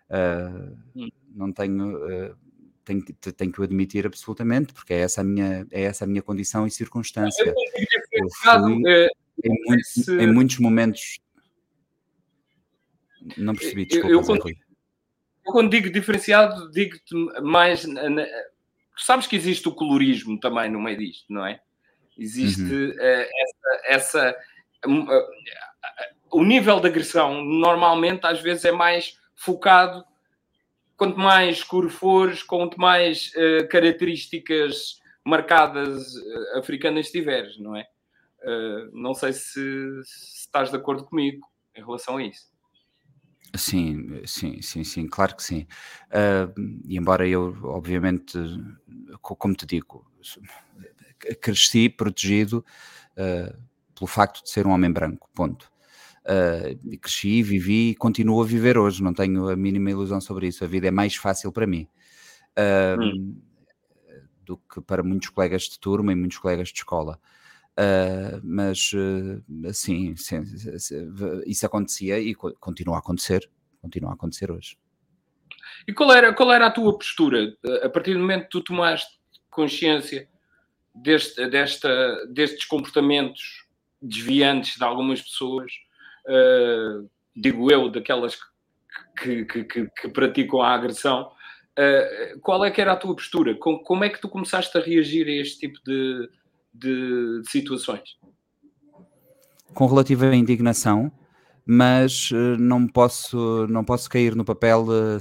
Uh, 0.09 1.11
não 1.35 1.51
tenho, 1.51 1.97
uh, 1.97 2.37
tenho, 2.85 3.03
tenho 3.03 3.53
que 3.53 3.61
o 3.61 3.65
admitir 3.65 4.07
absolutamente, 4.07 4.73
porque 4.73 4.93
é 4.93 5.01
essa 5.01 5.21
a 5.21 5.25
minha, 5.25 5.67
é 5.71 5.83
essa 5.83 6.05
a 6.05 6.07
minha 6.07 6.23
condição 6.23 6.67
e 6.67 6.71
circunstância. 6.71 7.43
Eu 8.13 8.29
fui, 8.31 9.09
em, 9.43 9.65
muitos, 9.67 10.09
em 10.09 10.33
muitos 10.33 10.59
momentos. 10.59 11.19
Não 13.37 13.55
percebi, 13.55 13.87
desculpa, 13.87 14.09
eu, 14.09 14.21
eu, 14.21 14.37
eu 14.37 15.53
quando 15.53 15.71
digo 15.71 15.91
diferenciado, 15.91 16.71
digo-te 16.71 17.15
mais. 17.43 17.83
Tu 17.83 19.05
sabes 19.05 19.27
que 19.27 19.37
existe 19.37 19.69
o 19.69 19.75
colorismo 19.75 20.39
também 20.39 20.71
no 20.71 20.81
meio 20.81 20.99
disto, 20.99 21.33
não 21.33 21.47
é? 21.47 21.61
Existe 22.17 22.63
uhum. 22.63 22.91
uh, 22.91 23.27
essa. 23.83 23.83
essa 23.87 24.37
uh, 24.87 25.55
o 26.31 26.45
nível 26.45 26.81
de 26.81 26.89
agressão 26.89 27.45
normalmente 27.45 28.27
às 28.27 28.41
vezes 28.41 28.65
é 28.65 28.73
mais 28.73 29.19
focado. 29.37 30.05
Quanto 30.97 31.19
mais 31.19 31.59
escuro 31.59 31.91
fores, 31.91 32.43
quanto 32.43 32.81
mais 32.81 33.33
uh, 33.35 33.69
características 33.69 35.01
marcadas 35.25 36.15
africanas 36.55 37.11
tiveres, 37.11 37.59
não 37.59 37.75
é? 37.75 37.87
não 38.93 39.15
sei 39.15 39.33
se, 39.33 39.53
se 40.05 40.41
estás 40.41 40.71
de 40.71 40.77
acordo 40.77 41.07
comigo 41.07 41.41
em 41.75 41.83
relação 41.83 42.19
a 42.19 42.23
isso. 42.23 42.55
Sim, 43.57 44.21
sim, 44.27 44.61
sim, 44.61 44.83
sim, 44.83 45.07
claro 45.07 45.37
que 45.37 45.43
sim. 45.43 45.67
Uh, 46.11 46.81
e 46.89 46.97
embora 46.99 47.27
eu, 47.27 47.57
obviamente, 47.63 48.37
como 49.23 49.55
te 49.55 49.65
digo, 49.65 50.05
cresci 51.41 51.89
protegido 51.89 52.65
uh, 53.13 53.57
pelo 53.95 54.09
facto 54.09 54.43
de 54.43 54.51
ser 54.51 54.67
um 54.67 54.71
homem 54.71 54.91
branco, 54.91 55.31
ponto. 55.33 55.71
Uh, 56.25 56.99
cresci, 56.99 57.43
vivi 57.43 57.91
e 57.91 57.95
continuo 57.95 58.41
a 58.41 58.47
viver 58.47 58.79
hoje, 58.79 59.03
não 59.03 59.13
tenho 59.13 59.49
a 59.49 59.57
mínima 59.57 59.91
ilusão 59.91 60.21
sobre 60.21 60.49
isso. 60.49 60.65
A 60.65 60.67
vida 60.67 60.89
é 60.89 60.91
mais 60.91 61.17
fácil 61.17 61.53
para 61.53 61.67
mim 61.67 61.87
hum. 62.99 63.41
do 64.43 64.57
que 64.57 64.81
para 64.81 65.03
muitos 65.03 65.29
colegas 65.29 65.65
de 65.65 65.79
turma 65.79 66.13
e 66.13 66.15
muitos 66.15 66.39
colegas 66.39 66.69
de 66.69 66.79
escola. 66.79 67.21
Uh, 67.73 68.41
mas 68.45 68.93
uh, 68.93 69.43
sim, 69.73 70.15
sim, 70.17 70.45
sim, 70.79 71.13
isso 71.45 71.67
acontecia 71.67 72.21
e 72.21 72.35
continua 72.35 72.97
a 72.97 72.99
acontecer, 73.01 73.51
continua 73.83 74.11
a 74.11 74.15
acontecer 74.15 74.51
hoje. 74.51 74.79
E 75.87 75.93
qual 75.93 76.13
era, 76.13 76.33
qual 76.33 76.53
era 76.53 76.67
a 76.67 76.71
tua 76.71 76.97
postura 76.97 77.57
a 77.83 77.89
partir 77.89 78.15
do 78.15 78.21
momento 78.21 78.45
que 78.45 78.51
tu 78.51 78.61
tomaste 78.63 79.19
consciência 79.51 80.29
deste, 80.95 81.49
desta, 81.49 82.27
destes 82.27 82.65
comportamentos 82.65 83.67
desviantes 84.01 84.77
de 84.77 84.85
algumas 84.85 85.21
pessoas, 85.21 85.73
uh, 86.29 87.09
digo 87.35 87.71
eu, 87.71 87.91
daquelas 87.91 88.37
que, 89.19 89.45
que, 89.45 89.65
que, 89.65 89.87
que 89.87 90.09
praticam 90.09 90.61
a 90.61 90.75
agressão, 90.75 91.31
qual 92.41 92.65
é 92.65 92.71
que 92.71 92.81
era 92.81 92.93
a 92.93 92.97
tua 92.97 93.17
postura? 93.17 93.57
Como, 93.57 93.83
como 93.83 94.05
é 94.05 94.09
que 94.09 94.21
tu 94.21 94.29
começaste 94.29 94.79
a 94.79 94.81
reagir 94.81 95.27
a 95.27 95.43
este 95.43 95.59
tipo 95.59 95.81
de, 95.85 96.29
de, 96.75 97.41
de 97.43 97.51
situações. 97.51 98.17
Com 99.73 99.87
relativa 99.87 100.35
indignação, 100.35 101.11
mas 101.65 102.31
uh, 102.31 102.57
não 102.59 102.87
posso 102.87 103.67
não 103.69 103.85
posso 103.85 104.09
cair 104.11 104.35
no 104.35 104.45
papel 104.45 104.83
uh, 104.83 105.19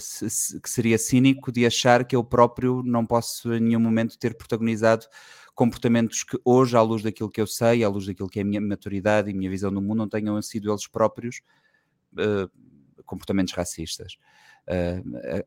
que 0.61 0.69
seria 0.69 0.97
cínico 0.97 1.51
de 1.51 1.65
achar 1.65 2.03
que 2.03 2.15
eu 2.15 2.23
próprio 2.23 2.81
não 2.83 3.05
posso 3.05 3.53
em 3.53 3.59
nenhum 3.59 3.79
momento 3.79 4.17
ter 4.17 4.35
protagonizado 4.35 5.05
comportamentos 5.53 6.23
que 6.23 6.39
hoje, 6.43 6.75
à 6.75 6.81
luz 6.81 7.03
daquilo 7.03 7.29
que 7.29 7.41
eu 7.41 7.47
sei, 7.47 7.83
à 7.83 7.89
luz 7.89 8.05
daquilo 8.05 8.29
que 8.29 8.39
é 8.39 8.41
a 8.41 8.45
minha 8.45 8.61
maturidade 8.61 9.29
e 9.29 9.33
minha 9.33 9.49
visão 9.49 9.71
do 9.71 9.81
mundo, 9.81 9.99
não 9.99 10.09
tenham 10.09 10.41
sido 10.41 10.71
eles 10.71 10.87
próprios 10.87 11.41
uh, 12.13 12.49
comportamentos 13.05 13.53
racistas. 13.53 14.17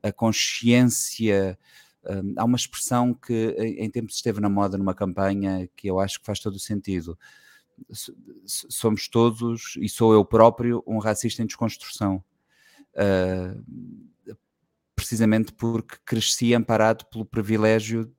A, 0.03 0.09
a, 0.09 0.13
consciência 0.13 1.59
um, 2.07 2.35
há 2.37 2.45
uma 2.45 2.57
expressão 2.57 3.13
que 3.13 3.55
em 3.59 3.91
tempos 3.91 4.15
esteve 4.15 4.41
na 4.41 4.49
moda 4.49 4.79
numa 4.79 4.95
campanha 4.95 5.69
que 5.75 5.89
eu 5.89 5.99
acho 5.99 6.21
que 6.21 6.27
faz 6.27 6.39
todo 6.39 6.55
o 6.55 6.61
sentido. 6.61 7.19
Somos 8.45 9.09
todos, 9.09 9.77
e 9.79 9.89
sou 9.89 10.15
eu 10.15 10.25
próprio, 10.25 10.83
um 10.87 10.99
racista 10.99 11.43
em 11.43 11.47
desconstrução. 11.47 12.23
Uh, 12.95 14.37
precisamente 14.95 15.53
porque 15.53 15.97
cresci 16.05 16.55
amparado 16.55 17.05
pelo 17.07 17.27
privilégio 17.27 18.11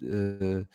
uh, 0.00 0.66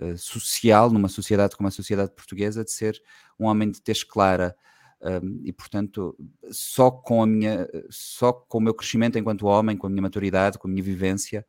uh, 0.00 0.16
social, 0.16 0.90
numa 0.90 1.08
sociedade 1.08 1.56
como 1.56 1.68
a 1.68 1.72
sociedade 1.72 2.12
portuguesa, 2.12 2.64
de 2.64 2.70
ser 2.70 3.00
um 3.38 3.46
homem 3.46 3.70
de 3.70 3.80
tez 3.80 4.02
clara, 4.04 4.56
um, 5.00 5.40
e 5.44 5.52
portanto, 5.52 6.16
só 6.50 6.90
com 6.90 7.22
a 7.22 7.26
minha, 7.26 7.68
só 7.88 8.32
com 8.32 8.58
o 8.58 8.60
meu 8.60 8.74
crescimento 8.74 9.18
enquanto 9.18 9.46
homem, 9.46 9.76
com 9.76 9.86
a 9.86 9.90
minha 9.90 10.02
maturidade, 10.02 10.58
com 10.58 10.66
a 10.66 10.70
minha 10.70 10.82
vivência, 10.82 11.46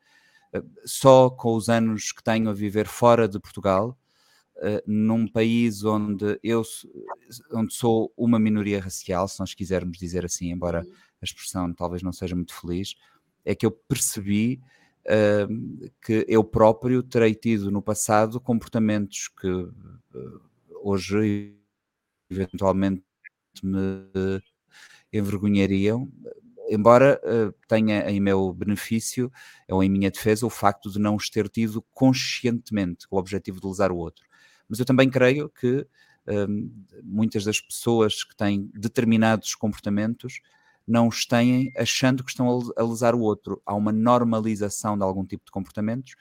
uh, 0.56 0.64
só 0.86 1.30
com 1.30 1.56
os 1.56 1.68
anos 1.70 2.12
que 2.12 2.24
tenho 2.24 2.50
a 2.50 2.54
viver 2.54 2.88
fora 2.88 3.28
de 3.28 3.40
Portugal, 3.40 3.98
uh, 4.58 4.82
num 4.86 5.28
país 5.28 5.84
onde 5.84 6.40
eu 6.44 6.64
onde 7.52 7.74
sou 7.74 8.14
uma 8.16 8.40
minoria 8.40 8.80
racial, 8.80 9.28
se 9.28 9.40
nós 9.40 9.54
quisermos 9.54 9.98
dizer 9.98 10.26
assim, 10.26 10.52
embora 10.52 10.86
a 11.22 11.26
expressão 11.26 11.74
talvez 11.74 12.04
não 12.04 12.14
seja 12.14 12.36
muito 12.36 12.54
feliz, 12.54 12.96
é 13.44 13.56
que 13.56 13.66
eu 13.66 13.72
percebi 13.72 14.62
uh, 15.10 15.92
que 16.02 16.26
eu 16.28 16.44
próprio 16.44 17.02
terei 17.02 17.34
tido 17.34 17.72
no 17.72 17.82
passado 17.82 18.40
comportamentos 18.40 19.28
que 19.28 19.48
uh, 19.48 19.72
hoje 20.84 21.56
eventualmente 22.30 23.04
me 23.64 24.08
envergonhariam, 25.12 26.08
embora 26.70 27.20
uh, 27.24 27.52
tenha 27.68 28.10
em 28.10 28.20
meu 28.20 28.54
benefício 28.54 29.32
ou 29.68 29.84
em 29.84 29.90
minha 29.90 30.12
defesa 30.12 30.46
o 30.46 30.50
facto 30.50 30.92
de 30.92 31.00
não 31.00 31.16
os 31.16 31.30
ter 31.30 31.50
tido 31.50 31.82
conscientemente 31.92 33.08
com 33.08 33.16
o 33.16 33.20
objetivo 33.20 33.60
de 33.60 33.68
lesar 33.68 33.92
o 33.92 33.98
outro. 33.98 34.24
Mas 34.68 34.80
eu 34.80 34.86
também 34.86 35.10
creio 35.10 35.50
que 35.50 35.86
muitas 37.04 37.44
das 37.44 37.60
pessoas 37.60 38.24
que 38.24 38.36
têm 38.36 38.70
determinados 38.76 39.56
comportamentos 39.56 40.42
não 40.90 41.08
os 41.08 41.26
têm 41.26 41.72
achando 41.78 42.24
que 42.24 42.32
estão 42.32 42.48
a 42.76 42.84
lesar 42.84 43.16
o 43.16 43.22
outro. 43.22 43.62
Há 43.66 43.76
uma 43.76 43.92
normalização 43.92 44.98
de 44.98 45.04
algum 45.04 45.26
tipo 45.26 45.46
de 45.46 45.52
comportamentos 45.52 46.16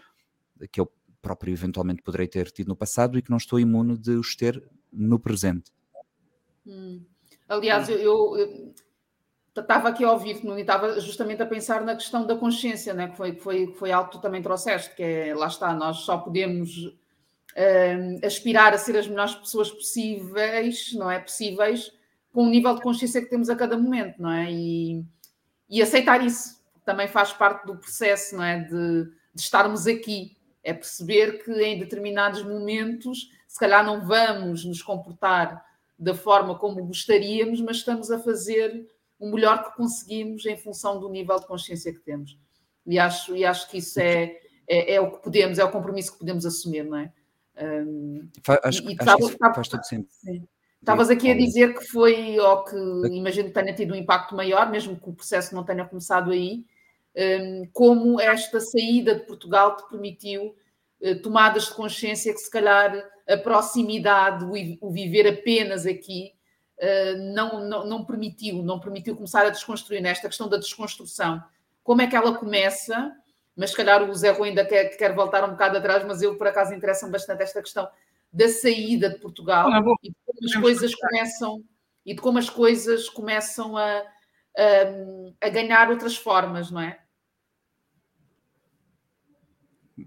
que 0.71 0.81
eu 0.81 0.91
próprio 1.21 1.53
eventualmente 1.53 2.03
poderei 2.03 2.27
ter 2.27 2.51
tido 2.51 2.69
no 2.69 2.77
passado 2.77 3.19
e 3.19 3.23
que 3.23 3.31
não 3.31 3.39
estou 3.39 3.59
imune 3.59 3.97
de 3.97 4.13
os 4.13 4.37
ter 4.37 4.63
no 4.93 5.19
presente. 5.19 5.71
Hum. 6.67 7.03
Aliás, 7.49 7.89
eu, 7.89 8.37
eu, 8.37 8.75
estava 9.57 9.89
aqui 9.89 10.05
a 10.05 10.13
ouvir-te, 10.13 10.47
e 10.47 10.61
estava 10.61 11.01
justamente 11.01 11.43
a 11.43 11.47
pensar 11.47 11.83
na 11.83 11.95
questão 11.95 12.27
da 12.27 12.37
consciência, 12.37 12.93
né? 12.93 13.09
que, 13.09 13.17
foi, 13.17 13.33
que, 13.33 13.41
foi, 13.41 13.67
que 13.69 13.79
foi 13.79 13.91
algo 13.91 14.11
que 14.11 14.19
tu 14.19 14.23
também 14.23 14.43
trouxeste, 14.43 14.95
que 14.95 15.03
é, 15.03 15.35
lá 15.35 15.47
está, 15.47 15.73
nós 15.75 15.99
só 15.99 16.19
podemos 16.19 16.77
uh, 16.79 18.27
aspirar 18.27 18.75
a 18.75 18.79
ser 18.79 18.97
as 18.97 19.09
melhores 19.09 19.35
pessoas 19.35 19.71
possíveis, 19.71 20.93
não 20.95 21.11
é? 21.11 21.19
Possíveis, 21.19 21.93
com 22.39 22.45
o 22.45 22.51
nível 22.51 22.73
de 22.73 22.83
consciência 22.83 23.21
que 23.21 23.29
temos 23.29 23.51
a 23.51 23.57
cada 23.57 23.77
momento, 23.77 24.23
não 24.23 24.31
é? 24.31 24.49
E, 24.49 25.05
e 25.69 25.83
aceitar 25.83 26.25
isso 26.25 26.63
também 26.85 27.09
faz 27.09 27.33
parte 27.33 27.67
do 27.67 27.77
processo, 27.77 28.37
não 28.37 28.45
é? 28.45 28.61
De, 28.61 29.07
de 29.35 29.43
estarmos 29.43 29.89
aqui, 29.89 30.37
é 30.63 30.73
perceber 30.73 31.43
que 31.43 31.51
em 31.51 31.81
determinados 31.81 32.45
momentos, 32.45 33.29
se 33.49 33.59
calhar 33.59 33.85
não 33.85 34.07
vamos 34.07 34.65
nos 34.65 34.81
comportar 34.81 35.67
da 35.99 36.15
forma 36.15 36.57
como 36.57 36.87
gostaríamos, 36.87 37.61
mas 37.61 37.79
estamos 37.79 38.09
a 38.09 38.21
fazer 38.21 38.87
o 39.19 39.33
melhor 39.33 39.65
que 39.65 39.77
conseguimos 39.77 40.47
em 40.47 40.57
função 40.57 41.01
do 41.01 41.09
nível 41.09 41.41
de 41.41 41.47
consciência 41.49 41.93
que 41.93 41.99
temos. 41.99 42.39
E 42.87 43.01
acho, 43.01 43.35
e 43.35 43.45
acho 43.45 43.69
que 43.69 43.79
isso 43.79 43.99
é, 43.99 44.39
é, 44.69 44.95
é 44.95 45.01
o 45.01 45.11
que 45.11 45.25
podemos, 45.25 45.59
é 45.59 45.65
o 45.65 45.73
compromisso 45.73 46.13
que 46.13 46.21
podemos 46.21 46.47
assumir, 46.47 46.85
não 46.85 46.99
é? 46.99 47.13
Um, 47.61 48.29
acho, 48.63 48.89
e, 48.89 48.97
acho 48.97 49.27
que 49.27 49.39
faz 49.39 49.67
todo 49.67 49.83
sentido. 49.83 50.49
Estavas 50.81 51.11
aqui 51.11 51.31
a 51.31 51.37
dizer 51.37 51.75
que 51.75 51.85
foi, 51.87 52.39
ou 52.39 52.65
que 52.65 52.77
imagino 53.11 53.49
que 53.49 53.55
tenha 53.55 53.75
tido 53.75 53.93
um 53.93 53.97
impacto 53.97 54.35
maior, 54.35 54.71
mesmo 54.71 54.99
que 54.99 55.09
o 55.09 55.13
processo 55.13 55.55
não 55.55 55.65
tenha 55.65 55.85
começado 55.85 56.31
aí, 56.31 56.65
um, 57.17 57.69
como 57.73 58.21
esta 58.21 58.61
saída 58.61 59.15
de 59.15 59.27
Portugal 59.27 59.77
te 59.77 59.89
permitiu 59.89 60.55
uh, 61.01 61.21
tomadas 61.21 61.65
de 61.65 61.75
consciência 61.75 62.33
que 62.33 62.39
se 62.39 62.51
calhar 62.51 63.05
a 63.29 63.37
proximidade, 63.37 64.45
o, 64.81 64.91
viver 64.91 65.27
apenas 65.27 65.85
aqui, 65.85 66.33
uh, 66.79 67.35
não, 67.35 67.69
não, 67.69 67.87
não, 67.87 68.05
permitiu, 68.05 68.63
não 68.63 68.79
permitiu 68.79 69.17
começar 69.17 69.45
a 69.45 69.51
desconstruir 69.51 70.01
nesta 70.01 70.29
questão 70.29 70.49
da 70.49 70.57
desconstrução. 70.57 71.43
Como 71.83 72.01
é 72.01 72.07
que 72.07 72.15
ela 72.15 72.37
começa? 72.37 73.13
Mas 73.57 73.71
se 73.71 73.77
calhar 73.77 74.09
o 74.09 74.15
Zé 74.15 74.31
Rui 74.31 74.51
ainda 74.51 74.65
quer, 74.65 74.97
quer 74.97 75.13
voltar 75.13 75.43
um 75.45 75.51
bocado 75.51 75.77
atrás, 75.77 76.05
mas 76.05 76.23
eu 76.23 76.37
por 76.37 76.47
acaso 76.47 76.73
interessa-me 76.73 77.11
bastante 77.11 77.43
esta 77.43 77.61
questão 77.61 77.89
da 78.33 78.49
saída 78.49 79.11
de 79.11 79.19
Portugal 79.19 79.69
ah, 79.73 79.83
e 80.03 80.11
de 80.11 80.17
como 80.25 80.45
as 80.45 80.55
coisas 80.55 80.95
começam 80.95 81.65
e 82.05 82.15
de 82.15 82.21
como 82.21 82.39
as 82.39 82.51
coisas 82.51 83.09
começam 83.09 83.77
a, 83.77 84.03
a, 84.57 85.47
a 85.47 85.49
ganhar 85.49 85.91
outras 85.91 86.17
formas, 86.17 86.71
não 86.71 86.81
é? 86.81 86.99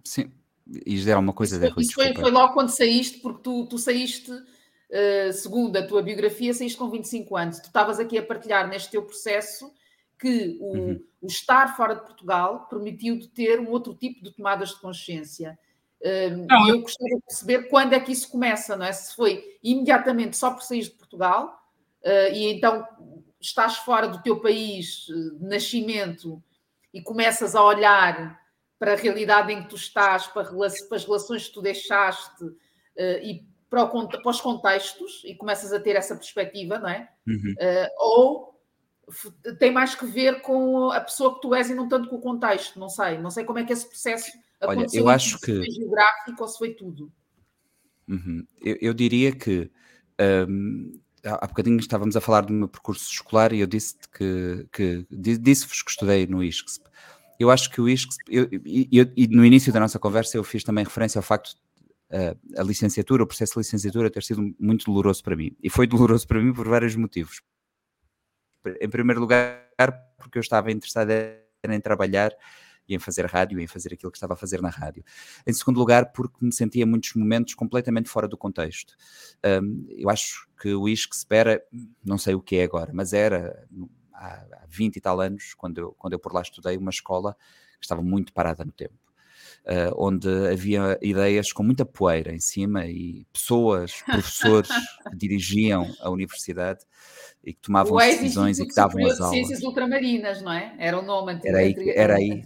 Sim, 0.03 0.31
e 0.67 0.95
dizer 0.95 1.13
alguma 1.13 1.33
coisa 1.33 1.57
isso, 1.67 1.81
isso 1.81 1.93
foi, 1.93 2.13
foi, 2.13 2.31
logo 2.31 2.53
quando 2.53 2.69
saíste, 2.69 3.19
porque 3.19 3.43
tu, 3.43 3.65
tu 3.67 3.77
saíste, 3.77 4.31
uh, 4.31 5.33
segundo 5.33 5.75
a 5.77 5.85
tua 5.85 6.01
biografia, 6.01 6.53
saíste 6.53 6.77
com 6.77 6.89
25 6.89 7.35
anos. 7.35 7.59
Tu 7.59 7.65
estavas 7.65 7.99
aqui 7.99 8.17
a 8.17 8.25
partilhar 8.25 8.67
neste 8.67 8.91
teu 8.91 9.03
processo 9.03 9.71
que 10.17 10.57
o, 10.61 10.77
uhum. 10.77 11.03
o 11.21 11.27
estar 11.27 11.75
fora 11.75 11.95
de 11.95 12.01
Portugal 12.01 12.67
permitiu-te 12.69 13.27
ter 13.27 13.59
um 13.59 13.69
outro 13.69 13.93
tipo 13.93 14.23
de 14.23 14.31
tomadas 14.31 14.69
de 14.69 14.79
consciência. 14.79 15.57
Não, 16.49 16.67
eu 16.67 16.81
gostaria 16.81 17.17
de 17.17 17.23
perceber 17.23 17.69
quando 17.69 17.93
é 17.93 17.99
que 17.99 18.11
isso 18.11 18.29
começa, 18.29 18.75
não 18.75 18.85
é? 18.85 18.91
Se 18.91 19.15
foi 19.15 19.57
imediatamente 19.63 20.35
só 20.35 20.51
por 20.51 20.63
sair 20.63 20.83
de 20.83 20.91
Portugal 20.91 21.61
uh, 22.03 22.33
e 22.33 22.51
então 22.51 22.87
estás 23.39 23.77
fora 23.77 24.07
do 24.07 24.21
teu 24.21 24.39
país 24.39 25.05
de 25.07 25.45
nascimento 25.45 26.41
e 26.93 27.01
começas 27.01 27.55
a 27.55 27.63
olhar 27.63 28.39
para 28.79 28.93
a 28.93 28.95
realidade 28.95 29.53
em 29.53 29.61
que 29.61 29.69
tu 29.69 29.75
estás, 29.75 30.27
para, 30.27 30.41
as 30.41 31.05
relações 31.05 31.47
que 31.47 31.53
tu 31.53 31.61
deixaste 31.61 32.43
uh, 32.43 32.55
e 33.21 33.45
para, 33.69 33.89
os 34.25 34.41
contextos, 34.41 35.21
e 35.23 35.33
começas 35.33 35.71
a 35.71 35.79
ter 35.79 35.95
essa 35.95 36.15
perspectiva, 36.15 36.77
não 36.77 36.89
é? 36.89 37.09
Uhum. 37.25 37.53
Uh, 37.53 37.89
ou 37.99 38.51
tem 39.59 39.71
mais 39.71 39.95
que 39.95 40.05
ver 40.05 40.41
com 40.41 40.89
a 40.91 40.99
pessoa 40.99 41.35
que 41.35 41.41
tu 41.41 41.55
és 41.55 41.69
e 41.69 41.73
não 41.73 41.87
tanto 41.87 42.09
com 42.09 42.17
o 42.17 42.21
contexto, 42.21 42.79
não 42.79 42.89
sei. 42.89 43.17
Não 43.17 43.29
sei 43.29 43.43
como 43.43 43.59
é 43.59 43.63
que 43.63 43.71
esse 43.71 43.87
processo. 43.87 44.31
Olha, 44.63 44.85
eu 44.93 45.09
acho 45.09 45.39
que. 45.39 45.51
Se 45.51 45.57
foi 45.57 45.71
geográfico 45.71 46.41
ou 46.41 46.47
se 46.47 46.57
foi 46.57 46.73
tudo. 46.73 47.11
Uhum. 48.07 48.45
Eu, 48.61 48.77
eu, 48.81 48.93
diria 48.93 49.31
que. 49.31 49.71
Um, 50.49 50.99
há 51.23 51.47
bocadinho 51.47 51.79
estávamos 51.79 52.15
a 52.15 52.21
falar 52.21 52.41
do 52.41 52.53
meu 52.53 52.67
percurso 52.67 53.11
escolar 53.11 53.53
e 53.53 53.59
eu 53.59 53.67
disse 53.67 53.95
que, 54.11 54.67
que 54.71 55.05
disse-vos 55.09 55.81
que 55.81 55.91
estudei 55.91 56.25
no 56.27 56.43
ISCSP 56.43 56.91
eu 57.41 57.49
acho 57.49 57.71
que 57.71 57.81
o 57.81 57.89
ISC, 57.89 58.09
eu, 58.29 58.47
eu, 58.91 59.11
e 59.17 59.27
no 59.27 59.43
início 59.43 59.73
da 59.73 59.79
nossa 59.79 59.97
conversa 59.97 60.37
eu 60.37 60.43
fiz 60.43 60.63
também 60.63 60.83
referência 60.83 61.17
ao 61.17 61.23
facto 61.23 61.55
de 61.55 62.17
uh, 62.17 62.37
a 62.55 62.63
licenciatura, 62.63 63.23
o 63.23 63.27
processo 63.27 63.53
de 63.53 63.59
licenciatura 63.59 64.11
ter 64.11 64.21
sido 64.21 64.53
muito 64.59 64.85
doloroso 64.85 65.23
para 65.23 65.35
mim. 65.35 65.55
E 65.61 65.67
foi 65.67 65.87
doloroso 65.87 66.27
para 66.27 66.39
mim 66.39 66.53
por 66.53 66.67
vários 66.67 66.95
motivos. 66.95 67.41
Em 68.79 68.87
primeiro 68.87 69.19
lugar, 69.19 69.67
porque 70.19 70.37
eu 70.37 70.41
estava 70.41 70.71
interessado 70.71 71.09
em 71.09 71.81
trabalhar 71.81 72.31
e 72.87 72.95
em 72.95 72.99
fazer 72.99 73.25
rádio 73.25 73.59
e 73.59 73.63
em 73.63 73.67
fazer 73.67 73.93
aquilo 73.93 74.11
que 74.11 74.17
estava 74.17 74.33
a 74.33 74.37
fazer 74.37 74.61
na 74.61 74.69
rádio. 74.69 75.03
Em 75.45 75.53
segundo 75.53 75.77
lugar, 75.77 76.11
porque 76.11 76.37
me 76.41 76.53
sentia 76.53 76.85
muitos 76.85 77.13
momentos 77.13 77.53
completamente 77.53 78.09
fora 78.09 78.27
do 78.27 78.37
contexto. 78.37 78.95
Um, 79.45 79.85
eu 79.89 80.09
acho 80.09 80.47
que 80.59 80.73
o 80.73 80.87
ISC 80.87 81.15
espera, 81.15 81.61
não 82.03 82.17
sei 82.17 82.35
o 82.35 82.41
que 82.41 82.57
é 82.57 82.63
agora, 82.63 82.91
mas 82.93 83.13
era 83.13 83.67
há, 84.13 84.65
20 84.67 84.95
e 84.95 85.01
tal 85.01 85.19
anos, 85.19 85.53
quando 85.53 85.77
eu, 85.79 85.91
quando 85.93 86.13
eu 86.13 86.19
por 86.19 86.33
lá 86.33 86.41
estudei, 86.41 86.77
uma 86.77 86.91
escola 86.91 87.35
que 87.79 87.85
estava 87.85 88.01
muito 88.01 88.31
parada 88.31 88.63
no 88.63 88.71
tempo. 88.71 89.10
Uh, 89.65 89.93
onde 89.95 90.27
havia 90.51 90.97
ideias 91.01 91.51
com 91.51 91.63
muita 91.63 91.85
poeira 91.85 92.33
em 92.33 92.39
cima 92.39 92.85
e 92.87 93.25
pessoas, 93.31 94.01
professores 94.05 94.71
que 95.09 95.15
dirigiam 95.15 95.87
a 96.01 96.09
universidade 96.09 96.79
e 97.43 97.53
que 97.53 97.61
tomavam 97.61 97.97
as 97.97 98.17
decisões 98.17 98.59
e 98.59 98.67
que 98.67 98.73
davam 98.73 99.05
as 99.05 99.19
aulas. 99.19 99.35
Ciências 99.35 99.63
Ultramarinas, 99.63 100.41
não 100.41 100.51
é? 100.51 100.75
Era 100.77 100.99
o 100.99 101.01
nome 101.01 101.33
antigo. 101.33 101.47
Era 101.47 101.59
aí, 101.59 101.75
era 101.95 102.15
aí, 102.15 102.43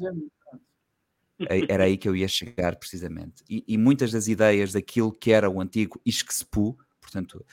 era 1.68 1.84
aí 1.84 1.98
que 1.98 2.08
eu 2.08 2.16
ia 2.16 2.28
chegar, 2.28 2.76
precisamente. 2.78 3.44
E, 3.50 3.64
e 3.68 3.78
muitas 3.78 4.12
das 4.12 4.28
ideias 4.28 4.74
daquilo 4.74 5.12
que 5.12 5.32
era 5.32 5.50
o 5.50 5.60
antigo 5.60 6.00
ISCSPU, 6.06 6.78
portanto, 7.02 7.46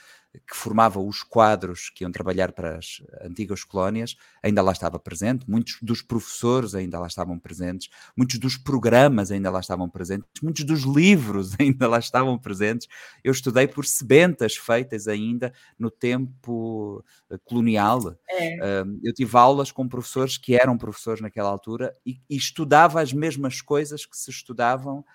que 0.47 0.55
formava 0.55 0.99
os 0.99 1.21
quadros 1.21 1.89
que 1.89 2.03
iam 2.03 2.11
trabalhar 2.11 2.51
para 2.51 2.77
as 2.77 3.03
antigas 3.21 3.63
colónias, 3.63 4.15
ainda 4.41 4.61
lá 4.61 4.71
estava 4.71 4.97
presente, 4.97 5.49
muitos 5.49 5.77
dos 5.81 6.01
professores 6.01 6.73
ainda 6.73 6.99
lá 6.99 7.07
estavam 7.07 7.37
presentes, 7.37 7.89
muitos 8.17 8.39
dos 8.39 8.57
programas 8.57 9.31
ainda 9.31 9.51
lá 9.51 9.59
estavam 9.59 9.87
presentes, 9.87 10.27
muitos 10.41 10.63
dos 10.63 10.81
livros 10.81 11.53
ainda 11.59 11.87
lá 11.87 11.99
estavam 11.99 12.37
presentes. 12.37 12.87
Eu 13.23 13.31
estudei 13.31 13.67
por 13.67 13.85
sebentas 13.85 14.55
feitas 14.55 15.07
ainda 15.07 15.53
no 15.77 15.91
tempo 15.91 17.03
eh, 17.29 17.37
colonial. 17.45 18.17
É. 18.29 18.83
Eu 19.03 19.13
tive 19.13 19.37
aulas 19.37 19.71
com 19.71 19.87
professores 19.87 20.37
que 20.37 20.55
eram 20.55 20.77
professores 20.77 21.21
naquela 21.21 21.49
altura 21.49 21.95
e, 22.05 22.19
e 22.29 22.35
estudava 22.35 23.01
as 23.01 23.13
mesmas 23.13 23.61
coisas 23.61 24.05
que 24.05 24.17
se 24.17 24.31
estudavam 24.31 25.05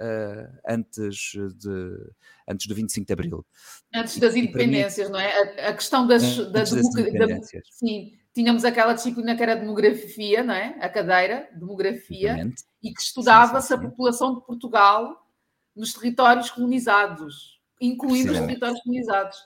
uh, 0.00 0.58
antes, 0.68 1.32
de, 1.56 2.12
antes 2.48 2.66
do 2.66 2.74
25 2.74 3.06
de 3.06 3.12
Abril. 3.12 3.46
Antes 3.94 4.18
das 4.18 4.34
independências, 4.34 5.08
mim, 5.08 5.12
não 5.12 5.20
é? 5.20 5.66
A, 5.66 5.68
a 5.68 5.72
questão 5.74 6.06
das, 6.06 6.36
da, 6.50 6.64
democracia. 6.64 7.62
Sim, 7.70 8.12
tínhamos 8.34 8.64
aquela 8.64 8.92
disciplina 8.92 9.36
que 9.36 9.42
era 9.42 9.56
demografia, 9.56 10.42
não 10.42 10.54
é? 10.54 10.76
A 10.80 10.88
cadeira, 10.88 11.48
demografia, 11.54 12.30
Exatamente. 12.30 12.64
e 12.82 12.92
que 12.92 13.00
estudava-se 13.00 13.74
a 13.74 13.78
população 13.78 14.34
de 14.34 14.44
Portugal 14.44 15.26
nos 15.74 15.92
territórios 15.92 16.50
colonizados, 16.50 17.60
incluindo 17.80 18.32
os 18.32 18.38
territórios 18.38 18.80
colonizados. 18.82 19.36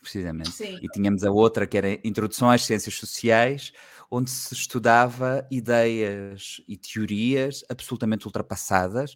Precisamente. 0.00 0.50
Sim. 0.50 0.78
E 0.82 0.88
tínhamos 0.88 1.24
a 1.24 1.30
outra 1.30 1.66
que 1.66 1.76
era 1.76 1.92
Introdução 2.02 2.50
às 2.50 2.64
Ciências 2.64 2.94
Sociais, 2.94 3.72
onde 4.10 4.30
se 4.30 4.52
estudava 4.52 5.46
ideias 5.50 6.60
e 6.66 6.76
teorias 6.76 7.64
absolutamente 7.68 8.26
ultrapassadas, 8.26 9.14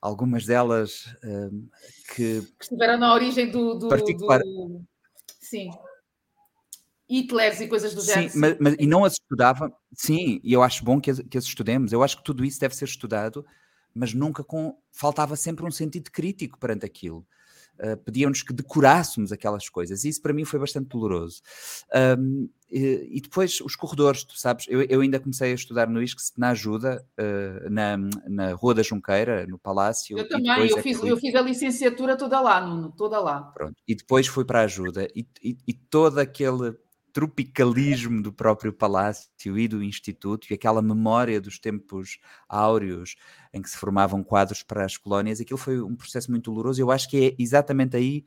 algumas 0.00 0.44
delas 0.44 1.06
um, 1.24 1.68
que, 2.14 2.42
que, 2.42 2.62
estiveram 2.62 2.98
na 2.98 3.14
origem 3.14 3.50
do, 3.50 3.74
do, 3.74 3.88
particular... 3.88 4.40
do... 4.40 4.82
Sim. 5.40 5.70
Hitlers 7.08 7.60
e 7.60 7.68
coisas 7.68 7.94
do 7.94 8.00
género. 8.00 8.30
Sim, 8.30 8.38
mas, 8.38 8.56
mas, 8.58 8.76
e 8.78 8.86
não 8.86 9.04
as 9.04 9.12
estudava, 9.12 9.72
sim, 9.94 10.40
e 10.42 10.52
eu 10.52 10.62
acho 10.62 10.84
bom 10.84 11.00
que 11.00 11.10
as, 11.10 11.20
que 11.20 11.38
as 11.38 11.44
estudemos. 11.44 11.92
Eu 11.92 12.02
acho 12.02 12.16
que 12.16 12.24
tudo 12.24 12.44
isso 12.44 12.58
deve 12.58 12.74
ser 12.74 12.86
estudado, 12.86 13.46
mas 13.94 14.12
nunca 14.14 14.42
com. 14.42 14.76
Faltava 14.90 15.36
sempre 15.36 15.64
um 15.64 15.70
sentido 15.70 16.10
crítico 16.10 16.58
perante 16.58 16.84
aquilo. 16.84 17.26
Uh, 17.80 17.96
pediam-nos 18.04 18.42
que 18.42 18.52
decorássemos 18.52 19.32
aquelas 19.32 19.68
coisas, 19.68 20.04
e 20.04 20.08
isso 20.08 20.22
para 20.22 20.32
mim 20.32 20.44
foi 20.44 20.60
bastante 20.60 20.88
doloroso. 20.88 21.42
Um, 22.18 22.48
e, 22.70 23.18
e, 23.18 23.20
depois 23.20 23.60
os 23.60 23.76
corredores, 23.76 24.24
tu 24.24 24.38
sabes, 24.38 24.66
eu, 24.68 24.82
eu, 24.82 25.00
ainda 25.00 25.20
comecei 25.20 25.52
a 25.52 25.54
estudar 25.54 25.88
no 25.88 26.02
ISCS 26.02 26.32
na 26.36 26.50
ajuda, 26.50 27.04
uh, 27.18 27.70
na, 27.70 27.96
na 28.28 28.52
Rua 28.54 28.74
da 28.74 28.82
Junqueira, 28.82 29.46
no 29.46 29.58
Palácio. 29.58 30.18
Eu 30.18 30.28
também, 30.28 30.68
eu, 30.68 30.78
é 30.78 30.82
fiz, 30.82 30.98
fui... 30.98 31.10
eu 31.10 31.16
fiz 31.16 31.34
a 31.34 31.40
licenciatura 31.40 32.16
toda 32.16 32.40
lá, 32.40 32.60
Nuno, 32.60 32.92
toda 32.96 33.20
lá. 33.20 33.42
Pronto. 33.42 33.74
E 33.86 33.94
depois 33.94 34.26
fui 34.26 34.44
para 34.44 34.60
a 34.60 34.64
ajuda, 34.64 35.08
e, 35.14 35.26
e, 35.42 35.56
e 35.66 35.72
todo 35.72 36.18
aquele 36.18 36.76
tropicalismo 37.14 38.20
do 38.20 38.32
próprio 38.32 38.72
palácio 38.72 39.56
e 39.56 39.68
do 39.68 39.84
instituto 39.84 40.48
e 40.50 40.54
aquela 40.54 40.82
memória 40.82 41.40
dos 41.40 41.60
tempos 41.60 42.18
áureos 42.48 43.14
em 43.52 43.62
que 43.62 43.70
se 43.70 43.78
formavam 43.78 44.22
quadros 44.24 44.64
para 44.64 44.84
as 44.84 44.96
colónias, 44.96 45.40
aquilo 45.40 45.56
foi 45.56 45.80
um 45.80 45.94
processo 45.94 46.28
muito 46.28 46.50
doloroso. 46.50 46.82
Eu 46.82 46.90
acho 46.90 47.08
que 47.08 47.28
é 47.28 47.34
exatamente 47.40 47.96
aí 47.96 48.26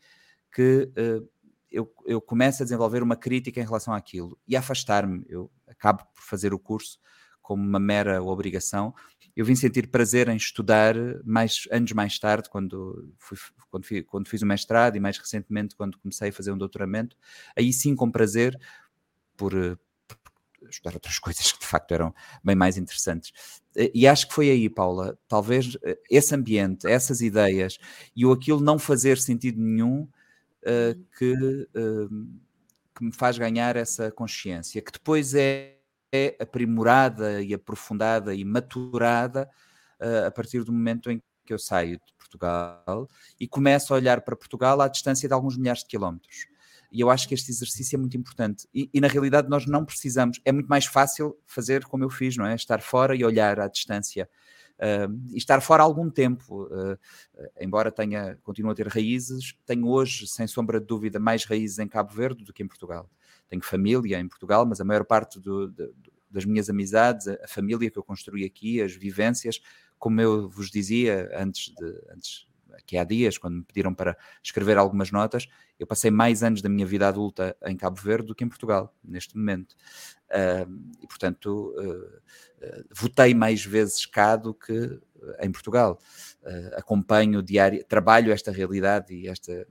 que 0.50 0.90
uh, 0.98 1.30
eu, 1.70 1.94
eu 2.06 2.22
começo 2.22 2.64
a 2.64 2.66
desenvolver 2.66 3.04
uma 3.04 3.18
crítica 3.18 3.60
em 3.60 3.66
relação 3.66 3.94
àquilo 3.94 4.40
e 4.48 4.56
afastar-me. 4.56 5.26
Eu 5.28 5.52
acabo 5.68 6.06
por 6.16 6.24
fazer 6.24 6.54
o 6.54 6.60
curso 6.60 6.98
como 7.42 7.62
uma 7.62 7.80
mera 7.80 8.24
obrigação. 8.24 8.96
Eu 9.38 9.46
vim 9.46 9.54
sentir 9.56 9.86
prazer 9.86 10.28
em 10.30 10.36
estudar 10.36 10.96
mais 11.24 11.68
anos 11.72 11.92
mais 11.92 12.18
tarde, 12.18 12.50
quando, 12.50 13.14
fui, 13.20 13.38
quando, 13.70 13.86
fui, 13.86 14.02
quando 14.02 14.28
fiz 14.28 14.42
o 14.42 14.48
mestrado 14.48 14.96
e 14.96 15.00
mais 15.00 15.16
recentemente 15.16 15.76
quando 15.76 16.00
comecei 16.00 16.30
a 16.30 16.34
fazer 16.34 16.52
um 16.52 16.58
doutoramento. 16.58 17.16
Aí 17.56 17.72
sim, 17.72 17.96
com 17.96 18.10
prazer, 18.10 18.60
por, 19.38 19.54
por 20.08 20.18
estudar 20.68 20.96
outras 20.96 21.20
coisas 21.22 21.52
que 21.52 21.60
de 21.60 21.68
facto 21.68 21.92
eram 21.92 22.16
bem 22.44 22.56
mais 22.56 22.78
interessantes. 22.78 23.32
E 23.94 24.08
acho 24.08 24.28
que 24.28 24.34
foi 24.34 24.50
aí, 24.50 24.68
Paula, 24.72 25.16
talvez 25.28 25.78
eh, 25.84 26.00
esse 26.10 26.34
ambiente, 26.34 26.88
essas 26.88 27.22
ideias 27.22 27.78
e 28.16 28.26
o 28.26 28.32
aquilo 28.32 28.60
não 28.60 28.80
fazer 28.80 29.20
sentido 29.20 29.62
nenhum 29.62 30.10
uh, 30.64 31.06
que, 31.16 31.34
uh, 31.76 32.10
que 32.96 33.06
me 33.06 33.14
faz 33.14 33.38
ganhar 33.38 33.76
essa 33.76 34.10
consciência, 34.10 34.82
que 34.82 34.92
depois 34.92 35.36
é, 35.36 35.77
é 36.18 36.38
aprimorada 36.40 37.42
e 37.42 37.54
aprofundada 37.54 38.34
e 38.34 38.44
maturada 38.44 39.50
uh, 40.00 40.28
a 40.28 40.32
partir 40.32 40.64
do 40.64 40.72
momento 40.72 41.12
em 41.12 41.22
que 41.46 41.54
eu 41.54 41.60
saio 41.60 41.98
de 41.98 42.14
Portugal 42.18 43.08
e 43.40 43.48
começo 43.48 43.94
a 43.94 43.98
olhar 43.98 44.22
para 44.22 44.36
Portugal 44.36 44.82
à 44.82 44.88
distância 44.88 45.28
de 45.28 45.34
alguns 45.34 45.58
milhares 45.58 45.82
de 45.82 45.88
quilómetros. 45.88 46.48
E 46.92 47.02
eu 47.02 47.10
acho 47.10 47.28
que 47.28 47.34
este 47.34 47.52
exercício 47.52 47.96
é 47.96 48.00
muito 48.00 48.16
importante. 48.16 48.68
E, 48.74 48.90
e, 48.94 49.02
na 49.02 49.08
realidade 49.08 49.50
nós 49.50 49.66
não 49.66 49.84
precisamos, 49.86 50.40
é 50.46 50.52
muito 50.52 50.68
mais 50.68 50.86
fácil 50.86 51.38
fazer 51.46 51.86
como 51.86 52.04
eu 52.04 52.10
fiz, 52.10 52.38
não 52.38 52.46
é? 52.46 52.56
Estar 52.56 52.82
fora 52.82 53.16
e 53.16 53.24
olhar 53.26 53.60
à 53.60 53.68
distância 53.68 54.30
uh, 54.78 55.34
e 55.34 55.38
estar 55.38 55.62
fora 55.62 55.84
há 55.84 55.86
algum 55.86 56.10
tempo, 56.10 56.64
uh, 56.64 56.98
embora 57.60 57.92
tenha, 57.92 58.38
continue 58.44 58.72
a 58.72 58.76
ter 58.76 58.88
raízes, 58.88 59.56
tenho 59.66 59.88
hoje, 59.88 60.28
sem 60.28 60.48
sombra 60.48 60.80
de 60.80 60.86
dúvida, 60.86 61.20
mais 61.20 61.44
raízes 61.46 61.80
em 61.80 61.88
Cabo 61.88 62.14
Verde 62.14 62.44
do 62.44 62.54
que 62.54 62.64
em 62.64 62.68
Portugal. 62.68 63.10
Tenho 63.50 63.62
família 63.64 64.20
em 64.20 64.28
Portugal, 64.28 64.66
mas 64.66 64.82
a 64.82 64.86
maior 64.86 65.06
parte 65.06 65.40
do, 65.40 65.74
das 66.30 66.46
minhas 66.46 66.70
amizades, 66.70 67.28
a 67.28 67.48
família 67.48 67.90
que 67.90 67.98
eu 67.98 68.04
construí 68.04 68.44
aqui, 68.46 68.82
as 68.82 68.94
vivências, 68.94 69.62
como 69.98 70.22
eu 70.22 70.50
vos 70.50 70.70
dizia 70.70 71.30
antes 71.34 71.74
de 71.76 71.86
antes 72.12 72.48
há 72.96 73.04
dias, 73.04 73.38
quando 73.38 73.56
me 73.56 73.64
pediram 73.64 73.94
para 73.94 74.16
escrever 74.44 74.78
algumas 74.78 75.12
notas, 75.12 75.48
eu 75.80 75.88
passei 75.88 76.12
mais 76.12 76.44
anos 76.44 76.62
da 76.62 76.70
minha 76.70 76.86
vida 76.86 77.08
adulta 77.08 77.56
em 77.66 77.76
Cabo 77.76 78.00
Verde 78.00 78.28
do 78.28 78.36
que 78.36 78.44
em 78.44 78.50
Portugal, 78.50 78.96
neste 79.04 79.36
momento. 79.36 79.76
Uh, 80.30 80.94
e, 81.02 81.08
portanto, 81.08 81.74
uh, 81.78 82.66
uh, 82.66 82.86
votei 82.94 83.34
mais 83.34 83.64
vezes 83.66 84.06
cá 84.06 84.36
do 84.36 84.54
que 84.54 85.00
em 85.40 85.52
Portugal. 85.52 86.00
acompanho 86.76 87.42
diário, 87.42 87.84
trabalho 87.84 88.32
esta 88.32 88.52
realidade 88.52 89.14
e, 89.14 89.28
esta, 89.28 89.68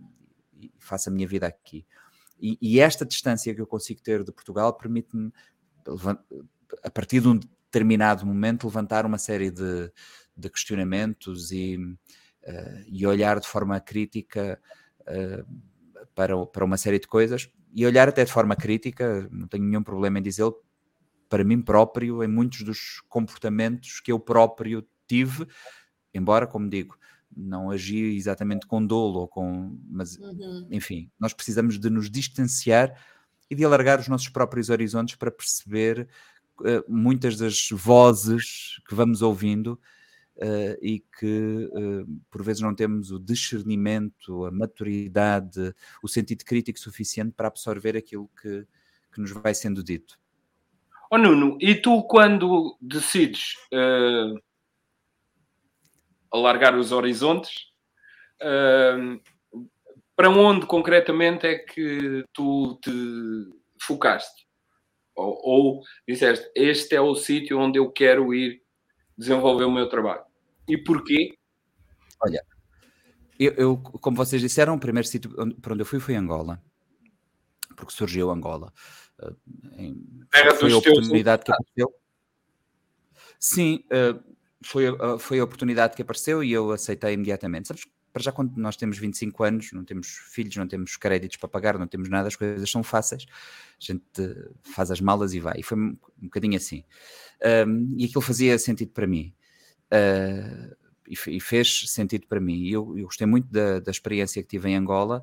e 0.59 0.72
faço 0.79 1.09
a 1.09 1.12
minha 1.12 1.27
vida 1.27 1.47
aqui. 1.47 1.87
E, 2.39 2.59
e 2.61 2.80
esta 2.80 3.05
distância 3.05 3.55
que 3.55 3.61
eu 3.61 3.66
consigo 3.66 4.01
ter 4.03 4.22
de 4.22 4.32
Portugal 4.32 4.72
permite-me, 4.74 5.32
a 6.82 6.91
partir 6.91 7.20
de 7.20 7.28
um 7.28 7.39
determinado 7.39 8.26
momento, 8.26 8.66
levantar 8.66 9.07
uma 9.07 9.18
série 9.18 9.51
de, 9.51 9.91
de 10.37 10.51
questionamentos 10.51 11.51
e 11.53 11.78
uh, 12.47 12.84
e 12.87 13.07
olhar 13.07 13.41
de 13.41 13.47
forma 13.47 13.78
crítica 13.80 14.61
uh, 15.03 15.47
para, 16.14 16.47
para 16.47 16.64
uma 16.64 16.76
série 16.76 16.99
de 16.99 17.07
coisas 17.07 17.51
e 17.74 17.84
olhar 17.84 18.09
até 18.09 18.24
de 18.24 18.32
forma 18.32 18.57
crítica, 18.57 19.28
não 19.30 19.47
tenho 19.47 19.64
nenhum 19.64 19.82
problema 19.82 20.18
em 20.18 20.22
dizê-lo, 20.22 20.57
para 21.28 21.45
mim 21.45 21.61
próprio, 21.61 22.22
em 22.22 22.28
muitos 22.28 22.62
dos 22.62 23.03
comportamentos 23.09 24.01
que 24.01 24.12
eu 24.12 24.18
próprio 24.18 24.87
tive, 25.07 25.47
embora, 26.14 26.47
como 26.47 26.70
digo, 26.70 26.97
não 27.37 27.70
agi 27.70 28.16
exatamente 28.16 28.66
com 28.66 28.84
dolo 28.84 29.20
ou 29.20 29.28
com. 29.28 29.78
Mas, 29.89 30.16
uhum. 30.16 30.66
enfim, 30.70 31.11
nós 31.18 31.34
precisamos 31.34 31.78
de 31.78 31.91
nos 31.91 32.11
distanciar 32.11 32.99
e 33.51 33.55
de 33.55 33.64
alargar 33.64 34.01
os 34.01 34.09
nossos 34.09 34.28
próprios 34.28 34.70
horizontes 34.70 35.16
para 35.16 35.30
perceber 35.30 36.09
uh, 36.61 36.84
muitas 36.89 37.37
das 37.37 37.68
vozes 37.70 38.80
que 38.89 38.95
vamos 38.95 39.22
ouvindo 39.22 39.78
uh, 40.37 40.78
e 40.80 41.01
que 41.18 41.70
uh, 41.72 42.20
por 42.30 42.43
vezes 42.43 42.62
não 42.62 42.74
temos 42.74 43.11
o 43.11 43.18
discernimento, 43.18 44.45
a 44.47 44.51
maturidade, 44.51 45.74
o 46.03 46.09
sentido 46.09 46.45
crítico 46.45 46.78
suficiente 46.78 47.32
para 47.37 47.49
absorver 47.49 47.97
aquilo 47.97 48.30
que, 48.41 48.66
que 49.12 49.20
nos 49.20 49.30
vai 49.30 49.55
sendo 49.55 49.84
dito. 49.84 50.18
Oh 51.11 51.18
Nuno, 51.18 51.57
e 51.61 51.74
tu 51.76 52.03
quando 52.03 52.76
decides 52.80 53.55
uh, 53.72 54.41
alargar 56.33 56.77
os 56.77 56.93
horizontes, 56.93 57.72
para 60.16 60.31
onde 60.31 60.66
concretamente 60.66 61.47
é 61.47 61.59
que 61.59 62.24
tu 62.33 62.79
te 62.83 62.91
focaste? 63.81 64.47
Ou, 65.14 65.41
ou 65.43 65.83
disseste, 66.07 66.51
este 66.55 66.95
é 66.95 67.01
o 67.01 67.14
sítio 67.14 67.59
onde 67.59 67.79
eu 67.79 67.91
quero 67.91 68.35
ir 68.35 68.62
desenvolver 69.16 69.64
o 69.64 69.72
meu 69.72 69.89
trabalho. 69.89 70.24
E 70.68 70.77
porquê? 70.77 71.39
Olha, 72.22 72.45
eu, 73.39 73.53
eu 73.55 73.77
como 73.77 74.16
vocês 74.16 74.41
disseram, 74.43 74.74
o 74.74 74.81
primeiro 74.81 75.07
sítio 75.07 75.31
para 75.61 75.72
onde 75.72 75.83
eu 75.83 75.87
fui 75.87 76.01
foi 76.01 76.14
Angola, 76.16 76.62
porque 77.77 77.93
surgiu 77.93 78.31
Angola. 78.31 78.72
Uh, 79.18 79.37
em, 79.79 80.27
foi 80.59 80.72
a 80.72 80.77
oportunidade 80.77 81.45
que 81.45 81.53
apareceu. 81.53 81.95
Sim, 83.39 83.85
uh, 83.87 84.36
foi, 84.67 84.91
uh, 84.91 85.19
foi 85.19 85.39
a 85.39 85.45
oportunidade 85.45 85.95
que 85.95 86.03
apareceu 86.03 86.43
e 86.43 86.53
eu 86.53 86.73
aceitei 86.73 87.14
imediatamente. 87.14 87.69
Sabes, 87.69 87.87
para 88.12 88.23
já 88.23 88.33
quando 88.33 88.57
nós 88.57 88.77
temos 88.77 88.97
25 88.97 89.45
anos, 89.45 89.73
não 89.73 89.85
temos 89.85 90.09
filhos, 90.09 90.57
não 90.57 90.67
temos 90.67 90.97
créditos 90.97 91.37
para 91.37 91.49
pagar, 91.49 91.79
não 91.79 91.87
temos 91.87 92.09
nada, 92.09 92.29
as 92.29 92.35
coisas 92.35 92.71
são 92.71 92.83
fáceis, 92.83 93.27
a 93.79 93.85
gente 93.85 94.03
faz 94.75 94.91
as 94.91 95.03
malas 95.03 95.35
e 95.35 95.41
vai. 95.41 95.59
E 95.59 95.62
foi 95.62 95.77
um, 95.77 95.97
um 96.23 96.25
bocadinho 96.25 96.57
assim. 96.57 96.83
Um, 97.67 97.95
e 97.99 98.07
aquilo 98.07 98.23
fazia 98.23 98.59
sentido 98.59 98.93
para 98.93 99.07
mim. 99.07 99.35
Uh, 99.93 100.75
e, 101.07 101.37
e, 101.37 101.41
fez 101.41 101.91
sentido 101.91 102.27
para 102.27 102.41
mim. 102.41 102.67
Eu, 102.67 102.97
eu 102.97 103.05
gostei 103.05 103.27
muito 103.27 103.53
da, 103.53 103.81
da, 103.81 103.91
experiência 103.91 104.43
que 104.43 104.49
tive 104.49 104.71
em 104.71 104.77
Angola, 104.77 105.23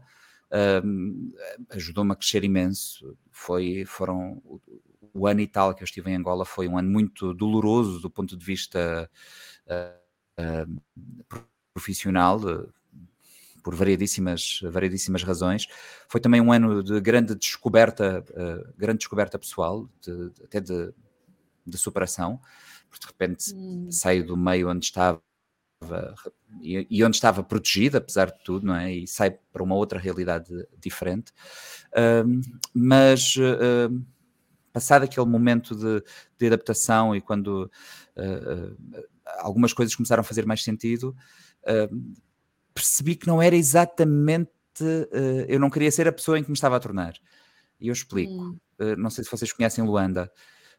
uh, 0.52 1.34
ajudou-me 1.72 2.12
a 2.12 2.16
crescer 2.16 2.44
imenso. 2.44 3.18
Foi, 3.32 3.86
foram 3.86 4.40
o, 5.14 5.28
ano 5.28 5.42
e 5.42 5.48
tal 5.48 5.74
que 5.74 5.84
eu 5.84 5.86
estive 5.86 6.12
em 6.12 6.16
Angola 6.16 6.46
foi 6.46 6.68
um 6.68 6.78
ano 6.78 6.90
muito 6.90 7.34
doloroso 7.34 8.00
do 8.00 8.10
ponto 8.10 8.36
de 8.36 8.46
vista 8.46 9.10
uh, 9.68 10.82
profissional. 11.74 12.40
por 13.64 13.76
variedíssimas, 13.76 14.60
variedíssimas 14.64 15.24
razões. 15.24 15.68
Foi 16.10 16.20
também 16.20 16.42
um 16.42 16.52
ano 16.52 16.84
de 16.84 17.00
grande 17.00 17.34
descoberta, 17.36 18.24
grande 18.78 19.00
descoberta 19.00 19.40
pessoal, 19.40 19.90
de, 20.02 20.32
até 20.44 20.60
de, 20.60 20.94
de 21.66 21.78
superação 21.78 22.42
porque 22.94 23.06
de 23.06 23.08
repente 23.08 23.56
hum. 23.56 23.92
saio 23.92 24.26
do 24.26 24.38
meio 24.38 24.70
onde 24.70 24.86
estava 24.86 25.22
e, 26.62 27.04
onde 27.04 27.18
estava 27.18 27.44
protegida, 27.44 27.98
apesar 27.98 28.28
de 28.28 28.42
tudo, 28.42 28.66
não 28.66 28.76
é? 28.76 28.94
E 28.94 29.06
sai 29.06 29.32
para 29.32 29.62
uma 29.62 29.76
outra 29.76 30.00
realidade 30.00 30.50
diferente. 30.80 31.34
Uh, 31.92 32.40
mas 32.74 33.36
uh, 33.36 34.02
passado 34.74 35.04
aquele 35.04 35.26
momento 35.26 35.76
de, 35.76 36.04
de 36.38 36.48
adaptação 36.48 37.16
e 37.16 37.22
quando 37.22 37.72
uh, 38.18 38.98
algumas 39.38 39.72
coisas 39.72 39.96
começaram 39.96 40.22
a 40.22 40.26
fazer 40.26 40.46
mais 40.46 40.64
sentido, 40.64 41.16
percebi 42.74 43.16
que 43.16 43.28
não 43.28 43.42
era 43.42 43.56
exatamente. 43.56 44.52
eu 45.48 45.60
não 45.60 45.70
queria 45.70 45.92
ser 45.92 46.08
a 46.08 46.12
pessoa 46.12 46.38
em 46.38 46.44
que 46.44 46.50
me 46.50 46.56
estava 46.56 46.76
a 46.76 46.80
tornar. 46.80 47.14
E 47.80 47.88
eu 47.88 47.94
explico. 47.94 48.34
Hum. 48.34 48.58
não 48.98 49.10
sei 49.10 49.24
se 49.24 49.32
vocês 49.32 49.54
conhecem 49.54 49.84
Luanda. 49.84 50.30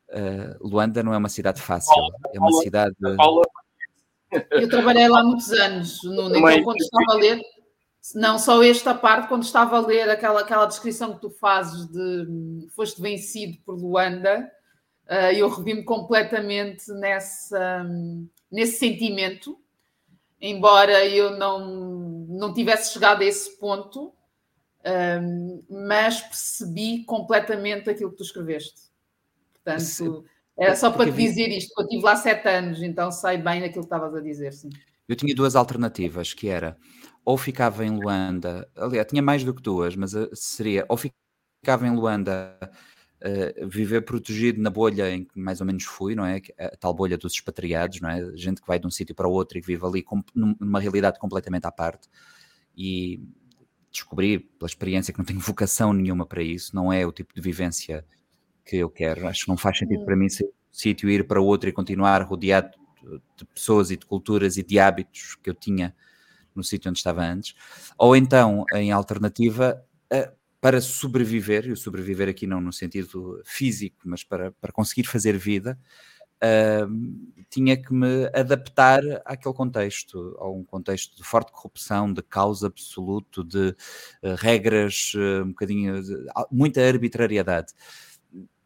Uh, 0.09 0.69
Luanda 0.69 1.03
não 1.03 1.15
é 1.15 1.17
uma 1.17 1.29
cidade 1.29 1.61
fácil, 1.61 1.93
é 2.35 2.39
uma 2.39 2.53
cidade. 2.63 2.95
Eu 4.51 4.69
trabalhei 4.69 5.09
lá 5.09 5.23
muitos 5.23 5.51
anos, 5.53 5.99
no, 6.05 6.29
então 6.37 6.63
quando 6.63 6.81
estava 6.81 7.13
a 7.13 7.15
ler, 7.15 7.41
Não 8.13 8.39
só 8.39 8.63
esta 8.63 8.95
parte, 8.95 9.29
quando 9.29 9.45
estava 9.45 9.77
a 9.77 9.81
ler 9.81 10.11
aquela, 10.11 10.41
aquela 10.41 10.67
descrição 10.67 11.15
que 11.15 11.21
tu 11.21 11.31
fazes 11.31 11.87
de 11.87 12.69
foste 12.75 13.01
vencido 13.01 13.57
por 13.65 13.77
Luanda, 13.77 14.51
uh, 15.09 15.33
eu 15.35 15.49
revi-me 15.49 15.85
completamente 15.85 16.93
nessa, 16.93 17.87
nesse 18.51 18.79
sentimento, 18.79 19.59
embora 20.41 21.07
eu 21.07 21.39
não, 21.39 22.27
não 22.29 22.53
tivesse 22.53 22.93
chegado 22.93 23.23
a 23.23 23.25
esse 23.25 23.59
ponto, 23.59 24.13
um, 25.23 25.63
mas 25.71 26.21
percebi 26.21 27.05
completamente 27.05 27.89
aquilo 27.89 28.11
que 28.11 28.19
tu 28.19 28.25
escreveste. 28.25 28.83
Portanto, 29.55 30.27
era 30.59 30.77
só 30.77 30.91
para 30.91 31.07
te 31.07 31.17
dizer 31.17 31.49
isto, 31.49 31.73
eu 31.79 31.85
estive 31.85 32.03
lá 32.03 32.17
sete 32.17 32.47
anos, 32.49 32.83
então 32.83 33.11
sei 33.11 33.39
bem 33.39 33.63
daquilo 33.63 33.81
que 33.81 33.87
estavas 33.87 34.15
a 34.15 34.21
dizer, 34.21 34.53
sim. 34.53 34.69
Eu 35.09 35.17
tinha 35.17 35.35
duas 35.35 35.57
alternativas, 35.57 36.33
que 36.33 36.49
era 36.49 36.77
ou 37.25 37.39
ficava 37.39 37.85
em 37.85 37.91
Luanda, 37.91 38.69
aliás, 38.77 39.07
tinha 39.09 39.23
mais 39.23 39.43
do 39.45 39.55
que 39.55 39.63
duas, 39.63 39.97
mas 39.97 40.15
eh, 40.15 40.29
seria 40.35 40.85
ou 40.89 40.97
ficava 40.97 41.87
em 41.87 41.95
Luanda 41.95 42.59
uh, 43.23 43.69
viver 43.69 44.03
protegido 44.03 44.61
na 44.61 44.71
bolha 44.71 45.11
em 45.11 45.25
que 45.25 45.39
mais 45.39 45.61
ou 45.61 45.67
menos 45.67 45.85
fui, 45.85 46.15
não 46.15 46.27
é? 46.27 46.41
A 46.59 46.77
tal 46.77 46.93
bolha 46.93 47.17
dos 47.17 47.33
expatriados, 47.33 48.01
não 48.01 48.11
é? 48.11 48.37
Gente 48.37 48.61
que 48.61 48.67
vai 48.67 48.79
de 48.79 48.87
um 48.87 48.91
sítio 48.91 49.15
para 49.15 49.27
o 49.27 49.33
outro 49.33 49.57
e 49.57 49.61
que 49.61 49.67
vive 49.67 49.87
ali 49.87 50.03
com, 50.03 50.23
numa 50.35 50.81
realidade 50.81 51.19
completamente 51.19 51.67
à 51.67 51.73
parte. 51.73 52.09
E 52.77 53.21
descobri 53.91 54.39
pela 54.39 54.69
experiência 54.69 55.13
que 55.13 55.19
não 55.19 55.25
tenho 55.25 55.41
vocação 55.41 55.93
nenhuma 55.93 56.27
para 56.27 56.43
isso, 56.43 56.75
não 56.75 56.93
é 56.93 57.07
o 57.07 57.13
tipo 57.13 57.35
de 57.35 57.41
vivência 57.41 58.05
que 58.65 58.77
eu 58.77 58.91
quero. 58.91 59.27
Acho 59.27 59.45
que 59.45 59.49
não 59.49 59.57
faz 59.57 59.79
sentido 59.79 60.05
para 60.05 60.17
mim 60.17 60.29
ser 60.29 60.45
um 60.45 60.53
sítio 60.71 61.09
ir 61.09 61.27
para 61.27 61.41
outro 61.41 61.69
e 61.69 61.73
continuar 61.73 62.23
rodeado 62.23 62.71
de 63.37 63.45
pessoas 63.47 63.91
e 63.91 63.97
de 63.97 64.07
culturas 64.07 64.57
e 64.57 64.63
de 64.63 64.79
hábitos 64.79 65.37
que 65.43 65.49
eu 65.49 65.55
tinha 65.55 65.95
no 66.55 66.65
sítio 66.65 66.89
onde 66.89 66.99
estava 66.99 67.23
antes, 67.23 67.55
ou 67.99 68.15
então, 68.17 68.65
em 68.75 68.93
alternativa, 68.93 69.85
para 70.61 70.81
sobreviver, 70.81 71.67
e 71.67 71.73
o 71.73 71.77
sobreviver 71.77 72.29
aqui 72.29 72.47
não 72.47 72.61
no 72.61 72.73
sentido 72.73 73.41
físico, 73.45 73.99
mas 74.05 74.25
para, 74.25 74.53
para 74.53 74.73
conseguir 74.73 75.05
fazer 75.05 75.37
vida, 75.37 75.79
tinha 77.51 77.77
que 77.77 77.93
me 77.93 78.27
adaptar 78.35 79.01
àquele 79.25 79.55
contexto, 79.55 80.37
a 80.39 80.49
um 80.49 80.65
contexto 80.65 81.17
de 81.17 81.23
forte 81.23 81.53
corrupção, 81.53 82.13
de 82.13 82.23
caos 82.23 82.65
absoluto, 82.65 83.45
de 83.45 83.69
uh, 84.23 84.35
regras, 84.37 85.13
uh, 85.15 85.45
um 85.45 85.49
bocadinho, 85.49 86.03
muita 86.51 86.83
arbitrariedade. 86.87 87.73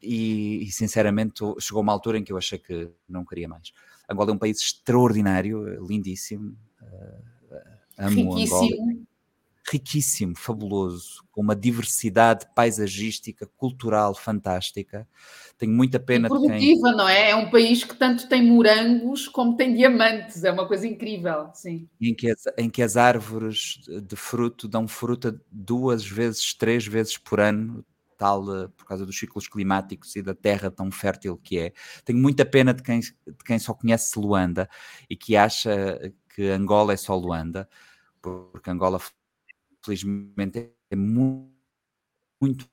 E, 0.01 0.62
e, 0.62 0.70
sinceramente 0.70 1.43
chegou 1.59 1.82
uma 1.82 1.93
altura 1.93 2.18
em 2.18 2.24
que 2.24 2.32
eu 2.32 2.39
achei 2.39 2.59
que 2.59 2.89
não 3.09 3.24
queria 3.24 3.49
mais. 3.49 3.72
Angola 4.09 4.30
é 4.30 4.34
um 4.34 4.39
país 4.39 4.59
extraordinário, 4.61 5.84
lindíssimo, 5.84 6.57
amo 7.99 8.34
Riquíssimo. 8.34 8.64
Angola 8.64 9.09
riquíssimo, 9.70 10.34
fabuloso, 10.36 11.22
com 11.30 11.40
uma 11.40 11.55
diversidade 11.55 12.46
paisagística, 12.55 13.46
cultural 13.57 14.14
fantástica. 14.14 15.07
Tenho 15.57 15.72
muita 15.72 16.01
pena 16.01 16.26
e 16.26 16.30
produtiva, 16.30 16.88
quem... 16.88 16.96
não 16.96 17.09
é? 17.09 17.30
É 17.30 17.36
um 17.36 17.51
país 17.51 17.84
que 17.84 17.94
tanto 17.94 18.28
tem 18.28 18.42
morangos 18.42 19.28
como 19.28 19.57
tem 19.57 19.74
diamantes, 19.74 20.44
é 20.44 20.51
uma 20.51 20.66
coisa 20.66 20.86
incrível, 20.86 21.51
sim. 21.55 21.88
Em 22.01 22.14
que 22.14 22.30
as, 22.30 22.44
em 22.57 22.70
que 22.70 22.82
as 22.82 22.96
árvores 22.96 23.80
de 24.03 24.16
fruto 24.16 24.66
dão 24.66 24.88
fruta 24.88 25.38
duas 25.51 26.07
vezes, 26.07 26.55
três 26.55 26.86
vezes 26.86 27.18
por 27.18 27.40
ano, 27.40 27.84
tal 28.16 28.42
eh, 28.55 28.68
por 28.76 28.84
causa 28.84 29.05
dos 29.05 29.18
ciclos 29.18 29.46
climáticos 29.46 30.16
e 30.16 30.22
da 30.22 30.34
terra 30.34 30.70
tão 30.70 30.90
fértil 30.90 31.36
que 31.36 31.59
é. 31.59 31.72
Tenho 32.05 32.18
muita 32.18 32.44
pena 32.44 32.72
de 32.72 32.82
quem, 32.82 33.01
de 33.01 33.44
quem 33.44 33.59
só 33.59 33.74
conhece 33.74 34.18
Luanda 34.18 34.68
e 35.09 35.16
que 35.16 35.36
acha 35.36 36.12
que 36.34 36.49
Angola 36.49 36.92
é 36.92 36.96
só 36.96 37.16
Luanda, 37.16 37.68
porque 38.52 38.70
Angola 38.70 39.00
felizmente 39.84 40.72
é 40.90 40.96
muito, 40.96 41.52
muito 42.40 42.68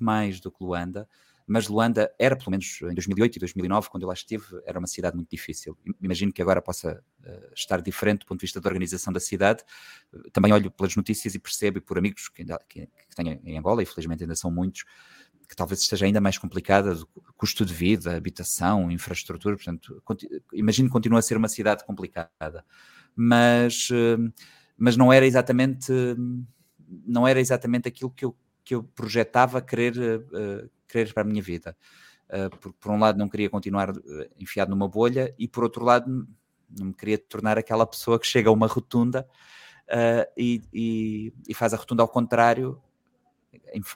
mais 0.00 0.40
do 0.40 0.50
que 0.50 0.62
Luanda, 0.62 1.08
mas 1.46 1.68
Luanda 1.68 2.10
era, 2.18 2.36
pelo 2.36 2.50
menos 2.50 2.80
em 2.82 2.94
2008 2.94 3.36
e 3.36 3.38
2009, 3.38 3.90
quando 3.90 4.04
eu 4.04 4.08
lá 4.08 4.14
estive, 4.14 4.44
era 4.64 4.78
uma 4.78 4.86
cidade 4.86 5.14
muito 5.14 5.28
difícil. 5.28 5.76
Imagino 6.00 6.32
que 6.32 6.40
agora 6.40 6.62
possa 6.62 7.04
uh, 7.20 7.52
estar 7.54 7.82
diferente 7.82 8.20
do 8.20 8.26
ponto 8.26 8.40
de 8.40 8.46
vista 8.46 8.60
da 8.60 8.68
organização 8.68 9.12
da 9.12 9.20
cidade. 9.20 9.62
Também 10.32 10.52
olho 10.52 10.70
pelas 10.70 10.96
notícias 10.96 11.34
e 11.34 11.38
percebo, 11.38 11.78
e 11.78 11.80
por 11.82 11.98
amigos 11.98 12.28
que, 12.28 12.42
ainda, 12.42 12.58
que, 12.66 12.86
que 12.86 13.14
tenho 13.14 13.38
em 13.44 13.58
Angola, 13.58 13.82
e 13.82 13.86
felizmente 13.86 14.22
ainda 14.22 14.34
são 14.34 14.50
muitos, 14.50 14.84
que 15.46 15.54
talvez 15.54 15.80
esteja 15.80 16.06
ainda 16.06 16.20
mais 16.20 16.38
complicada, 16.38 16.98
custo 17.36 17.64
de 17.66 17.74
vida, 17.74 18.16
habitação, 18.16 18.90
infraestrutura, 18.90 19.54
portanto, 19.54 20.02
imagino 20.50 20.88
que 20.88 20.92
continua 20.92 21.18
a 21.18 21.22
ser 21.22 21.36
uma 21.36 21.48
cidade 21.48 21.84
complicada. 21.84 22.64
Mas... 23.14 23.90
Uh, 23.90 24.32
mas 24.76 24.96
não 24.96 25.12
era 25.12 25.26
exatamente 25.26 25.92
não 27.06 27.26
era 27.26 27.40
exatamente 27.40 27.88
aquilo 27.88 28.10
que 28.10 28.24
eu, 28.24 28.36
que 28.64 28.74
eu 28.74 28.82
projetava 28.82 29.60
querer, 29.60 29.96
uh, 29.98 30.70
querer 30.86 31.12
para 31.12 31.22
a 31.22 31.26
minha 31.26 31.42
vida. 31.42 31.76
Uh, 32.28 32.56
por, 32.58 32.72
por, 32.74 32.92
um 32.92 32.98
lado 32.98 33.18
não 33.18 33.28
queria 33.28 33.50
continuar 33.50 33.92
enfiado 34.38 34.70
numa 34.70 34.88
bolha 34.88 35.34
e 35.38 35.46
por 35.46 35.62
outro 35.62 35.84
lado 35.84 36.26
não 36.76 36.86
me 36.86 36.94
queria 36.94 37.18
tornar 37.18 37.58
aquela 37.58 37.86
pessoa 37.86 38.18
que 38.18 38.26
chega 38.26 38.48
a 38.48 38.52
uma 38.52 38.66
rotunda 38.66 39.28
uh, 39.88 40.32
e, 40.36 40.62
e, 40.72 41.32
e, 41.46 41.54
faz 41.54 41.74
a 41.74 41.76
rotunda 41.76 42.02
ao 42.02 42.08
contrário 42.08 42.80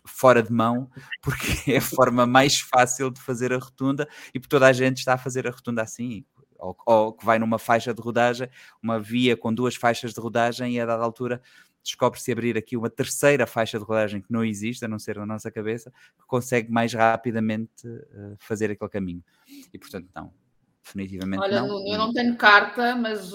fora 0.04 0.42
de 0.42 0.52
mão, 0.52 0.90
porque 1.22 1.72
é 1.72 1.78
a 1.78 1.82
forma 1.82 2.26
mais 2.26 2.60
fácil 2.60 3.10
de 3.10 3.20
fazer 3.20 3.52
a 3.52 3.58
rotunda 3.58 4.08
e 4.34 4.38
por 4.38 4.46
toda 4.46 4.66
a 4.66 4.72
gente 4.72 4.98
está 4.98 5.14
a 5.14 5.18
fazer 5.18 5.46
a 5.46 5.50
rotunda 5.50 5.82
assim 5.82 6.24
ou, 6.58 6.76
ou, 6.86 7.12
que 7.12 7.24
vai 7.24 7.38
numa 7.38 7.58
faixa 7.58 7.94
de 7.94 8.00
rodagem, 8.00 8.48
uma 8.82 8.98
via 8.98 9.36
com 9.36 9.52
duas 9.52 9.74
faixas 9.74 10.12
de 10.12 10.20
rodagem 10.20 10.74
e 10.74 10.80
a 10.80 10.86
dada 10.86 11.02
altura 11.02 11.40
descobre-se 11.82 12.30
abrir 12.30 12.56
aqui 12.56 12.76
uma 12.76 12.90
terceira 12.90 13.46
faixa 13.46 13.78
de 13.78 13.84
rodagem 13.84 14.20
que 14.20 14.30
não 14.30 14.44
existe, 14.44 14.84
a 14.84 14.88
não 14.88 14.98
ser 14.98 15.16
na 15.16 15.26
nossa 15.26 15.50
cabeça, 15.50 15.90
que 16.18 16.26
consegue 16.26 16.70
mais 16.70 16.92
rapidamente 16.92 17.86
uh, 17.86 18.36
fazer 18.38 18.70
aquele 18.70 18.90
caminho. 18.90 19.24
E 19.72 19.78
portanto, 19.78 20.08
não, 20.14 20.32
definitivamente 20.84 21.42
Olha, 21.42 21.62
não. 21.62 21.86
eu 21.86 21.98
não 21.98 22.12
tenho 22.12 22.36
carta, 22.36 22.94
mas 22.94 23.34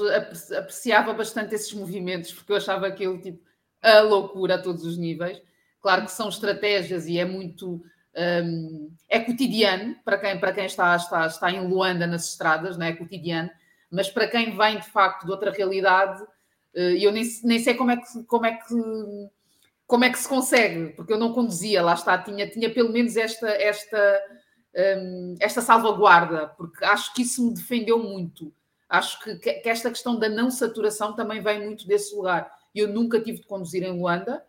apreciava 0.52 1.14
bastante 1.14 1.56
esses 1.56 1.74
movimentos, 1.74 2.32
porque 2.32 2.52
eu 2.52 2.58
achava 2.58 2.88
aquilo 2.88 3.20
tipo 3.20 3.44
a 3.82 4.00
loucura 4.02 4.56
a 4.56 4.62
todos 4.62 4.86
os 4.86 4.98
níveis. 4.98 5.42
Claro 5.82 6.06
que 6.06 6.12
são 6.12 6.30
estratégias 6.30 7.08
e 7.08 7.18
é 7.18 7.26
muito 7.26 7.84
um, 8.16 8.92
é 9.10 9.20
cotidiano 9.20 9.96
para 10.06 10.18
quem, 10.18 10.40
para 10.40 10.54
quem 10.54 10.66
está, 10.66 10.96
está, 10.96 11.26
está 11.26 11.52
em 11.52 11.68
Luanda 11.68 12.06
nas 12.06 12.30
estradas, 12.30 12.78
não 12.78 12.86
é? 12.86 12.90
é 12.90 12.96
cotidiano, 12.96 13.50
mas 13.90 14.10
para 14.10 14.28
quem 14.28 14.56
vem 14.56 14.80
de 14.80 14.90
facto 14.90 15.26
de 15.26 15.32
outra 15.32 15.52
realidade, 15.52 16.24
eh, 16.74 16.98
eu 17.00 17.12
nem, 17.12 17.24
nem 17.44 17.60
sei 17.60 17.76
como 17.76 17.92
é, 17.92 17.98
que, 17.98 18.24
como, 18.24 18.46
é 18.46 18.56
que, 18.56 19.30
como 19.86 20.04
é 20.04 20.10
que 20.10 20.18
se 20.18 20.28
consegue, 20.28 20.94
porque 20.94 21.14
eu 21.14 21.20
não 21.20 21.34
conduzia, 21.34 21.82
lá 21.84 21.94
está, 21.94 22.18
tinha, 22.18 22.50
tinha 22.50 22.74
pelo 22.74 22.92
menos 22.92 23.16
esta, 23.16 23.50
esta, 23.50 24.22
um, 24.98 25.36
esta 25.40 25.62
salvaguarda, 25.62 26.48
porque 26.58 26.84
acho 26.84 27.14
que 27.14 27.22
isso 27.22 27.46
me 27.46 27.54
defendeu 27.54 28.00
muito. 28.00 28.54
Acho 28.90 29.20
que, 29.24 29.36
que 29.36 29.70
esta 29.70 29.90
questão 29.90 30.20
da 30.20 30.30
não 30.30 30.52
saturação 30.52 31.16
também 31.16 31.42
vem 31.42 31.64
muito 31.64 31.88
desse 31.88 32.16
lugar. 32.16 32.52
Eu 32.76 32.88
nunca 32.88 33.20
tive 33.20 33.40
de 33.40 33.48
conduzir 33.48 33.84
em 33.84 33.92
Luanda, 33.92 34.44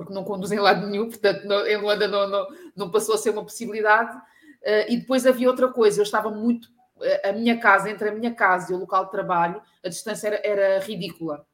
porque 0.00 0.14
não 0.14 0.24
conduzem 0.24 0.56
em 0.56 0.62
lado 0.62 0.86
nenhum, 0.86 1.10
portanto, 1.10 1.44
não, 1.44 1.66
em 1.66 1.76
Luanda 1.76 2.08
não, 2.08 2.26
não, 2.26 2.48
não, 2.74 2.90
passou 2.90 3.14
a 3.14 3.18
ser 3.18 3.28
uma 3.28 3.44
possibilidade. 3.44 4.16
Uh, 4.16 4.88
e 4.88 4.96
depois 4.96 5.26
havia 5.26 5.48
outra 5.48 5.68
coisa, 5.68 6.00
eu 6.00 6.04
estava 6.04 6.30
muito. 6.30 6.70
Uh, 6.96 7.28
a 7.28 7.32
minha 7.32 7.58
casa, 7.60 7.90
entre 7.90 8.08
a 8.08 8.14
minha 8.14 8.34
casa 8.34 8.72
e 8.72 8.74
o 8.74 8.78
local 8.78 9.04
de 9.04 9.10
trabalho, 9.10 9.60
a 9.84 9.90
distância 9.90 10.28
era, 10.28 10.40
era 10.42 10.78
ridícula. 10.80 11.46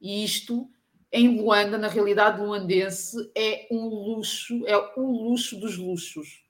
E 0.00 0.22
isto, 0.24 0.70
em 1.10 1.40
Luanda, 1.40 1.76
na 1.76 1.88
realidade 1.88 2.40
luandense, 2.40 3.16
é 3.36 3.66
um 3.68 3.88
luxo, 3.88 4.64
é 4.64 4.76
o 4.96 5.28
luxo 5.28 5.58
dos 5.58 5.76
luxos. 5.76 6.44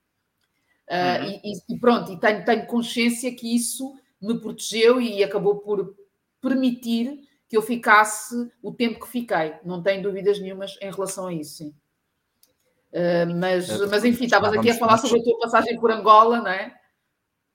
Uh, 0.87 1.25
uhum. 1.25 1.41
e, 1.45 1.75
e, 1.75 1.79
pronto, 1.81 2.13
e 2.13 2.21
tenho, 2.21 2.45
tenho 2.45 2.67
consciência 2.67 3.35
que 3.35 3.57
isso 3.57 3.95
me 4.21 4.39
protegeu 4.39 5.01
e 5.01 5.25
acabou 5.25 5.61
por 5.61 5.95
permitir 6.43 7.27
que 7.53 7.57
eu 7.59 7.61
ficasse 7.61 8.51
o 8.63 8.73
tempo 8.73 8.99
que 8.99 9.13
fiquei. 9.13 9.53
Não 9.63 9.83
tenho 9.83 10.03
dúvidas 10.03 10.41
nenhumas 10.41 10.79
em 10.81 10.91
relação 10.91 11.27
a 11.27 11.35
isso, 11.35 11.59
sim. 11.59 11.75
Uh, 12.95 13.29
mas, 13.39 13.69
é, 13.69 13.87
mas 13.89 14.03
enfim, 14.07 14.25
estavas 14.25 14.55
aqui 14.55 14.71
a 14.71 14.79
falar 14.79 14.97
sobre 14.97 15.21
a 15.21 15.23
tua 15.23 15.39
passagem 15.39 15.79
por 15.79 15.91
Angola, 15.91 16.39
não 16.39 16.49
é? 16.49 16.75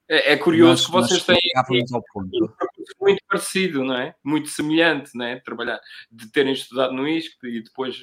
É, 0.07 0.33
é 0.33 0.37
curioso 0.37 0.85
que 0.85 0.91
vocês 0.91 1.25
têm 1.25 1.39
muito 3.01 3.23
parecido, 3.27 3.83
não 3.83 3.95
é? 3.95 4.13
Muito 4.23 4.49
semelhante, 4.49 5.09
não 5.15 5.25
é? 5.25 5.39
Trabalhar, 5.39 5.79
de 6.11 6.31
terem 6.31 6.53
estudado 6.53 6.93
no 6.93 7.07
ISCT 7.07 7.47
e 7.47 7.63
depois 7.63 7.97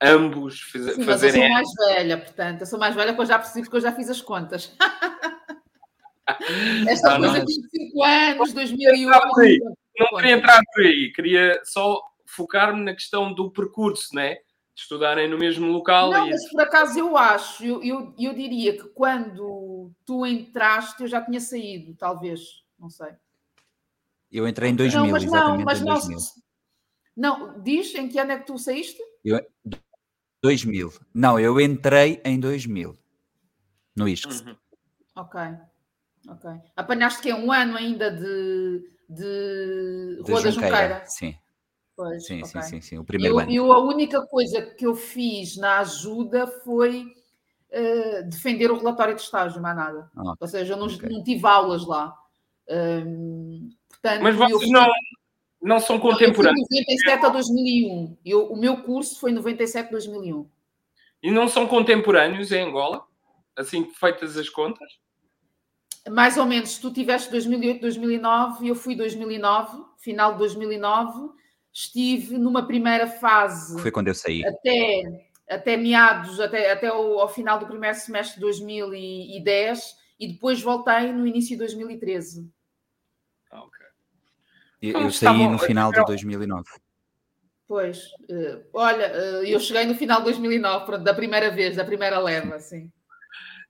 ambos 0.00 0.60
fiz, 0.60 0.94
Sim, 0.94 1.02
fazerem. 1.02 1.42
eu 1.42 1.48
sou 1.48 1.54
mais 1.54 1.96
velha, 1.96 2.18
portanto, 2.18 2.60
eu 2.60 2.66
sou 2.66 2.78
mais 2.78 2.94
velha 2.94 3.12
porque 3.14 3.22
eu 3.22 3.26
já 3.26 3.38
percebi 3.40 3.64
porque 3.64 3.78
eu 3.78 3.80
já 3.80 3.92
fiz 3.92 4.08
as 4.08 4.20
contas. 4.20 4.76
Esta 6.88 7.18
não, 7.18 7.18
coisa 7.18 7.44
de 7.44 7.52
25 7.52 8.04
anos, 8.04 8.52
2001 8.52 9.10
não 9.98 10.18
queria 10.18 10.32
entrar 10.32 10.60
por 10.72 10.84
aí, 10.84 11.12
queria 11.12 11.60
só 11.64 12.00
focar-me 12.26 12.82
na 12.82 12.94
questão 12.94 13.32
do 13.32 13.50
percurso, 13.50 14.14
né? 14.14 14.36
De 14.74 14.80
estudarem 14.80 15.28
no 15.28 15.38
mesmo 15.38 15.66
local. 15.70 16.10
Não, 16.10 16.26
e... 16.26 16.30
mas 16.30 16.48
por 16.50 16.62
acaso 16.62 16.98
eu 16.98 17.16
acho, 17.16 17.64
eu, 17.64 17.82
eu, 17.82 18.14
eu 18.18 18.34
diria 18.34 18.76
que 18.76 18.88
quando 18.88 19.92
tu 20.04 20.24
entraste 20.24 21.02
eu 21.02 21.08
já 21.08 21.20
tinha 21.22 21.40
saído, 21.40 21.94
talvez, 21.94 22.40
não 22.78 22.88
sei. 22.88 23.12
Eu 24.30 24.48
entrei 24.48 24.70
em 24.70 24.76
2000, 24.76 25.04
não, 25.04 25.10
mas 25.10 25.24
não, 25.24 25.58
mas 25.58 25.80
não, 25.82 26.16
Não, 27.14 27.62
diz 27.62 27.94
em 27.94 28.08
que 28.08 28.18
ano 28.18 28.32
é 28.32 28.38
que 28.38 28.46
tu 28.46 28.58
saíste? 28.58 28.98
Eu, 29.22 29.46
2000. 30.42 30.90
Não, 31.14 31.38
eu 31.38 31.60
entrei 31.60 32.20
em 32.24 32.40
2000 32.40 32.98
no 33.94 34.08
ISCS. 34.08 34.40
Uhum. 34.40 34.56
Ok, 35.14 35.40
ok. 36.28 36.50
Apanhaste 36.74 37.20
que 37.20 37.30
é 37.30 37.34
um 37.34 37.52
ano 37.52 37.76
ainda 37.76 38.10
de, 38.10 38.82
de, 39.14 40.22
de 40.24 40.30
Rua 40.32 40.42
da 40.42 40.50
Junqueira? 40.50 41.02
Sim. 41.06 41.34
Pois, 41.94 42.26
sim, 42.26 42.42
okay. 42.42 42.62
sim, 42.62 42.62
sim, 42.62 42.80
sim, 42.80 42.98
o 42.98 43.04
primeiro 43.04 43.34
eu, 43.34 43.38
ano. 43.38 43.52
Eu, 43.52 43.72
a 43.72 43.78
única 43.78 44.26
coisa 44.26 44.62
que 44.62 44.86
eu 44.86 44.94
fiz 44.94 45.56
na 45.56 45.80
ajuda 45.80 46.46
foi 46.46 47.04
uh, 47.70 48.28
defender 48.28 48.70
o 48.70 48.78
relatório 48.78 49.14
de 49.14 49.20
estágio, 49.20 49.60
mais 49.60 49.76
nada. 49.76 50.10
Ah, 50.16 50.34
Ou 50.40 50.48
seja, 50.48 50.72
eu 50.72 50.76
não, 50.76 50.86
okay. 50.86 51.08
não 51.08 51.22
tive 51.22 51.46
aulas 51.46 51.86
lá. 51.86 52.16
Um, 52.68 53.70
portanto, 53.88 54.22
Mas 54.22 54.36
vocês 54.36 54.70
não, 54.70 54.86
não 55.60 55.78
são 55.78 55.98
contemporâneos? 55.98 56.60
Eu 56.62 56.66
fui 56.66 56.80
97 56.80 57.26
a 57.26 57.28
2001. 57.28 58.16
Eu, 58.24 58.52
o 58.52 58.56
meu 58.56 58.82
curso 58.82 59.20
foi 59.20 59.30
97 59.32 59.88
a 59.88 59.90
2001. 59.90 60.48
E 61.22 61.30
não 61.30 61.46
são 61.46 61.66
contemporâneos 61.66 62.50
em 62.50 62.62
Angola? 62.62 63.04
Assim 63.56 63.84
feitas 63.92 64.36
as 64.36 64.48
contas? 64.48 65.01
Mais 66.10 66.36
ou 66.36 66.46
menos. 66.46 66.70
Se 66.70 66.80
tu 66.80 66.92
tiveste 66.92 67.30
2008, 67.30 67.80
2009, 67.80 68.68
eu 68.68 68.74
fui 68.74 68.96
2009, 68.96 69.84
final 69.98 70.32
de 70.32 70.38
2009. 70.38 71.30
Estive 71.72 72.38
numa 72.38 72.66
primeira 72.66 73.06
fase. 73.06 73.80
Foi 73.80 73.90
quando 73.90 74.08
eu 74.08 74.14
saí. 74.14 74.44
Até, 74.44 75.28
até 75.48 75.76
meados, 75.76 76.38
até, 76.40 76.72
até 76.72 76.92
o, 76.92 77.20
ao 77.20 77.28
final 77.28 77.58
do 77.58 77.66
primeiro 77.66 77.96
semestre 77.96 78.34
de 78.34 78.40
2010 78.40 79.96
e 80.18 80.32
depois 80.32 80.60
voltei 80.60 81.12
no 81.12 81.26
início 81.26 81.50
de 81.50 81.58
2013. 81.58 82.50
Ah, 83.50 83.62
ok. 83.62 83.86
Eu, 84.82 85.00
eu 85.00 85.10
saí 85.10 85.46
no 85.48 85.58
final 85.58 85.92
de 85.92 86.04
2009. 86.04 86.64
Pois, 87.66 88.04
uh, 88.28 88.62
olha, 88.74 89.10
uh, 89.12 89.44
eu 89.44 89.58
cheguei 89.58 89.86
no 89.86 89.94
final 89.94 90.18
de 90.18 90.24
2009, 90.24 90.84
pronto, 90.84 91.04
da 91.04 91.14
primeira 91.14 91.50
vez, 91.50 91.74
da 91.74 91.84
primeira 91.84 92.18
leva, 92.18 92.60
sim 92.60 92.92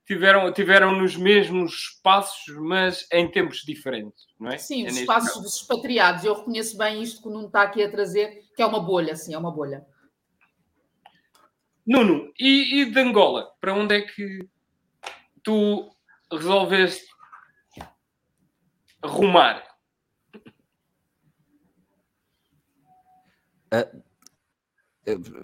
tiveram, 0.05 0.51
tiveram 0.51 0.91
nos 0.91 1.15
mesmos 1.15 1.73
espaços, 1.73 2.55
mas 2.57 3.07
em 3.11 3.29
tempos 3.29 3.59
diferentes, 3.59 4.25
não 4.39 4.51
é? 4.51 4.57
Sim, 4.57 4.85
é 4.85 4.89
os 4.89 4.97
espaços 4.97 5.29
caso. 5.29 5.41
dos 5.41 5.55
expatriados. 5.55 6.23
Eu 6.23 6.35
reconheço 6.35 6.77
bem 6.77 7.01
isto 7.01 7.21
que 7.21 7.27
o 7.27 7.31
Nuno 7.31 7.47
está 7.47 7.63
aqui 7.63 7.83
a 7.83 7.89
trazer, 7.89 8.43
que 8.55 8.61
é 8.61 8.65
uma 8.65 8.79
bolha, 8.79 9.15
sim, 9.15 9.33
é 9.33 9.37
uma 9.37 9.51
bolha. 9.51 9.85
Nuno, 11.85 12.31
e, 12.39 12.81
e 12.81 12.85
de 12.85 12.99
Angola? 12.99 13.51
Para 13.59 13.73
onde 13.73 13.95
é 13.95 14.01
que 14.01 14.47
tu 15.43 15.89
resolveste 16.31 17.07
rumar? 19.03 19.63
Uh, 23.73 24.03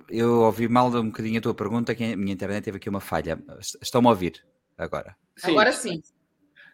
eu 0.09 0.41
ouvi 0.41 0.67
mal 0.67 0.87
um 0.87 1.07
bocadinho 1.07 1.39
a 1.39 1.41
tua 1.41 1.53
pergunta, 1.53 1.93
que 1.93 2.03
a 2.03 2.17
minha 2.17 2.33
internet 2.33 2.63
teve 2.63 2.77
aqui 2.77 2.89
uma 2.89 3.01
falha. 3.01 3.41
Estão-me 3.81 4.07
a 4.07 4.11
ouvir 4.11 4.45
agora? 4.77 5.15
Sim. 5.35 5.51
Agora 5.51 5.71
sim. 5.71 6.01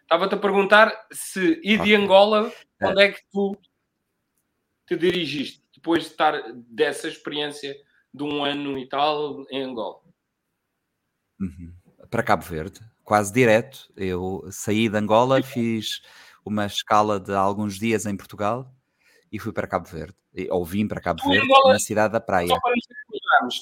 Estava-te 0.02 0.34
a 0.36 0.38
perguntar 0.38 1.06
se, 1.10 1.60
e 1.64 1.76
de 1.78 1.94
Angola, 1.94 2.52
é. 2.80 2.86
onde 2.86 3.02
é 3.02 3.12
que 3.12 3.20
tu 3.32 3.58
te 4.86 4.96
dirigiste 4.96 5.64
depois 5.74 6.04
de 6.04 6.10
estar 6.10 6.40
dessa 6.68 7.08
experiência 7.08 7.74
de 8.14 8.22
um 8.22 8.44
ano 8.44 8.78
e 8.78 8.88
tal 8.88 9.44
em 9.50 9.62
Angola? 9.62 10.00
Uhum. 11.40 11.74
Para 12.08 12.22
Cabo 12.22 12.44
Verde, 12.44 12.80
quase 13.02 13.32
direto. 13.32 13.92
Eu 13.96 14.46
saí 14.52 14.88
de 14.88 14.96
Angola, 14.96 15.42
fiz 15.42 16.02
uma 16.44 16.66
escala 16.66 17.18
de 17.18 17.34
alguns 17.34 17.76
dias 17.76 18.06
em 18.06 18.16
Portugal 18.16 18.75
e 19.30 19.38
fui 19.38 19.52
para 19.52 19.66
Cabo 19.66 19.88
Verde, 19.88 20.14
ou 20.50 20.64
vim 20.64 20.86
para 20.86 21.00
Cabo 21.00 21.20
tu 21.22 21.28
Verde, 21.28 21.46
Angola, 21.46 21.72
na 21.72 21.78
cidade 21.78 22.12
da 22.12 22.20
Praia. 22.20 22.54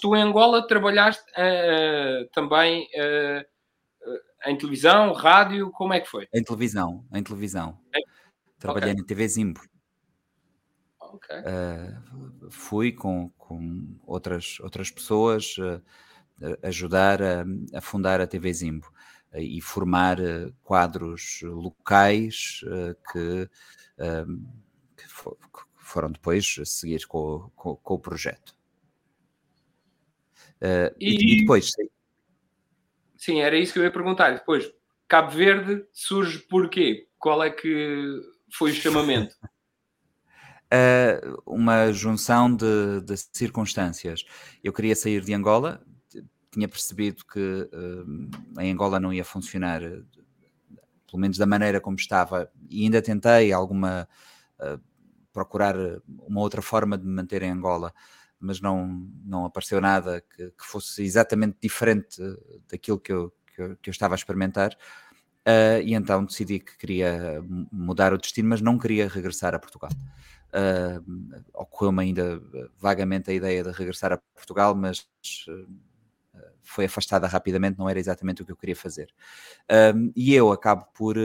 Tu 0.00 0.16
em 0.16 0.22
Angola 0.22 0.66
trabalhaste 0.66 1.24
uh, 1.32 2.28
também 2.32 2.88
uh, 2.94 3.44
em 4.46 4.56
televisão, 4.56 5.12
rádio, 5.12 5.70
como 5.72 5.94
é 5.94 6.00
que 6.00 6.08
foi? 6.08 6.28
Em 6.32 6.42
televisão, 6.42 7.04
em 7.12 7.22
televisão. 7.22 7.78
É? 7.94 8.00
Trabalhei 8.58 8.90
okay. 8.90 9.00
na 9.00 9.06
TV 9.06 9.28
Zimbo. 9.28 9.60
Okay. 11.00 11.38
Uh, 11.38 12.50
fui 12.50 12.92
com, 12.92 13.30
com 13.38 13.96
outras, 14.06 14.58
outras 14.60 14.90
pessoas 14.90 15.56
ajudar 16.62 17.22
a, 17.22 17.44
a, 17.74 17.80
fundar 17.80 18.20
a 18.20 18.26
TV 18.26 18.52
Zimbo 18.52 18.92
e 19.32 19.60
formar 19.60 20.18
quadros 20.62 21.40
locais 21.42 22.60
que 23.12 23.48
foram 25.76 26.10
depois 26.10 26.56
a 26.60 26.64
seguir 26.64 27.06
com, 27.06 27.50
com, 27.54 27.76
com 27.76 27.94
o 27.94 27.98
projeto. 27.98 28.54
Uh, 30.56 30.94
e, 30.98 31.34
e, 31.34 31.40
depois. 31.40 31.70
Sim, 33.16 33.40
era 33.40 33.56
isso 33.56 33.72
que 33.72 33.78
eu 33.78 33.84
ia 33.84 33.92
perguntar. 33.92 34.32
Depois, 34.32 34.70
Cabo 35.06 35.30
Verde 35.30 35.84
surge 35.92 36.38
porquê? 36.38 37.06
Qual 37.18 37.42
é 37.42 37.50
que 37.50 38.20
foi 38.50 38.70
o 38.70 38.74
chamamento? 38.74 39.34
uh, 40.72 41.42
uma 41.46 41.92
junção 41.92 42.54
de, 42.54 43.00
de, 43.02 43.16
circunstâncias. 43.32 44.24
Eu 44.62 44.72
queria 44.72 44.96
sair 44.96 45.22
de 45.22 45.34
Angola, 45.34 45.82
tinha 46.50 46.68
percebido 46.68 47.24
que 47.26 47.40
uh, 47.40 48.60
em 48.60 48.72
Angola 48.72 49.00
não 49.00 49.12
ia 49.12 49.24
funcionar, 49.24 49.80
pelo 49.80 51.18
menos 51.18 51.36
da 51.36 51.46
maneira 51.46 51.80
como 51.80 51.96
estava, 51.96 52.50
e 52.70 52.84
ainda 52.84 53.02
tentei 53.02 53.52
alguma. 53.52 54.08
Procurar 55.34 55.76
eh, 55.76 56.00
uma 56.08 56.40
outra 56.40 56.62
forma 56.62 56.96
de 56.96 57.04
me 57.04 57.12
manter 57.12 57.42
em 57.42 57.50
Angola, 57.50 57.92
mas 58.40 58.60
não, 58.60 59.06
não 59.22 59.44
apareceu 59.44 59.80
nada 59.80 60.22
que, 60.34 60.50
que 60.50 60.64
fosse 60.64 61.02
exatamente 61.02 61.58
diferente 61.60 62.22
daquilo 62.70 62.98
que 62.98 63.12
eu, 63.12 63.34
que 63.54 63.60
eu, 63.60 63.76
que 63.76 63.90
eu 63.90 63.92
estava 63.92 64.14
a 64.14 64.16
experimentar. 64.16 64.74
Uh, 65.46 65.82
e 65.84 65.92
então 65.92 66.24
decidi 66.24 66.58
que 66.58 66.78
queria 66.78 67.44
mudar 67.70 68.14
o 68.14 68.18
destino, 68.18 68.48
mas 68.48 68.62
não 68.62 68.78
queria 68.78 69.06
regressar 69.06 69.54
a 69.54 69.58
Portugal. 69.58 69.90
Uh, 70.48 71.42
Ocorreu-me 71.52 72.02
ainda 72.02 72.40
vagamente 72.78 73.30
a 73.30 73.34
ideia 73.34 73.62
de 73.62 73.70
regressar 73.70 74.12
a 74.12 74.16
Portugal, 74.16 74.74
mas 74.74 75.06
foi 76.62 76.86
afastada 76.86 77.26
rapidamente, 77.26 77.78
não 77.78 77.90
era 77.90 77.98
exatamente 77.98 78.40
o 78.40 78.46
que 78.46 78.52
eu 78.52 78.56
queria 78.56 78.74
fazer. 78.74 79.12
Uh, 79.70 80.10
e 80.16 80.34
eu 80.34 80.50
acabo 80.50 80.86
por 80.94 81.16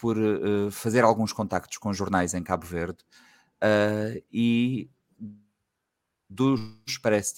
por 0.00 0.16
uh, 0.16 0.70
fazer 0.70 1.04
alguns 1.04 1.32
contactos 1.32 1.76
com 1.76 1.92
jornais 1.92 2.32
em 2.32 2.42
Cabo 2.42 2.64
Verde 2.64 2.98
uh, 3.62 4.22
e 4.32 4.88
dos 6.28 6.58
Expresso 6.88 7.34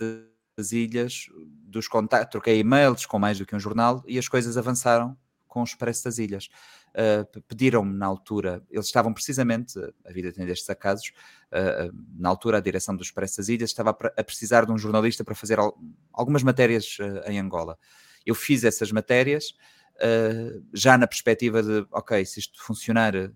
das 0.56 0.70
Ilhas, 0.70 1.26
dos 1.64 1.88
contactos, 1.88 2.30
troquei 2.30 2.60
e-mails 2.60 3.04
com 3.04 3.18
mais 3.18 3.38
do 3.38 3.46
que 3.46 3.56
um 3.56 3.58
jornal 3.58 4.04
e 4.06 4.16
as 4.18 4.28
coisas 4.28 4.56
avançaram 4.56 5.16
com 5.48 5.60
o 5.60 5.64
Expresso 5.64 6.04
das 6.04 6.18
Ilhas. 6.18 6.48
Uh, 6.94 7.42
Pediram-me 7.48 7.94
na 7.94 8.06
altura, 8.06 8.62
eles 8.70 8.86
estavam 8.86 9.12
precisamente, 9.12 9.78
a 10.04 10.12
vida 10.12 10.32
tem 10.32 10.46
destes 10.46 10.70
acasos, 10.70 11.12
uh, 11.50 11.92
na 12.16 12.28
altura 12.28 12.58
a 12.58 12.60
direção 12.60 12.94
do 12.94 13.02
Expresso 13.02 13.38
das 13.38 13.48
Ilhas 13.48 13.70
estava 13.70 13.90
a 13.90 14.24
precisar 14.24 14.66
de 14.66 14.72
um 14.72 14.78
jornalista 14.78 15.24
para 15.24 15.34
fazer 15.34 15.58
al 15.58 15.76
algumas 16.12 16.44
matérias 16.44 16.98
em 17.26 17.40
Angola. 17.40 17.76
Eu 18.24 18.34
fiz 18.36 18.62
essas 18.62 18.92
matérias, 18.92 19.54
uh, 19.97 20.64
já 20.72 20.97
na 20.97 21.07
perspectiva 21.07 21.62
de, 21.62 21.86
ok, 21.90 22.24
se 22.24 22.40
isto 22.40 22.62
funcionar, 22.62 23.14
uh, 23.14 23.30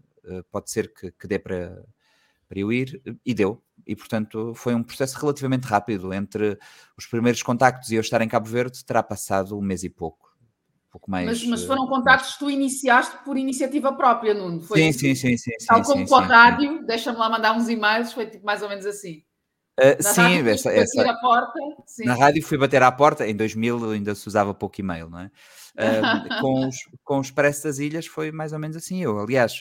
pode 0.51 0.71
ser 0.71 0.93
que, 0.93 1.11
que 1.13 1.27
dê 1.27 1.39
para, 1.39 1.85
para 2.49 2.59
eu 2.59 2.73
ir, 2.73 3.03
e 3.25 3.35
deu. 3.35 3.63
E, 3.87 3.95
portanto, 3.95 4.53
foi 4.55 4.75
um 4.75 4.83
processo 4.83 5.19
relativamente 5.19 5.65
rápido. 5.65 6.13
Entre 6.13 6.59
os 6.97 7.07
primeiros 7.07 7.43
contactos 7.43 7.91
e 7.91 7.97
eu 7.97 8.01
estar 8.01 8.21
em 8.21 8.29
Cabo 8.29 8.49
Verde, 8.49 8.85
terá 8.85 9.03
passado 9.03 9.57
um 9.57 9.63
mês 9.63 9.85
e 9.85 9.91
pouco. 9.91 10.37
pouco 10.91 11.11
mais, 11.11 11.27
mas, 11.27 11.47
mas 11.47 11.65
foram 11.65 11.87
contactos 11.87 12.33
que 12.33 12.39
tu 12.41 12.51
iniciaste 12.51 13.17
por 13.25 13.37
iniciativa 13.37 13.93
própria, 13.93 14.35
Nuno? 14.35 14.61
Foi 14.61 14.79
sim, 14.79 14.93
sim, 14.93 15.15
sim, 15.15 15.37
sim. 15.37 15.53
Tal 15.67 15.85
sim, 15.85 15.93
como 15.93 16.09
com 16.09 16.17
a 16.17 16.23
rádio, 16.23 16.85
deixa-me 16.85 17.19
lá 17.19 17.29
mandar 17.29 17.57
uns 17.57 17.69
e-mails, 17.69 18.13
foi 18.13 18.27
tipo 18.27 18.45
mais 18.45 18.63
ou 18.63 18.69
menos 18.69 18.87
assim. 18.87 19.23
Uh, 19.79 20.03
sim, 20.03 20.49
essa, 20.49 20.73
essa... 20.73 21.19
Porta, 21.21 21.61
sim. 21.87 22.05
na 22.05 22.15
rádio 22.15 22.43
fui 22.43 22.57
bater 22.57 22.83
à 22.83 22.91
porta, 22.91 23.27
em 23.27 23.37
2000 23.37 23.91
ainda 23.91 24.15
se 24.15 24.27
usava 24.27 24.55
pouco 24.55 24.81
e-mail, 24.81 25.11
não 25.11 25.21
é? 25.21 25.27
Uh, 25.27 25.31
com, 26.41 26.69
os, 26.69 26.77
com 27.05 27.19
os 27.19 27.27
Expresso 27.27 27.65
das 27.65 27.79
Ilhas 27.79 28.07
foi 28.07 28.33
mais 28.33 28.55
ou 28.55 28.59
menos 28.59 28.77
assim. 28.77 29.03
Eu, 29.03 29.19
aliás, 29.19 29.59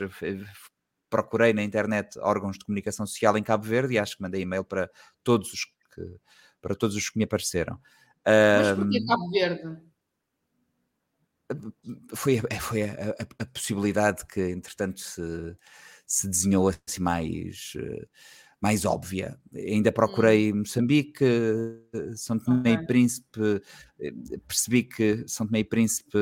procurei 1.09 1.51
na 1.51 1.63
internet 1.63 2.17
órgãos 2.19 2.57
de 2.57 2.63
comunicação 2.63 3.05
social 3.05 3.37
em 3.37 3.43
Cabo 3.43 3.65
Verde 3.65 3.95
e 3.95 3.99
acho 3.99 4.15
que 4.15 4.21
mandei 4.21 4.41
e-mail 4.41 4.63
para 4.63 4.89
todos 5.21 5.51
os 5.51 5.65
que, 5.65 6.01
para 6.61 6.75
todos 6.75 6.95
os 6.95 7.09
que 7.09 7.17
me 7.17 7.25
apareceram. 7.25 7.77
Mas 8.25 8.77
porquê 8.77 9.05
Cabo 9.05 9.29
Verde? 9.31 9.81
Foi, 12.15 12.41
foi 12.59 12.83
a, 12.83 12.93
a, 12.93 13.43
a, 13.43 13.45
possibilidade 13.45 14.25
que, 14.25 14.41
entretanto, 14.49 14.99
se, 14.99 15.55
se 16.07 16.27
desenhou 16.27 16.69
assim 16.69 17.01
mais. 17.01 17.73
Uh, 17.75 18.07
mais 18.65 18.83
óbvia. 18.83 19.37
Ainda 19.53 19.91
procurei 19.91 20.51
hum. 20.51 20.57
Moçambique, 20.61 21.23
São 22.15 22.39
Tomé 22.39 22.71
e 22.71 22.87
Príncipe, 22.87 23.61
eh, 23.99 24.11
percebi 24.47 24.81
que 24.81 25.23
São 25.27 25.45
Tomé 25.45 25.59
e 25.59 25.63
Príncipe 25.63 26.17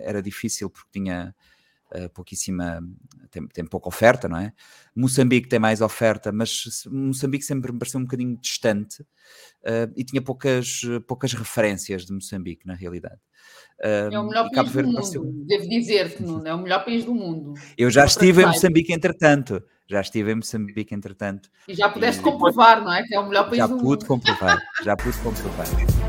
era 0.00 0.20
difícil 0.20 0.68
porque 0.68 0.90
tinha 0.92 1.34
uh, 1.96 2.10
pouquíssima, 2.10 2.80
tem, 3.30 3.46
tem 3.48 3.64
pouca 3.64 3.88
oferta, 3.88 4.28
não 4.28 4.38
é? 4.38 4.52
Moçambique 4.94 5.48
tem 5.48 5.58
mais 5.58 5.80
oferta, 5.80 6.30
mas 6.32 6.84
Moçambique 6.90 7.44
sempre 7.44 7.72
me 7.72 7.78
pareceu 7.78 8.00
um 8.00 8.04
bocadinho 8.04 8.36
distante 8.40 9.02
uh, 9.02 9.92
e 9.96 10.04
tinha 10.04 10.22
poucas, 10.22 10.82
poucas 11.06 11.32
referências 11.32 12.04
de 12.04 12.12
Moçambique, 12.12 12.66
na 12.66 12.74
realidade. 12.74 13.20
Uh, 13.78 14.12
é 14.12 14.18
o 14.18 14.26
melhor 14.26 14.50
país 14.50 14.72
do 14.72 14.82
mundo, 14.84 14.94
pareceu... 14.94 15.24
devo 15.46 15.68
dizer-te, 15.68 16.24
é 16.24 16.54
o 16.54 16.58
melhor 16.58 16.84
país 16.84 17.04
do 17.04 17.14
mundo. 17.14 17.54
Eu 17.76 17.90
já 17.90 18.04
estive 18.04 18.42
em 18.42 18.46
Moçambique, 18.46 18.92
entretanto. 18.92 19.62
Já 19.88 20.00
estive 20.00 20.32
em 20.32 20.36
Moçambique, 20.36 20.94
entretanto. 20.94 21.48
E 21.68 21.74
já 21.74 21.88
pudeste 21.88 22.20
e... 22.20 22.24
comprovar, 22.24 22.82
não 22.82 22.92
é? 22.92 23.04
Que 23.04 23.14
é 23.14 23.20
o 23.20 23.28
melhor 23.28 23.44
país 23.44 23.58
já 23.58 23.66
do 23.66 23.76
mundo. 23.76 23.82
Já 23.82 23.86
pude 23.86 24.04
comprovar, 24.06 24.62
já 24.82 24.96
pude 24.96 25.18
comprovar. 25.18 26.05